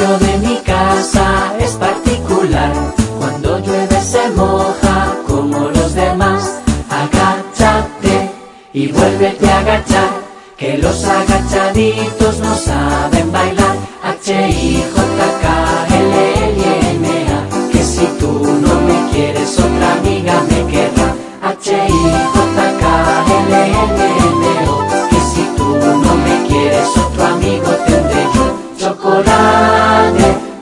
patio 0.00 0.18
de 0.18 0.38
mi 0.38 0.56
casa 0.56 1.54
es 1.58 1.72
particular. 1.72 2.72
Cuando 3.18 3.58
llueve 3.58 4.00
se 4.00 4.30
moja 4.30 5.16
como 5.26 5.68
los 5.68 5.94
demás. 5.94 6.60
Agáchate 6.88 8.30
y 8.72 8.88
vuélvete 8.92 9.50
a 9.50 9.58
agachar. 9.58 10.10
Que 10.56 10.78
los 10.78 11.04
agachaditos 11.04 12.38
no 12.38 12.54
saben 12.56 13.32
bailar. 13.32 13.76
H 14.02 14.32
I 14.32 14.84
J 14.94 15.02
K 15.42 15.86
L 15.96 16.14
L 16.52 16.62
M 16.92 17.06
A. 17.36 17.70
Que 17.72 17.82
si 17.82 18.06
tú 18.18 18.32
no 18.60 18.80
me 18.82 19.10
quieres 19.12 19.58
otra 19.58 19.92
amiga 19.94 20.34
me 20.48 20.66
querrá. 20.70 21.14
H 21.42 21.72
I 21.72 22.02
J 22.34 22.56
K 22.80 23.24
L 23.48 23.54
L 23.54 24.00
M 24.32 24.44
O. 24.68 24.70
Que 25.10 25.20
si 25.32 25.42
tú 25.56 25.68
no 26.04 26.14
me 26.16 26.46
quieres 26.48 26.88
otro 26.96 27.26
amigo 27.26 27.70
tendré 27.86 28.24
yo. 28.34 28.46
Chocolate, 28.78 29.69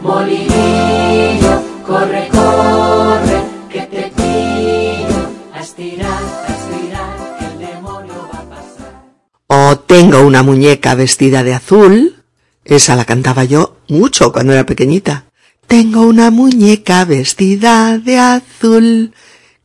molinillo, 0.02 1.62
corre, 1.86 2.28
corre, 2.28 3.42
que 3.70 3.82
te 3.82 4.12
pillo. 4.16 5.18
A 5.54 5.60
estirar, 5.60 6.22
a 6.46 6.52
estirar, 6.58 7.38
que 7.38 7.44
el 7.46 7.58
demonio 7.58 8.28
va 8.32 8.38
a 8.38 8.48
pasar. 8.48 9.04
o 9.46 9.78
Tengo 9.78 10.22
una 10.22 10.42
muñeca 10.42 10.94
vestida 10.94 11.42
de 11.42 11.54
azul. 11.54 12.16
Esa 12.64 12.96
la 12.96 13.04
cantaba 13.04 13.44
yo 13.44 13.78
mucho 13.88 14.32
cuando 14.32 14.52
era 14.52 14.66
pequeñita. 14.66 15.24
Tengo 15.66 16.02
una 16.02 16.30
muñeca 16.30 17.04
vestida 17.04 17.98
de 17.98 18.18
azul, 18.18 19.12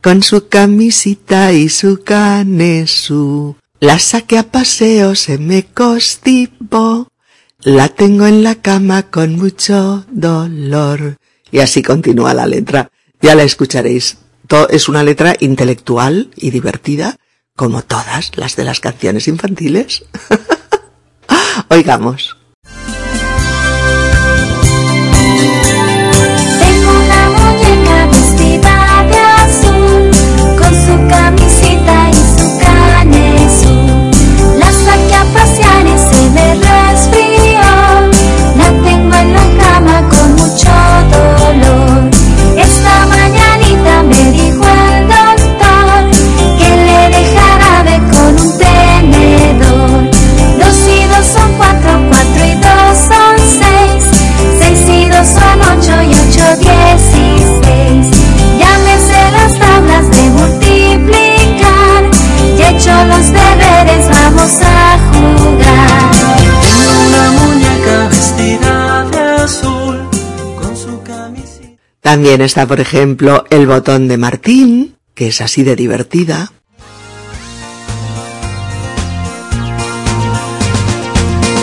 con 0.02 0.22
su 0.22 0.48
camisita 0.48 1.52
y 1.52 1.70
su 1.70 2.02
canesú. 2.02 3.56
La 3.80 3.98
saqué 3.98 4.38
a 4.38 4.42
paseo, 4.42 5.14
se 5.14 5.38
me 5.38 5.64
constipó. 5.64 7.08
La 7.64 7.88
tengo 7.88 8.26
en 8.26 8.44
la 8.44 8.56
cama 8.56 9.04
con 9.04 9.36
mucho 9.36 10.04
dolor. 10.10 11.16
Y 11.50 11.60
así 11.60 11.82
continúa 11.82 12.34
la 12.34 12.46
letra. 12.46 12.90
Ya 13.22 13.34
la 13.34 13.42
escucharéis. 13.42 14.18
Es 14.68 14.90
una 14.90 15.02
letra 15.02 15.34
intelectual 15.40 16.28
y 16.36 16.50
divertida, 16.50 17.16
como 17.56 17.80
todas 17.80 18.32
las 18.36 18.54
de 18.56 18.64
las 18.64 18.80
canciones 18.80 19.28
infantiles. 19.28 20.04
Oigamos. 21.70 22.36
Tengo 26.60 26.90
una 26.90 28.06
vestida 28.08 29.06
de 29.08 29.18
azul, 29.18 30.10
con 30.58 30.74
su 30.84 31.08
También 72.04 72.42
está, 72.42 72.66
por 72.66 72.80
ejemplo, 72.80 73.46
El 73.48 73.66
botón 73.66 74.08
de 74.08 74.18
Martín, 74.18 74.96
que 75.14 75.28
es 75.28 75.40
así 75.40 75.62
de 75.62 75.74
divertida. 75.74 76.52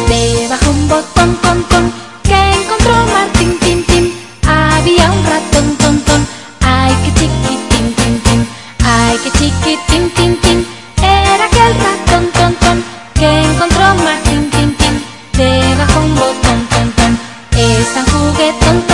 Debajo 0.09 0.71
un 0.71 0.87
botón, 0.89 1.37
ton, 1.43 1.63
ton, 1.69 1.93
que 2.23 2.53
encontró 2.53 2.91
Martín, 3.13 3.55
tin, 3.59 3.83
tin. 3.85 4.13
Había 4.47 5.11
un 5.11 5.23
ratón, 5.25 5.77
ton, 5.77 5.99
ton. 6.07 6.27
Ay, 6.61 6.91
que 7.05 7.11
chiquitín, 7.19 7.93
tin, 7.97 8.21
tin. 8.23 8.47
Ay, 8.83 9.17
que 9.23 9.29
chiquitín, 9.37 10.09
tin, 10.15 10.41
tin. 10.41 10.65
Era 11.03 11.45
aquel 11.45 11.73
ratón, 11.85 12.25
ton, 12.33 12.55
ton, 12.55 12.83
que 13.13 13.43
encontró 13.43 13.85
Martín, 14.03 14.49
tin, 14.49 14.75
tin. 14.75 15.03
Debajo 15.37 15.99
un 15.99 16.15
botón, 16.15 16.67
ton, 16.71 16.91
ton. 16.97 17.19
Es 17.59 17.93
tan. 17.93 18.05
Juguetón 18.05 18.90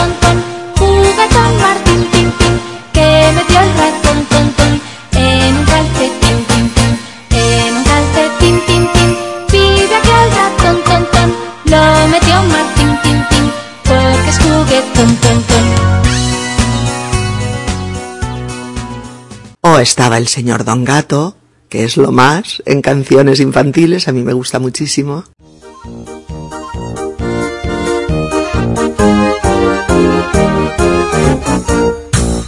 Estaba 19.82 20.18
el 20.18 20.28
señor 20.28 20.66
Don 20.66 20.84
Gato, 20.84 21.36
que 21.70 21.84
es 21.84 21.98
lo 21.98 22.12
más 22.12 22.62
en 22.66 22.82
canciones 22.82 23.40
infantiles, 23.40 24.08
a 24.08 24.12
mí 24.12 24.24
me 24.24 24.34
gusta 24.34 24.60
muchísimo. 24.60 25.24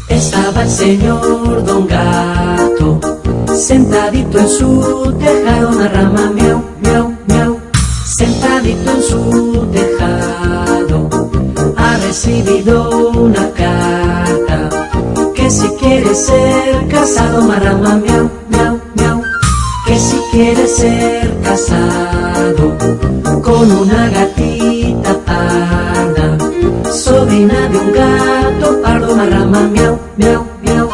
Estaba 0.10 0.64
el 0.64 0.70
señor 0.70 1.64
Don 1.64 1.88
Gato 1.88 3.00
sentadito 3.60 4.40
en 4.40 4.50
su 4.50 5.14
tejado, 5.20 5.70
una 5.70 5.88
rama 5.90 6.32
miau, 6.32 6.64
miau, 6.82 7.18
miau. 7.28 7.60
Sentadito 8.06 8.92
en 8.92 9.02
su 9.04 9.68
tejado, 9.72 11.10
ha 11.76 11.98
recibido 11.98 13.12
una 13.12 13.52
carta 13.52 14.29
que 15.50 15.56
si 15.56 15.68
quiere 15.80 16.14
ser 16.14 16.88
casado, 16.90 17.42
marama 17.42 17.96
miau, 17.96 18.30
miau, 18.52 18.80
miau. 18.96 19.20
Que 19.88 19.98
si 19.98 20.18
quiere 20.32 20.68
ser 20.68 21.34
casado 21.42 22.78
con 23.42 23.72
una 23.72 24.10
gatita 24.10 25.12
parda, 25.26 26.38
sobrina 26.92 27.68
de 27.68 27.78
un 27.80 27.92
gato 27.92 28.80
pardo, 28.84 29.16
marama 29.16 29.62
miau, 29.74 30.00
miau, 30.18 30.46
miau. 30.62 30.88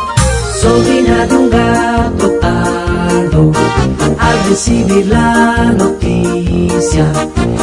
Sobrina 0.61 1.27
de 1.27 1.35
un 1.35 1.49
gato 1.49 2.31
pardo, 2.39 3.51
al 4.17 4.37
recibir 4.47 5.07
la 5.07 5.73
noticia, 5.73 7.11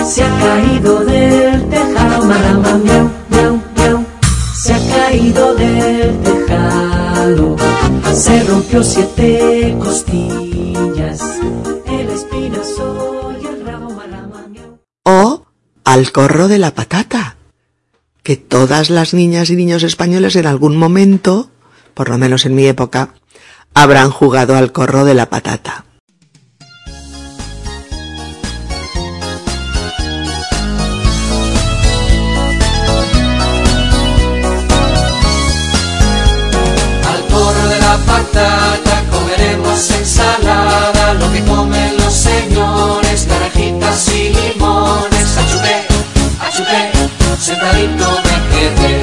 se 0.05 0.25
ha 0.25 0.31
caído 0.45 1.03
del 1.07 1.65
tejado, 1.71 2.27
miau, 2.27 2.79
miau. 2.85 3.22
O 15.05 15.45
al 15.85 16.13
corro 16.13 16.49
de 16.49 16.59
la 16.59 16.75
patata, 16.75 17.37
que 18.23 18.37
todas 18.37 18.89
las 18.89 19.13
niñas 19.13 19.51
y 19.51 19.57
niños 19.57 19.83
españoles 19.83 20.35
en 20.37 20.47
algún 20.47 20.77
momento, 20.79 21.51
por 21.93 22.09
lo 22.09 22.17
menos 22.17 22.47
en 22.47 22.55
mi 22.55 22.67
época, 22.67 23.11
habrán 23.75 24.11
jugado 24.11 24.57
al 24.57 24.73
corro 24.73 25.05
de 25.05 25.15
la 25.15 25.29
patata. 25.29 25.85
Ensalada, 39.73 41.15
lo 41.15 41.33
que 41.33 41.43
comen 41.45 41.97
los 41.97 42.13
señores, 42.13 43.27
naranjitas 43.27 44.09
y 44.09 44.29
limones. 44.29 45.37
Achupé, 45.39 45.87
achupé, 46.41 46.93
sentadito 47.41 48.21
me 48.25 48.37
quedé. 48.53 49.01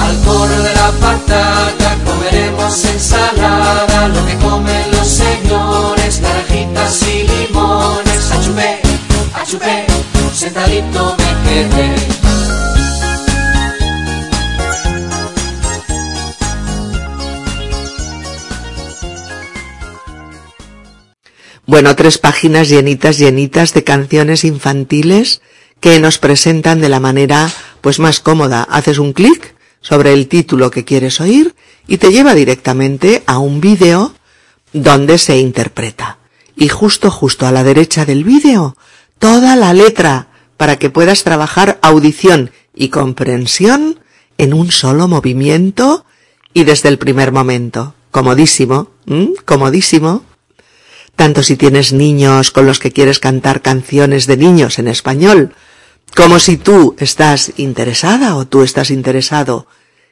Al 0.00 0.16
corro 0.24 0.62
de 0.62 0.74
la 0.74 0.92
patata 1.00 1.96
comeremos 2.04 2.84
ensalada, 2.84 4.08
lo 4.08 4.24
que 4.26 4.36
comen 4.36 4.90
los 4.92 5.08
señores, 5.08 6.20
naranjitas 6.20 7.02
y 7.02 7.26
limones. 7.26 8.30
Achupé, 8.30 8.80
achupé, 9.34 9.86
sentadito 10.32 11.16
me 11.18 11.50
quedé. 11.50 12.13
Bueno, 21.66 21.96
tres 21.96 22.18
páginas 22.18 22.68
llenitas, 22.68 23.18
llenitas 23.18 23.72
de 23.72 23.84
canciones 23.84 24.44
infantiles 24.44 25.40
que 25.80 25.98
nos 25.98 26.18
presentan 26.18 26.80
de 26.80 26.90
la 26.90 27.00
manera 27.00 27.50
pues 27.80 27.98
más 27.98 28.20
cómoda. 28.20 28.62
Haces 28.64 28.98
un 28.98 29.14
clic 29.14 29.54
sobre 29.80 30.12
el 30.12 30.28
título 30.28 30.70
que 30.70 30.84
quieres 30.84 31.20
oír 31.20 31.54
y 31.86 31.96
te 31.96 32.12
lleva 32.12 32.34
directamente 32.34 33.22
a 33.26 33.38
un 33.38 33.60
vídeo 33.60 34.14
donde 34.74 35.16
se 35.16 35.38
interpreta. 35.38 36.18
Y 36.54 36.68
justo, 36.68 37.10
justo 37.10 37.46
a 37.46 37.52
la 37.52 37.64
derecha 37.64 38.04
del 38.04 38.24
vídeo, 38.24 38.76
toda 39.18 39.56
la 39.56 39.72
letra 39.72 40.28
para 40.58 40.76
que 40.78 40.90
puedas 40.90 41.24
trabajar 41.24 41.78
audición 41.82 42.50
y 42.74 42.88
comprensión 42.88 44.00
en 44.36 44.52
un 44.52 44.70
solo 44.70 45.08
movimiento 45.08 46.04
y 46.52 46.64
desde 46.64 46.90
el 46.90 46.98
primer 46.98 47.32
momento. 47.32 47.94
Comodísimo, 48.10 48.88
comodísimo. 49.44 50.24
Tanto 51.16 51.42
si 51.42 51.56
tienes 51.56 51.92
niños 51.92 52.50
con 52.50 52.66
los 52.66 52.78
que 52.78 52.92
quieres 52.92 53.18
cantar 53.18 53.62
canciones 53.62 54.26
de 54.26 54.36
niños 54.36 54.78
en 54.78 54.88
español, 54.88 55.54
como 56.14 56.38
si 56.38 56.56
tú 56.56 56.96
estás 56.98 57.52
interesada 57.56 58.36
o 58.36 58.46
tú 58.46 58.62
estás 58.62 58.90
interesado 58.90 59.66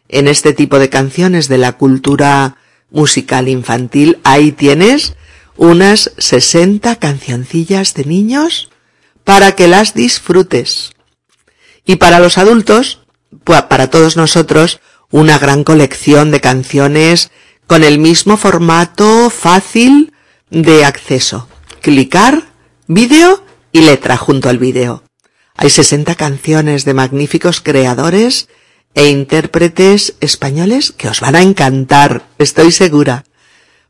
en 0.09 0.29
este 0.29 0.53
tipo 0.53 0.79
de 0.79 0.91
canciones 0.91 1.49
de 1.49 1.59
la 1.59 1.73
cultura 1.73 2.57
musical 2.91 3.49
infantil, 3.49 4.19
ahí 4.25 4.53
tienes 4.53 5.15
unas 5.57 6.13
60 6.19 6.97
cancioncillas 6.97 7.95
de 7.95 8.05
niños 8.05 8.71
para 9.25 9.53
que 9.53 9.69
las 9.69 9.95
disfrutes. 9.95 10.93
Y 11.85 11.97
para 11.97 12.21
los 12.21 12.39
adultos, 12.39 13.01
para 13.45 13.91
todos 13.91 14.17
nosotros, 14.17 14.81
una 15.11 15.39
gran 15.39 15.65
colección 15.65 16.31
de 16.31 16.41
canciones 16.41 17.31
con 17.67 17.85
el 17.85 17.99
mismo 17.99 18.37
formato 18.37 19.31
fácil 19.31 20.12
de 20.53 20.85
acceso. 20.85 21.49
Clicar, 21.81 22.45
vídeo 22.87 23.43
y 23.73 23.81
letra 23.81 24.17
junto 24.17 24.49
al 24.49 24.59
vídeo. 24.59 25.03
Hay 25.57 25.71
60 25.71 26.15
canciones 26.15 26.85
de 26.85 26.95
magníficos 26.95 27.61
creadores 27.61 28.49
e 28.95 29.09
intérpretes 29.09 30.15
españoles 30.21 30.93
que 30.93 31.09
os 31.09 31.21
van 31.21 31.35
a 31.35 31.43
encantar, 31.43 32.23
estoy 32.39 32.71
segura. 32.71 33.25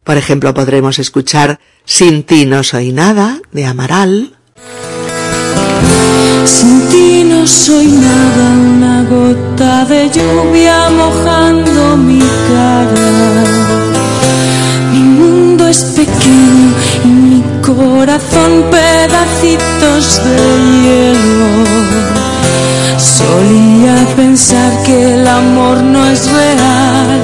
Por 0.04 0.16
ejemplo, 0.16 0.54
podremos 0.54 0.98
escuchar 0.98 1.60
Sin 1.84 2.22
ti 2.22 2.46
no 2.46 2.62
soy 2.62 2.92
nada, 2.92 3.40
de 3.50 3.66
Amaral. 3.66 4.36
Sin 6.44 6.88
ti 6.88 7.24
no 7.24 7.46
soy 7.46 7.86
nada, 7.86 8.50
una 8.50 9.04
gota 9.04 9.84
de 9.84 10.10
lluvia 10.10 10.90
mojando 10.90 11.96
mi 11.96 12.20
cara. 12.20 13.71
Corazón 17.82 18.52
pedacitos 18.70 20.04
de 20.24 20.38
hielo. 20.82 21.52
Solía 22.98 23.96
pensar 24.16 24.70
que 24.84 25.14
el 25.14 25.26
amor 25.26 25.82
no 25.82 26.06
es 26.06 26.30
real, 26.30 27.20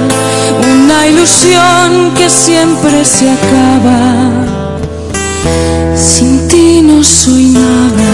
una 0.75 1.07
ilusión 1.07 2.13
que 2.17 2.29
siempre 2.29 3.05
se 3.05 3.25
acaba. 3.37 4.01
Sin 5.95 6.47
ti 6.49 6.81
no 6.81 7.03
soy 7.03 7.45
nada. 7.63 8.11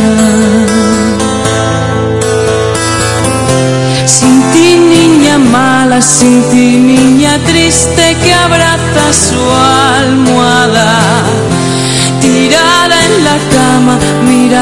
Sin 4.06 4.36
ti 4.52 4.68
niña 4.96 5.38
mala, 5.40 6.02
sin 6.02 6.42
ti 6.52 6.78
niña 6.94 7.40
triste 7.46 8.16
que 8.22 8.34
abraza 8.34 9.06
su 9.26 9.36
almohada. 9.36 9.95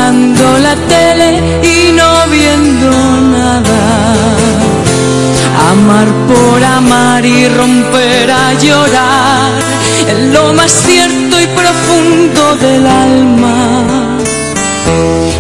Mirando 0.04 0.60
la 0.60 0.76
tele 0.76 1.60
y 1.64 1.92
no 1.94 2.28
viendo 2.30 2.90
nada. 3.22 4.16
Amar 5.72 6.08
por 6.28 6.64
amar 6.64 7.26
y 7.26 7.48
romper 7.48 8.32
a 8.32 8.54
llorar 8.54 9.52
en 10.10 10.34
lo 10.34 10.54
más 10.54 10.72
cierto 10.72 11.40
y 11.40 11.48
profundo 11.48 12.56
del 12.58 12.86
alma. 12.86 14.18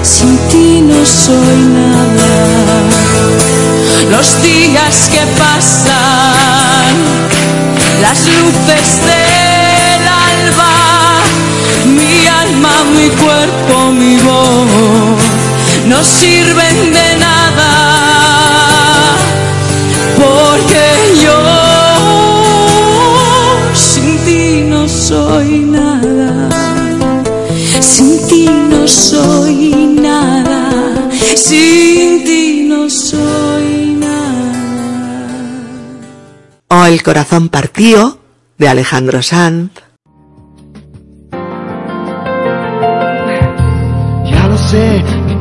Sin 0.02 0.38
ti 0.49 0.81
no 0.81 1.06
soy 1.06 1.57
nada. 1.80 2.34
Los 4.11 4.41
días 4.41 5.10
que 5.11 5.23
pasan, 5.40 6.94
las 8.02 8.19
luces 8.27 8.88
del 9.10 10.07
alba, 10.31 10.73
mi 11.85 12.27
alma, 12.27 12.73
mi 12.95 13.10
cuerpo, 13.10 13.43
no 15.88 16.04
sirven 16.04 16.94
de 16.94 17.18
nada. 17.18 17.72
Porque 20.18 20.86
yo 21.24 21.40
sin 23.74 24.18
ti 24.26 24.64
no 24.68 24.88
soy 24.88 25.60
nada. 25.60 26.50
Sin 27.80 28.28
ti 28.28 28.45
no 28.45 28.88
soy 28.88 29.74
nada. 30.02 31.10
Sin 31.36 32.24
ti 32.24 32.66
no 32.68 32.90
soy 32.90 33.95
nada. 34.00 34.52
O 36.70 36.86
El 36.86 37.04
corazón 37.04 37.50
partido 37.50 38.18
de 38.58 38.68
Alejandro 38.68 39.22
Sanz. 39.22 39.72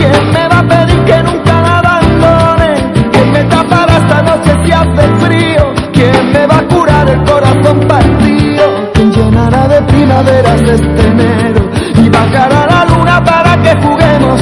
¿Quién 0.00 0.32
me 0.32 0.48
va 0.48 0.60
a 0.60 0.66
pedir 0.66 1.04
que 1.04 1.22
nunca 1.22 1.60
la 1.60 1.78
abandone? 1.80 2.90
¿Quién 3.12 3.32
me 3.32 3.44
tapará 3.44 3.98
esta 3.98 4.22
noche 4.22 4.50
si 4.64 4.72
hace 4.72 5.04
frío? 5.22 5.74
¿Quién 5.92 6.32
me 6.32 6.46
va 6.46 6.56
a 6.56 6.68
curar 6.68 7.06
el 7.10 7.22
corazón 7.24 7.80
partido? 7.86 8.64
¿Quién 8.94 9.12
llenará 9.12 9.68
de 9.68 9.82
primaveras 9.82 10.60
este 10.62 11.06
enero? 11.06 11.70
Y 12.02 12.08
bajará 12.08 12.66
la 12.66 12.84
luna 12.86 13.22
para 13.22 13.62
que 13.62 13.76
juguemos. 13.84 14.40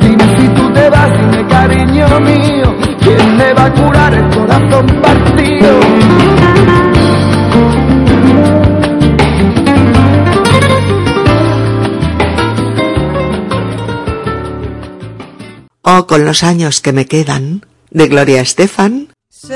Dime 0.00 0.24
si 0.38 0.48
tú 0.48 0.72
te 0.72 0.90
vas, 0.90 1.10
dime 1.20 1.46
cariño 1.46 2.06
mío. 2.18 2.74
¿Quién 2.98 3.36
me 3.36 3.52
va 3.52 3.66
a 3.66 3.72
curar 3.74 4.12
el 4.12 4.28
corazón 4.30 4.86
partido? 5.00 5.95
Con 16.04 16.26
los 16.26 16.42
años 16.42 16.82
que 16.82 16.92
me 16.92 17.06
quedan 17.06 17.64
de 17.90 18.06
Gloria 18.08 18.42
Estefan. 18.42 19.08
Sé 19.30 19.54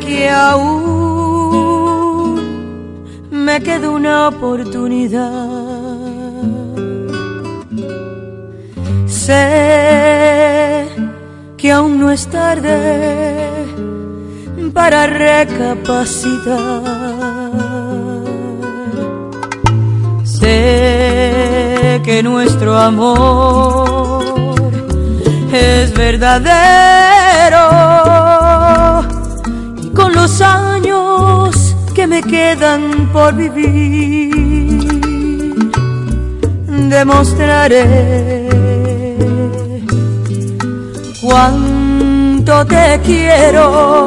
que 0.00 0.30
aún 0.30 0.86
me 3.30 3.60
queda 3.62 3.90
una 3.90 4.28
oportunidad. 4.28 5.60
Sé 9.06 10.86
que 11.58 11.70
aún 11.70 12.00
no 12.00 12.10
es 12.10 12.26
tarde 12.26 13.66
para 14.72 15.06
recapacitar. 15.06 16.82
Sé 20.24 22.00
que 22.04 22.22
nuestro 22.22 22.78
amor 22.78 24.45
es 25.52 25.94
verdadero 25.94 27.64
con 29.94 30.14
los 30.14 30.40
años 30.40 31.76
que 31.94 32.06
me 32.06 32.22
quedan 32.22 33.08
por 33.12 33.34
vivir 33.34 34.76
demostraré 36.88 38.48
cuánto 41.20 42.64
te 42.66 43.00
quiero. 43.04 44.06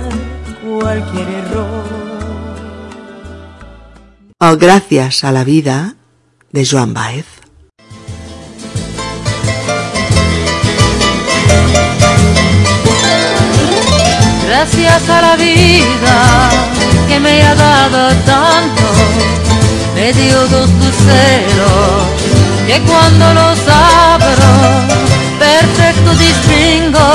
cualquier 0.91 1.29
error. 1.29 1.83
O 4.39 4.57
Gracias 4.57 5.23
a 5.23 5.31
la 5.31 5.43
vida 5.45 5.95
de 6.51 6.65
Joan 6.65 6.93
Baez. 6.93 7.25
Gracias 14.47 15.09
a 15.09 15.21
la 15.21 15.35
vida 15.37 16.17
que 17.07 17.19
me 17.19 17.41
ha 17.41 17.55
dado 17.55 18.09
tanto, 18.25 18.87
me 19.95 20.11
dio 20.11 20.37
dos 20.47 20.69
luceros 20.81 22.03
que 22.67 22.81
cuando 22.81 23.33
los 23.33 23.59
abro, 23.67 24.51
perfecto 25.39 26.11
distingo 26.15 27.07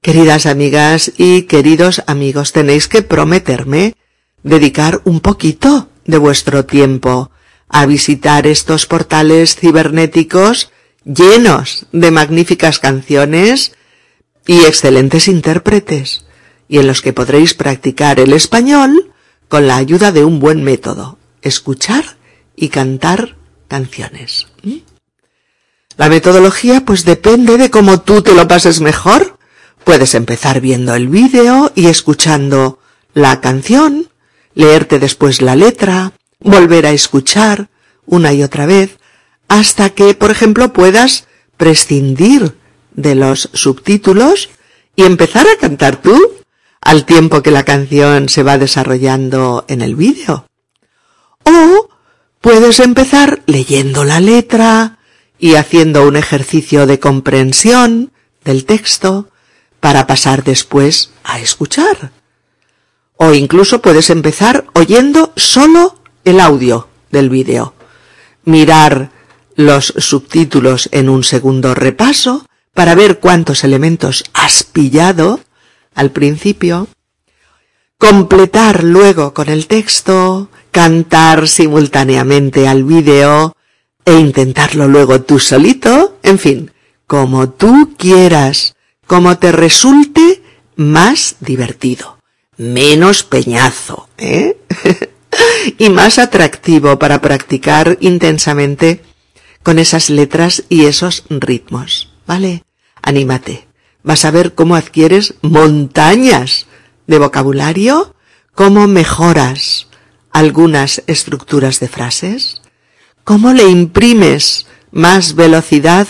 Queridas 0.00 0.46
amigas 0.46 1.12
y 1.16 1.42
queridos 1.42 2.02
amigos, 2.06 2.52
tenéis 2.52 2.88
que 2.88 3.02
prometerme 3.02 3.94
dedicar 4.42 5.00
un 5.04 5.20
poquito 5.20 5.88
de 6.04 6.18
vuestro 6.18 6.64
tiempo 6.64 7.30
a 7.68 7.86
visitar 7.86 8.46
estos 8.46 8.86
portales 8.86 9.56
cibernéticos 9.56 10.70
llenos 11.04 11.86
de 11.92 12.10
magníficas 12.10 12.78
canciones 12.78 13.72
y 14.46 14.60
excelentes 14.64 15.28
intérpretes, 15.28 16.24
y 16.68 16.78
en 16.78 16.86
los 16.86 17.00
que 17.00 17.12
podréis 17.12 17.54
practicar 17.54 18.18
el 18.18 18.32
español 18.32 19.12
con 19.48 19.66
la 19.66 19.76
ayuda 19.76 20.12
de 20.12 20.24
un 20.24 20.40
buen 20.40 20.62
método, 20.64 21.18
escuchar 21.42 22.16
y 22.56 22.68
cantar 22.68 23.36
canciones. 23.68 24.48
¿Mm? 24.62 24.91
La 25.96 26.08
metodología 26.08 26.84
pues 26.84 27.04
depende 27.04 27.58
de 27.58 27.70
cómo 27.70 28.00
tú 28.00 28.22
te 28.22 28.34
lo 28.34 28.48
pases 28.48 28.80
mejor. 28.80 29.38
Puedes 29.84 30.14
empezar 30.14 30.60
viendo 30.60 30.94
el 30.94 31.08
vídeo 31.08 31.72
y 31.74 31.86
escuchando 31.86 32.78
la 33.14 33.40
canción, 33.40 34.08
leerte 34.54 34.98
después 34.98 35.42
la 35.42 35.56
letra, 35.56 36.12
volver 36.40 36.86
a 36.86 36.92
escuchar 36.92 37.68
una 38.06 38.32
y 38.32 38.42
otra 38.42 38.66
vez, 38.66 38.98
hasta 39.48 39.90
que, 39.90 40.14
por 40.14 40.30
ejemplo, 40.30 40.72
puedas 40.72 41.26
prescindir 41.56 42.56
de 42.92 43.14
los 43.14 43.50
subtítulos 43.52 44.50
y 44.96 45.04
empezar 45.04 45.46
a 45.46 45.56
cantar 45.58 45.96
tú 45.96 46.18
al 46.80 47.04
tiempo 47.04 47.42
que 47.42 47.50
la 47.50 47.64
canción 47.64 48.28
se 48.28 48.42
va 48.42 48.58
desarrollando 48.58 49.64
en 49.68 49.82
el 49.82 49.94
vídeo. 49.94 50.46
O 51.44 51.88
puedes 52.40 52.80
empezar 52.80 53.42
leyendo 53.46 54.04
la 54.04 54.20
letra 54.20 54.98
y 55.42 55.56
haciendo 55.56 56.06
un 56.06 56.14
ejercicio 56.14 56.86
de 56.86 57.00
comprensión 57.00 58.12
del 58.44 58.64
texto 58.64 59.28
para 59.80 60.06
pasar 60.06 60.44
después 60.44 61.10
a 61.24 61.40
escuchar. 61.40 62.12
O 63.16 63.34
incluso 63.34 63.82
puedes 63.82 64.08
empezar 64.10 64.66
oyendo 64.74 65.32
solo 65.34 65.98
el 66.24 66.38
audio 66.38 66.86
del 67.10 67.28
vídeo, 67.28 67.74
mirar 68.44 69.10
los 69.56 69.92
subtítulos 69.96 70.88
en 70.92 71.08
un 71.08 71.24
segundo 71.24 71.74
repaso 71.74 72.46
para 72.72 72.94
ver 72.94 73.18
cuántos 73.18 73.64
elementos 73.64 74.22
has 74.34 74.62
pillado 74.62 75.40
al 75.96 76.12
principio, 76.12 76.86
completar 77.98 78.84
luego 78.84 79.34
con 79.34 79.48
el 79.48 79.66
texto, 79.66 80.50
cantar 80.70 81.48
simultáneamente 81.48 82.68
al 82.68 82.84
vídeo 82.84 83.56
e 84.04 84.14
intentarlo 84.14 84.88
luego 84.88 85.22
tú 85.22 85.38
solito, 85.38 86.18
en 86.22 86.38
fin, 86.38 86.70
como 87.06 87.50
tú 87.50 87.94
quieras, 87.96 88.74
como 89.06 89.38
te 89.38 89.52
resulte 89.52 90.42
más 90.76 91.36
divertido, 91.40 92.18
menos 92.56 93.22
peñazo, 93.22 94.08
¿eh? 94.18 94.56
y 95.78 95.90
más 95.90 96.18
atractivo 96.18 96.98
para 96.98 97.20
practicar 97.20 97.98
intensamente 98.00 99.02
con 99.62 99.78
esas 99.78 100.10
letras 100.10 100.64
y 100.68 100.86
esos 100.86 101.24
ritmos, 101.28 102.12
¿vale? 102.26 102.64
Anímate. 103.02 103.68
Vas 104.02 104.24
a 104.24 104.30
ver 104.30 104.54
cómo 104.54 104.74
adquieres 104.74 105.34
montañas 105.42 106.66
de 107.06 107.18
vocabulario, 107.18 108.14
cómo 108.54 108.88
mejoras 108.88 109.86
algunas 110.32 111.02
estructuras 111.06 111.78
de 111.78 111.88
frases, 111.88 112.61
cómo 113.24 113.52
le 113.52 113.68
imprimes 113.68 114.66
más 114.90 115.34
velocidad 115.34 116.06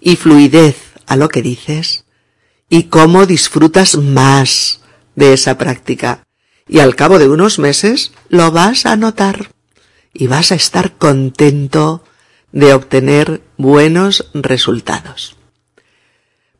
y 0.00 0.16
fluidez 0.16 0.76
a 1.06 1.16
lo 1.16 1.28
que 1.28 1.42
dices, 1.42 2.04
y 2.68 2.84
cómo 2.84 3.26
disfrutas 3.26 3.96
más 3.96 4.80
de 5.14 5.32
esa 5.32 5.58
práctica. 5.58 6.24
Y 6.68 6.80
al 6.80 6.96
cabo 6.96 7.18
de 7.18 7.28
unos 7.28 7.58
meses 7.58 8.12
lo 8.28 8.50
vas 8.50 8.86
a 8.86 8.96
notar 8.96 9.50
y 10.12 10.26
vas 10.26 10.50
a 10.50 10.56
estar 10.56 10.96
contento 10.96 12.02
de 12.52 12.72
obtener 12.72 13.42
buenos 13.56 14.30
resultados. 14.34 15.36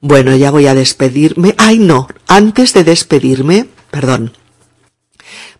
Bueno, 0.01 0.37
ya 0.37 0.51
voy 0.51 0.67
a 0.67 0.75
despedirme. 0.75 1.55
Ay, 1.59 1.79
no, 1.79 2.07
antes 2.29 2.75
de 2.75 2.85
despedirme, 2.85 3.67
perdón. 3.91 4.37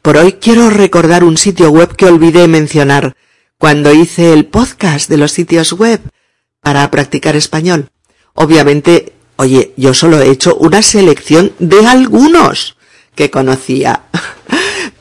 Por 0.03 0.19
hoy 0.19 0.35
quiero 0.35 0.71
recordar 0.71 1.25
un 1.25 1.37
sitio 1.37 1.71
web 1.71 1.97
que 1.97 2.07
olvidé 2.07 2.47
mencionar 2.47 3.17
cuando 3.59 3.93
hice 3.93 4.33
el 4.33 4.47
podcast 4.47 5.09
de 5.09 5.17
los 5.17 5.33
sitios 5.33 5.73
web 5.73 6.01
para 6.61 6.91
practicar 6.91 7.37
español. 7.37 7.91
Obviamente, 8.35 9.13
oye, 9.37 9.73
yo 9.77 9.95
solo 9.95 10.21
he 10.21 10.31
hecho 10.31 10.57
una 10.57 10.83
selección 10.83 11.53
de 11.59 11.87
algunos 11.87 12.77
que 13.15 13.31
conocía. 13.31 14.03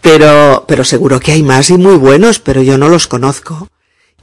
Pero, 0.01 0.65
pero 0.67 0.83
seguro 0.83 1.19
que 1.19 1.31
hay 1.31 1.41
más 1.41 1.71
y 1.71 1.79
muy 1.79 1.95
buenos, 1.95 2.37
pero 2.37 2.61
yo 2.61 2.77
no 2.77 2.89
los 2.89 3.07
conozco. 3.07 3.69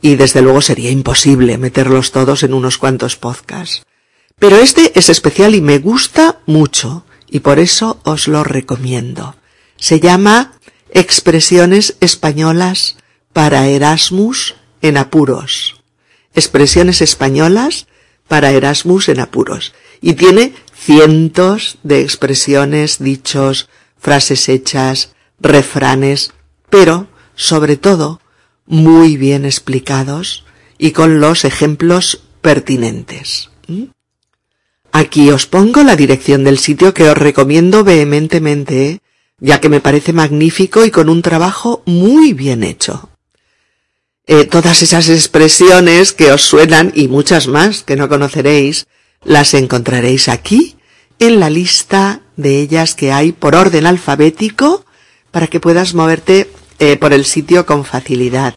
Y 0.01 0.15
desde 0.15 0.41
luego 0.41 0.63
sería 0.63 0.93
imposible 0.93 1.59
meterlos 1.59 2.13
todos 2.13 2.45
en 2.45 2.55
unos 2.55 2.79
cuantos 2.79 3.17
podcasts. 3.17 3.83
Pero 4.39 4.59
este 4.59 4.97
es 4.97 5.09
especial 5.09 5.57
y 5.57 5.61
me 5.61 5.81
gusta 5.81 6.39
mucho, 6.47 7.05
y 7.29 7.41
por 7.41 7.59
eso 7.59 8.01
os 8.05 8.29
lo 8.29 8.45
recomiendo. 8.45 9.35
Se 9.77 9.99
llama 9.99 10.53
Expresiones 10.91 11.97
Españolas 11.99 12.97
para 13.33 13.67
Erasmus 13.69 14.55
en 14.81 14.97
apuros. 14.97 15.83
Expresiones 16.35 17.01
españolas 17.03 17.87
para 18.29 18.51
Erasmus 18.53 19.09
en 19.09 19.21
apuros. 19.21 19.75
Y 20.01 20.15
tiene 20.15 20.55
cientos 20.75 21.79
de 21.83 22.01
expresiones, 22.01 22.99
dichos, 22.99 23.69
frases 23.99 24.49
hechas, 24.49 25.15
refranes, 25.39 26.33
pero, 26.71 27.09
sobre 27.35 27.77
todo, 27.77 28.21
muy 28.67 29.17
bien 29.17 29.45
explicados 29.45 30.45
y 30.79 30.93
con 30.93 31.21
los 31.21 31.45
ejemplos 31.45 32.23
pertinentes. 32.41 33.51
¿Mm? 33.69 33.85
Aquí 34.93 35.31
os 35.31 35.47
pongo 35.47 35.83
la 35.83 35.97
dirección 35.97 36.45
del 36.45 36.59
sitio 36.59 36.93
que 36.93 37.09
os 37.09 37.17
recomiendo 37.17 37.85
vehementemente, 37.85 39.01
ya 39.39 39.61
que 39.61 39.69
me 39.69 39.81
parece 39.81 40.13
magnífico 40.13 40.85
y 40.85 40.91
con 40.91 41.09
un 41.09 41.23
trabajo 41.23 41.83
muy 41.87 42.33
bien 42.33 42.63
hecho. 42.63 43.12
Eh, 44.27 44.45
todas 44.45 44.83
esas 44.83 45.09
expresiones 45.09 46.13
que 46.13 46.33
os 46.33 46.43
suenan 46.43 46.93
y 46.95 47.09
muchas 47.09 47.49
más 47.49 47.83
que 47.83 47.97
no 47.97 48.09
conoceréis, 48.09 48.87
las 49.25 49.53
encontraréis 49.55 50.29
aquí 50.29 50.77
en 51.19 51.41
la 51.41 51.51
lista 51.51 52.21
de 52.37 52.61
ellas 52.61 52.95
que 52.95 53.13
hay 53.13 53.33
por 53.33 53.57
orden 53.57 53.87
alfabético 53.87 54.85
para 55.33 55.49
que 55.49 55.61
puedas 55.61 55.95
moverte 55.95 56.51
eh, 56.79 56.97
por 56.97 57.13
el 57.13 57.25
sitio 57.25 57.67
con 57.67 57.85
facilidad. 57.85 58.55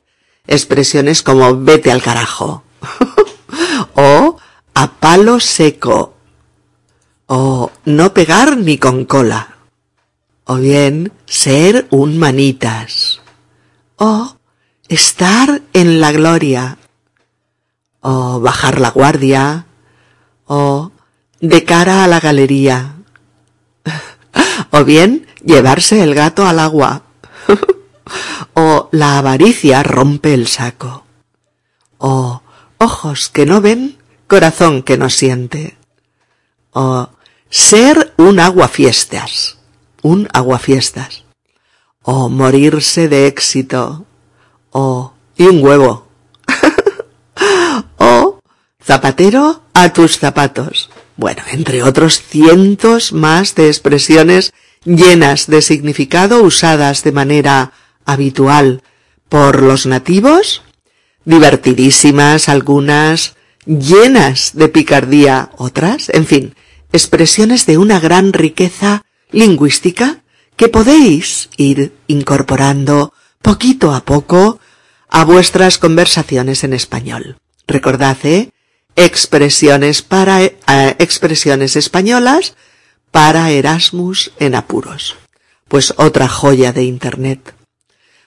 Expresiones 0.47 1.23
como 1.23 1.59
vete 1.59 1.91
al 1.91 2.03
carajo 2.03 2.63
o 3.95 4.37
a 4.75 4.91
palo 4.91 5.39
seco 5.39 6.13
o 7.25 7.71
no 7.85 8.13
pegar 8.13 8.57
ni 8.57 8.77
con 8.77 9.05
cola 9.05 9.57
o 10.43 10.57
bien 10.57 11.11
ser 11.25 11.87
un 11.89 12.19
manitas 12.19 13.21
o 13.97 14.37
estar 14.87 15.61
en 15.73 15.99
la 15.99 16.11
gloria 16.11 16.77
o 18.01 18.39
bajar 18.39 18.79
la 18.79 18.91
guardia 18.91 19.65
o 20.45 20.91
de 21.39 21.63
cara 21.63 22.03
a 22.03 22.07
la 22.07 22.19
galería 22.19 22.95
o 24.71 24.83
bien 24.83 25.27
llevarse 25.43 26.03
el 26.03 26.13
gato 26.15 26.47
al 26.47 26.59
agua. 26.59 27.03
o 28.53 28.89
la 28.91 29.17
avaricia 29.17 29.83
rompe 29.83 30.33
el 30.33 30.47
saco. 30.47 31.05
O 31.97 32.41
ojos 32.77 33.29
que 33.29 33.45
no 33.45 33.61
ven, 33.61 33.97
corazón 34.27 34.83
que 34.83 34.97
no 34.97 35.09
siente. 35.09 35.77
O 36.71 37.09
ser 37.49 38.13
un 38.17 38.39
aguafiestas, 38.39 39.57
un 40.01 40.27
aguafiestas. 40.33 41.23
O 42.01 42.29
morirse 42.29 43.07
de 43.07 43.27
éxito. 43.27 44.05
O 44.77 45.14
y 45.38 45.43
un 45.43 45.64
huevo. 45.64 46.06
o 47.97 48.41
zapatero 48.84 49.61
a 49.73 49.93
tus 49.93 50.19
zapatos. 50.19 50.89
Bueno, 51.15 51.43
entre 51.49 51.81
otros 51.81 52.22
cientos 52.22 53.14
más 53.14 53.56
de 53.56 53.68
expresiones 53.68 54.53
llenas 54.84 55.47
de 55.47 55.61
significado 55.61 56.43
usadas 56.43 57.03
de 57.03 57.14
manera 57.14 57.72
habitual 58.03 58.84
por 59.30 59.61
los 59.61 59.85
nativos, 59.85 60.61
divertidísimas 61.23 62.49
algunas, 62.49 63.38
llenas 63.65 64.57
de 64.57 64.68
picardía 64.68 65.52
otras, 65.56 66.10
en 66.10 66.26
fin, 66.26 66.53
expresiones 66.91 67.65
de 67.65 67.77
una 67.77 68.02
gran 68.02 68.34
riqueza 68.34 69.06
lingüística 69.31 70.19
que 70.57 70.68
podéis 70.68 71.49
ir 71.56 71.93
incorporando 72.07 73.14
poquito 73.41 73.93
a 73.93 74.03
poco 74.03 74.60
a 75.10 75.23
vuestras 75.26 75.77
conversaciones 75.77 76.64
en 76.64 76.73
español. 76.73 77.38
Recordad, 77.68 78.18
¿eh? 78.23 78.52
Expresiones 78.95 80.02
para, 80.02 80.44
eh, 80.44 80.53
expresiones 80.99 81.76
españolas 81.76 82.56
para 83.11 83.49
Erasmus 83.52 84.32
en 84.40 84.56
apuros. 84.56 85.15
Pues 85.68 85.94
otra 85.98 86.27
joya 86.27 86.72
de 86.72 86.84
internet. 86.84 87.53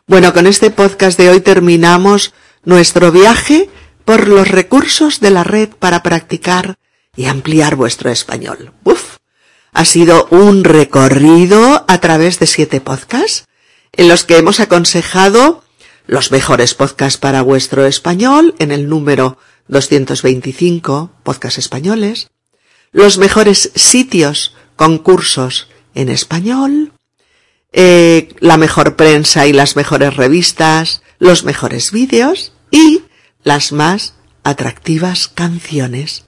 Bueno, 0.06 0.32
con 0.32 0.46
este 0.46 0.70
podcast 0.70 1.18
de 1.18 1.30
hoy 1.30 1.40
terminamos 1.40 2.32
nuestro 2.64 3.12
viaje 3.12 3.68
por 4.04 4.26
los 4.26 4.48
recursos 4.48 5.20
de 5.20 5.30
la 5.30 5.44
red 5.44 5.68
para 5.78 6.02
practicar 6.02 6.76
y 7.14 7.26
ampliar 7.26 7.76
vuestro 7.76 8.10
español. 8.10 8.72
Uf, 8.84 9.16
ha 9.72 9.84
sido 9.84 10.26
un 10.30 10.64
recorrido 10.64 11.84
a 11.86 12.00
través 12.00 12.38
de 12.38 12.46
siete 12.46 12.80
podcasts 12.80 13.44
en 13.92 14.08
los 14.08 14.24
que 14.24 14.38
hemos 14.38 14.60
aconsejado 14.60 15.62
los 16.08 16.30
mejores 16.32 16.72
podcasts 16.72 17.18
para 17.18 17.42
vuestro 17.42 17.84
español 17.84 18.54
en 18.58 18.72
el 18.72 18.88
número 18.88 19.36
225, 19.68 21.12
podcasts 21.22 21.58
españoles, 21.58 22.30
los 22.92 23.18
mejores 23.18 23.70
sitios, 23.74 24.54
concursos 24.74 25.68
en 25.94 26.08
español, 26.08 26.92
eh, 27.72 28.30
la 28.40 28.56
mejor 28.56 28.96
prensa 28.96 29.46
y 29.46 29.52
las 29.52 29.76
mejores 29.76 30.16
revistas, 30.16 31.02
los 31.18 31.44
mejores 31.44 31.92
vídeos 31.92 32.54
y 32.70 33.02
las 33.42 33.72
más 33.72 34.14
atractivas 34.44 35.28
canciones 35.28 36.24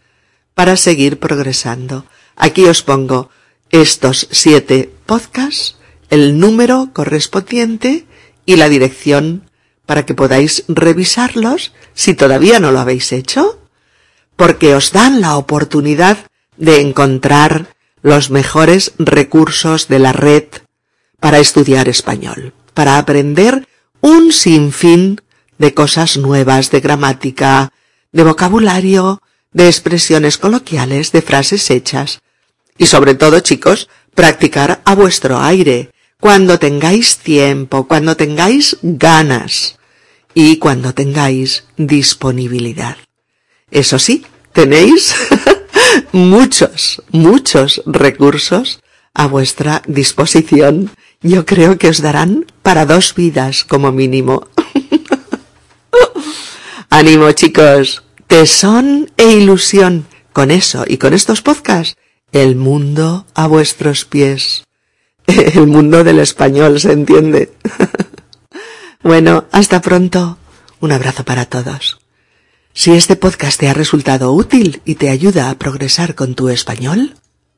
para 0.54 0.76
seguir 0.76 1.18
progresando. 1.18 2.04
Aquí 2.36 2.66
os 2.66 2.82
pongo 2.82 3.30
estos 3.70 4.28
siete 4.30 4.92
podcasts, 5.06 5.76
el 6.10 6.38
número 6.38 6.90
correspondiente 6.92 8.04
y 8.44 8.56
la 8.56 8.68
dirección 8.68 9.49
para 9.90 10.06
que 10.06 10.14
podáis 10.14 10.62
revisarlos 10.68 11.72
si 11.94 12.14
todavía 12.14 12.60
no 12.60 12.70
lo 12.70 12.78
habéis 12.78 13.10
hecho, 13.10 13.58
porque 14.36 14.76
os 14.76 14.92
dan 14.92 15.20
la 15.20 15.36
oportunidad 15.36 16.16
de 16.56 16.80
encontrar 16.80 17.74
los 18.00 18.30
mejores 18.30 18.92
recursos 18.98 19.88
de 19.88 19.98
la 19.98 20.12
red 20.12 20.44
para 21.18 21.40
estudiar 21.40 21.88
español, 21.88 22.54
para 22.72 22.98
aprender 22.98 23.66
un 24.00 24.30
sinfín 24.30 25.22
de 25.58 25.74
cosas 25.74 26.16
nuevas 26.18 26.70
de 26.70 26.78
gramática, 26.78 27.72
de 28.12 28.22
vocabulario, 28.22 29.20
de 29.50 29.66
expresiones 29.66 30.38
coloquiales, 30.38 31.10
de 31.10 31.20
frases 31.20 31.68
hechas. 31.68 32.20
Y 32.78 32.86
sobre 32.86 33.16
todo, 33.16 33.40
chicos, 33.40 33.88
practicar 34.14 34.82
a 34.84 34.94
vuestro 34.94 35.40
aire, 35.40 35.90
cuando 36.20 36.60
tengáis 36.60 37.18
tiempo, 37.18 37.88
cuando 37.88 38.16
tengáis 38.16 38.76
ganas 38.82 39.79
y 40.34 40.58
cuando 40.58 40.94
tengáis 40.94 41.64
disponibilidad. 41.76 42.96
Eso 43.70 43.98
sí, 43.98 44.24
tenéis 44.52 45.14
muchos, 46.12 47.02
muchos 47.10 47.82
recursos 47.86 48.80
a 49.14 49.26
vuestra 49.26 49.82
disposición. 49.86 50.90
Yo 51.22 51.44
creo 51.44 51.78
que 51.78 51.88
os 51.88 52.00
darán 52.00 52.46
para 52.62 52.86
dos 52.86 53.14
vidas 53.14 53.64
como 53.64 53.92
mínimo. 53.92 54.48
Ánimo 56.90 57.30
chicos, 57.32 58.02
tesón 58.26 59.10
e 59.16 59.32
ilusión. 59.32 60.06
Con 60.32 60.50
eso 60.50 60.84
y 60.86 60.98
con 60.98 61.12
estos 61.12 61.42
podcasts, 61.42 61.96
el 62.32 62.54
mundo 62.54 63.26
a 63.34 63.48
vuestros 63.48 64.04
pies. 64.04 64.64
El 65.26 65.66
mundo 65.66 66.02
del 66.02 66.18
español, 66.18 66.80
¿se 66.80 66.92
entiende? 66.92 67.52
Bueno, 69.02 69.46
hasta 69.50 69.80
pronto. 69.80 70.38
Un 70.80 70.92
abrazo 70.92 71.24
para 71.24 71.46
todos. 71.46 71.98
Si 72.72 72.92
este 72.92 73.16
podcast 73.16 73.58
te 73.58 73.68
ha 73.68 73.74
resultado 73.74 74.32
útil 74.32 74.80
y 74.84 74.94
te 74.94 75.10
ayuda 75.10 75.50
a 75.50 75.56
progresar 75.56 76.14
con 76.14 76.34
tu 76.34 76.48
español, 76.48 77.16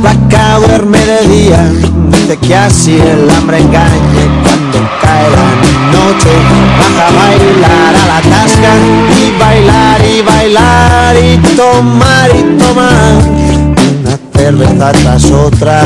Placa 0.00 0.58
duerme 0.58 0.98
de 0.98 1.28
día, 1.28 1.72
de 2.28 2.36
que 2.36 2.54
así 2.54 2.94
el 2.94 3.28
hambre 3.30 3.58
engañe 3.58 4.24
cuando 4.42 4.78
cae 5.02 5.28
la 5.30 5.50
noche. 5.92 6.30
Baja 6.78 7.08
a 7.08 7.10
bailar 7.18 7.94
a 7.96 8.06
la 8.06 8.20
tasca 8.30 8.72
y 9.16 9.38
bailar 9.40 10.00
y 10.04 10.22
bailar 10.22 11.16
y 11.16 11.38
tomar 11.56 12.30
y 12.30 12.42
tomar. 12.62 13.14
Una 14.00 14.18
cerveza 14.34 14.92
tras 14.92 15.24
otra, 15.32 15.82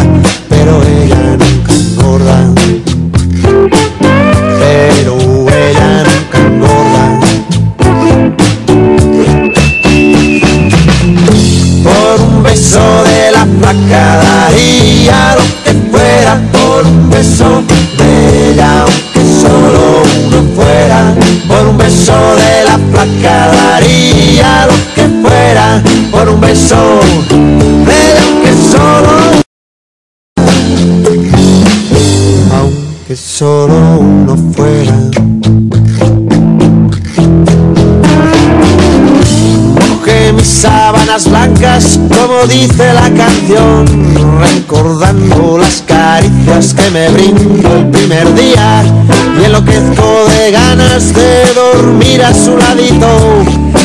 pero 0.49 0.83
ella 0.83 1.39
nunca 1.39 1.73
engorda. 1.73 2.51
Pero 4.59 5.22
flaca 13.73 14.23
daría 14.23 15.37
lo 15.37 15.45
que 15.65 15.73
fuera 15.91 16.41
por 16.53 16.87
un 16.87 17.11
beso 17.11 17.63
de 17.99 18.51
ella 18.51 18.83
aunque 18.83 19.21
solo 19.41 20.03
uno 20.27 20.55
fuera 20.55 21.15
por 21.49 21.67
un 21.69 21.79
beso 21.79 22.13
de 22.13 22.65
la 22.65 22.79
flaca 22.91 23.49
daría 23.49 24.67
lo 24.67 24.75
que 24.95 25.09
fuera 25.23 25.83
por 26.11 26.29
un 26.29 26.41
beso 26.41 27.01
de 27.31 27.95
ella 27.95 28.23
aunque 28.27 28.53
solo 28.71 29.13
aunque 32.59 33.17
solo 33.17 33.99
uno 34.01 34.37
fuera 34.55 34.95
sábanas 40.47 41.29
blancas, 41.29 41.99
como 42.09 42.47
dice 42.47 42.93
la 42.93 43.11
canción, 43.11 43.87
recordando 44.41 45.59
las 45.59 45.83
caricias 45.87 46.75
que 46.75 46.91
me 46.91 47.09
brindo 47.11 47.77
el 47.77 47.87
primer 47.89 48.35
día 48.35 48.83
y 49.41 49.45
enloquezco 49.45 50.25
de 50.29 50.51
ganas 50.51 51.15
de 51.15 51.45
dormir 51.55 52.23
a 52.23 52.35
su 52.35 52.57
ladito, 52.57 53.09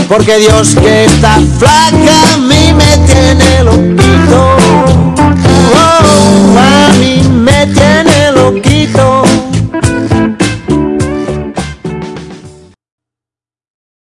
porque 0.07 0.37
Dios 0.37 0.75
que 0.75 1.05
está 1.05 1.39
flaca 1.59 2.33
a 2.33 2.37
mí 2.37 2.73
me 2.73 2.97
tiene 3.05 3.63
loquito, 3.63 4.57
oh, 5.75 6.57
a 6.57 6.93
mí 6.99 7.21
me 7.29 7.67
tiene 7.67 8.31
loquito. 8.33 9.26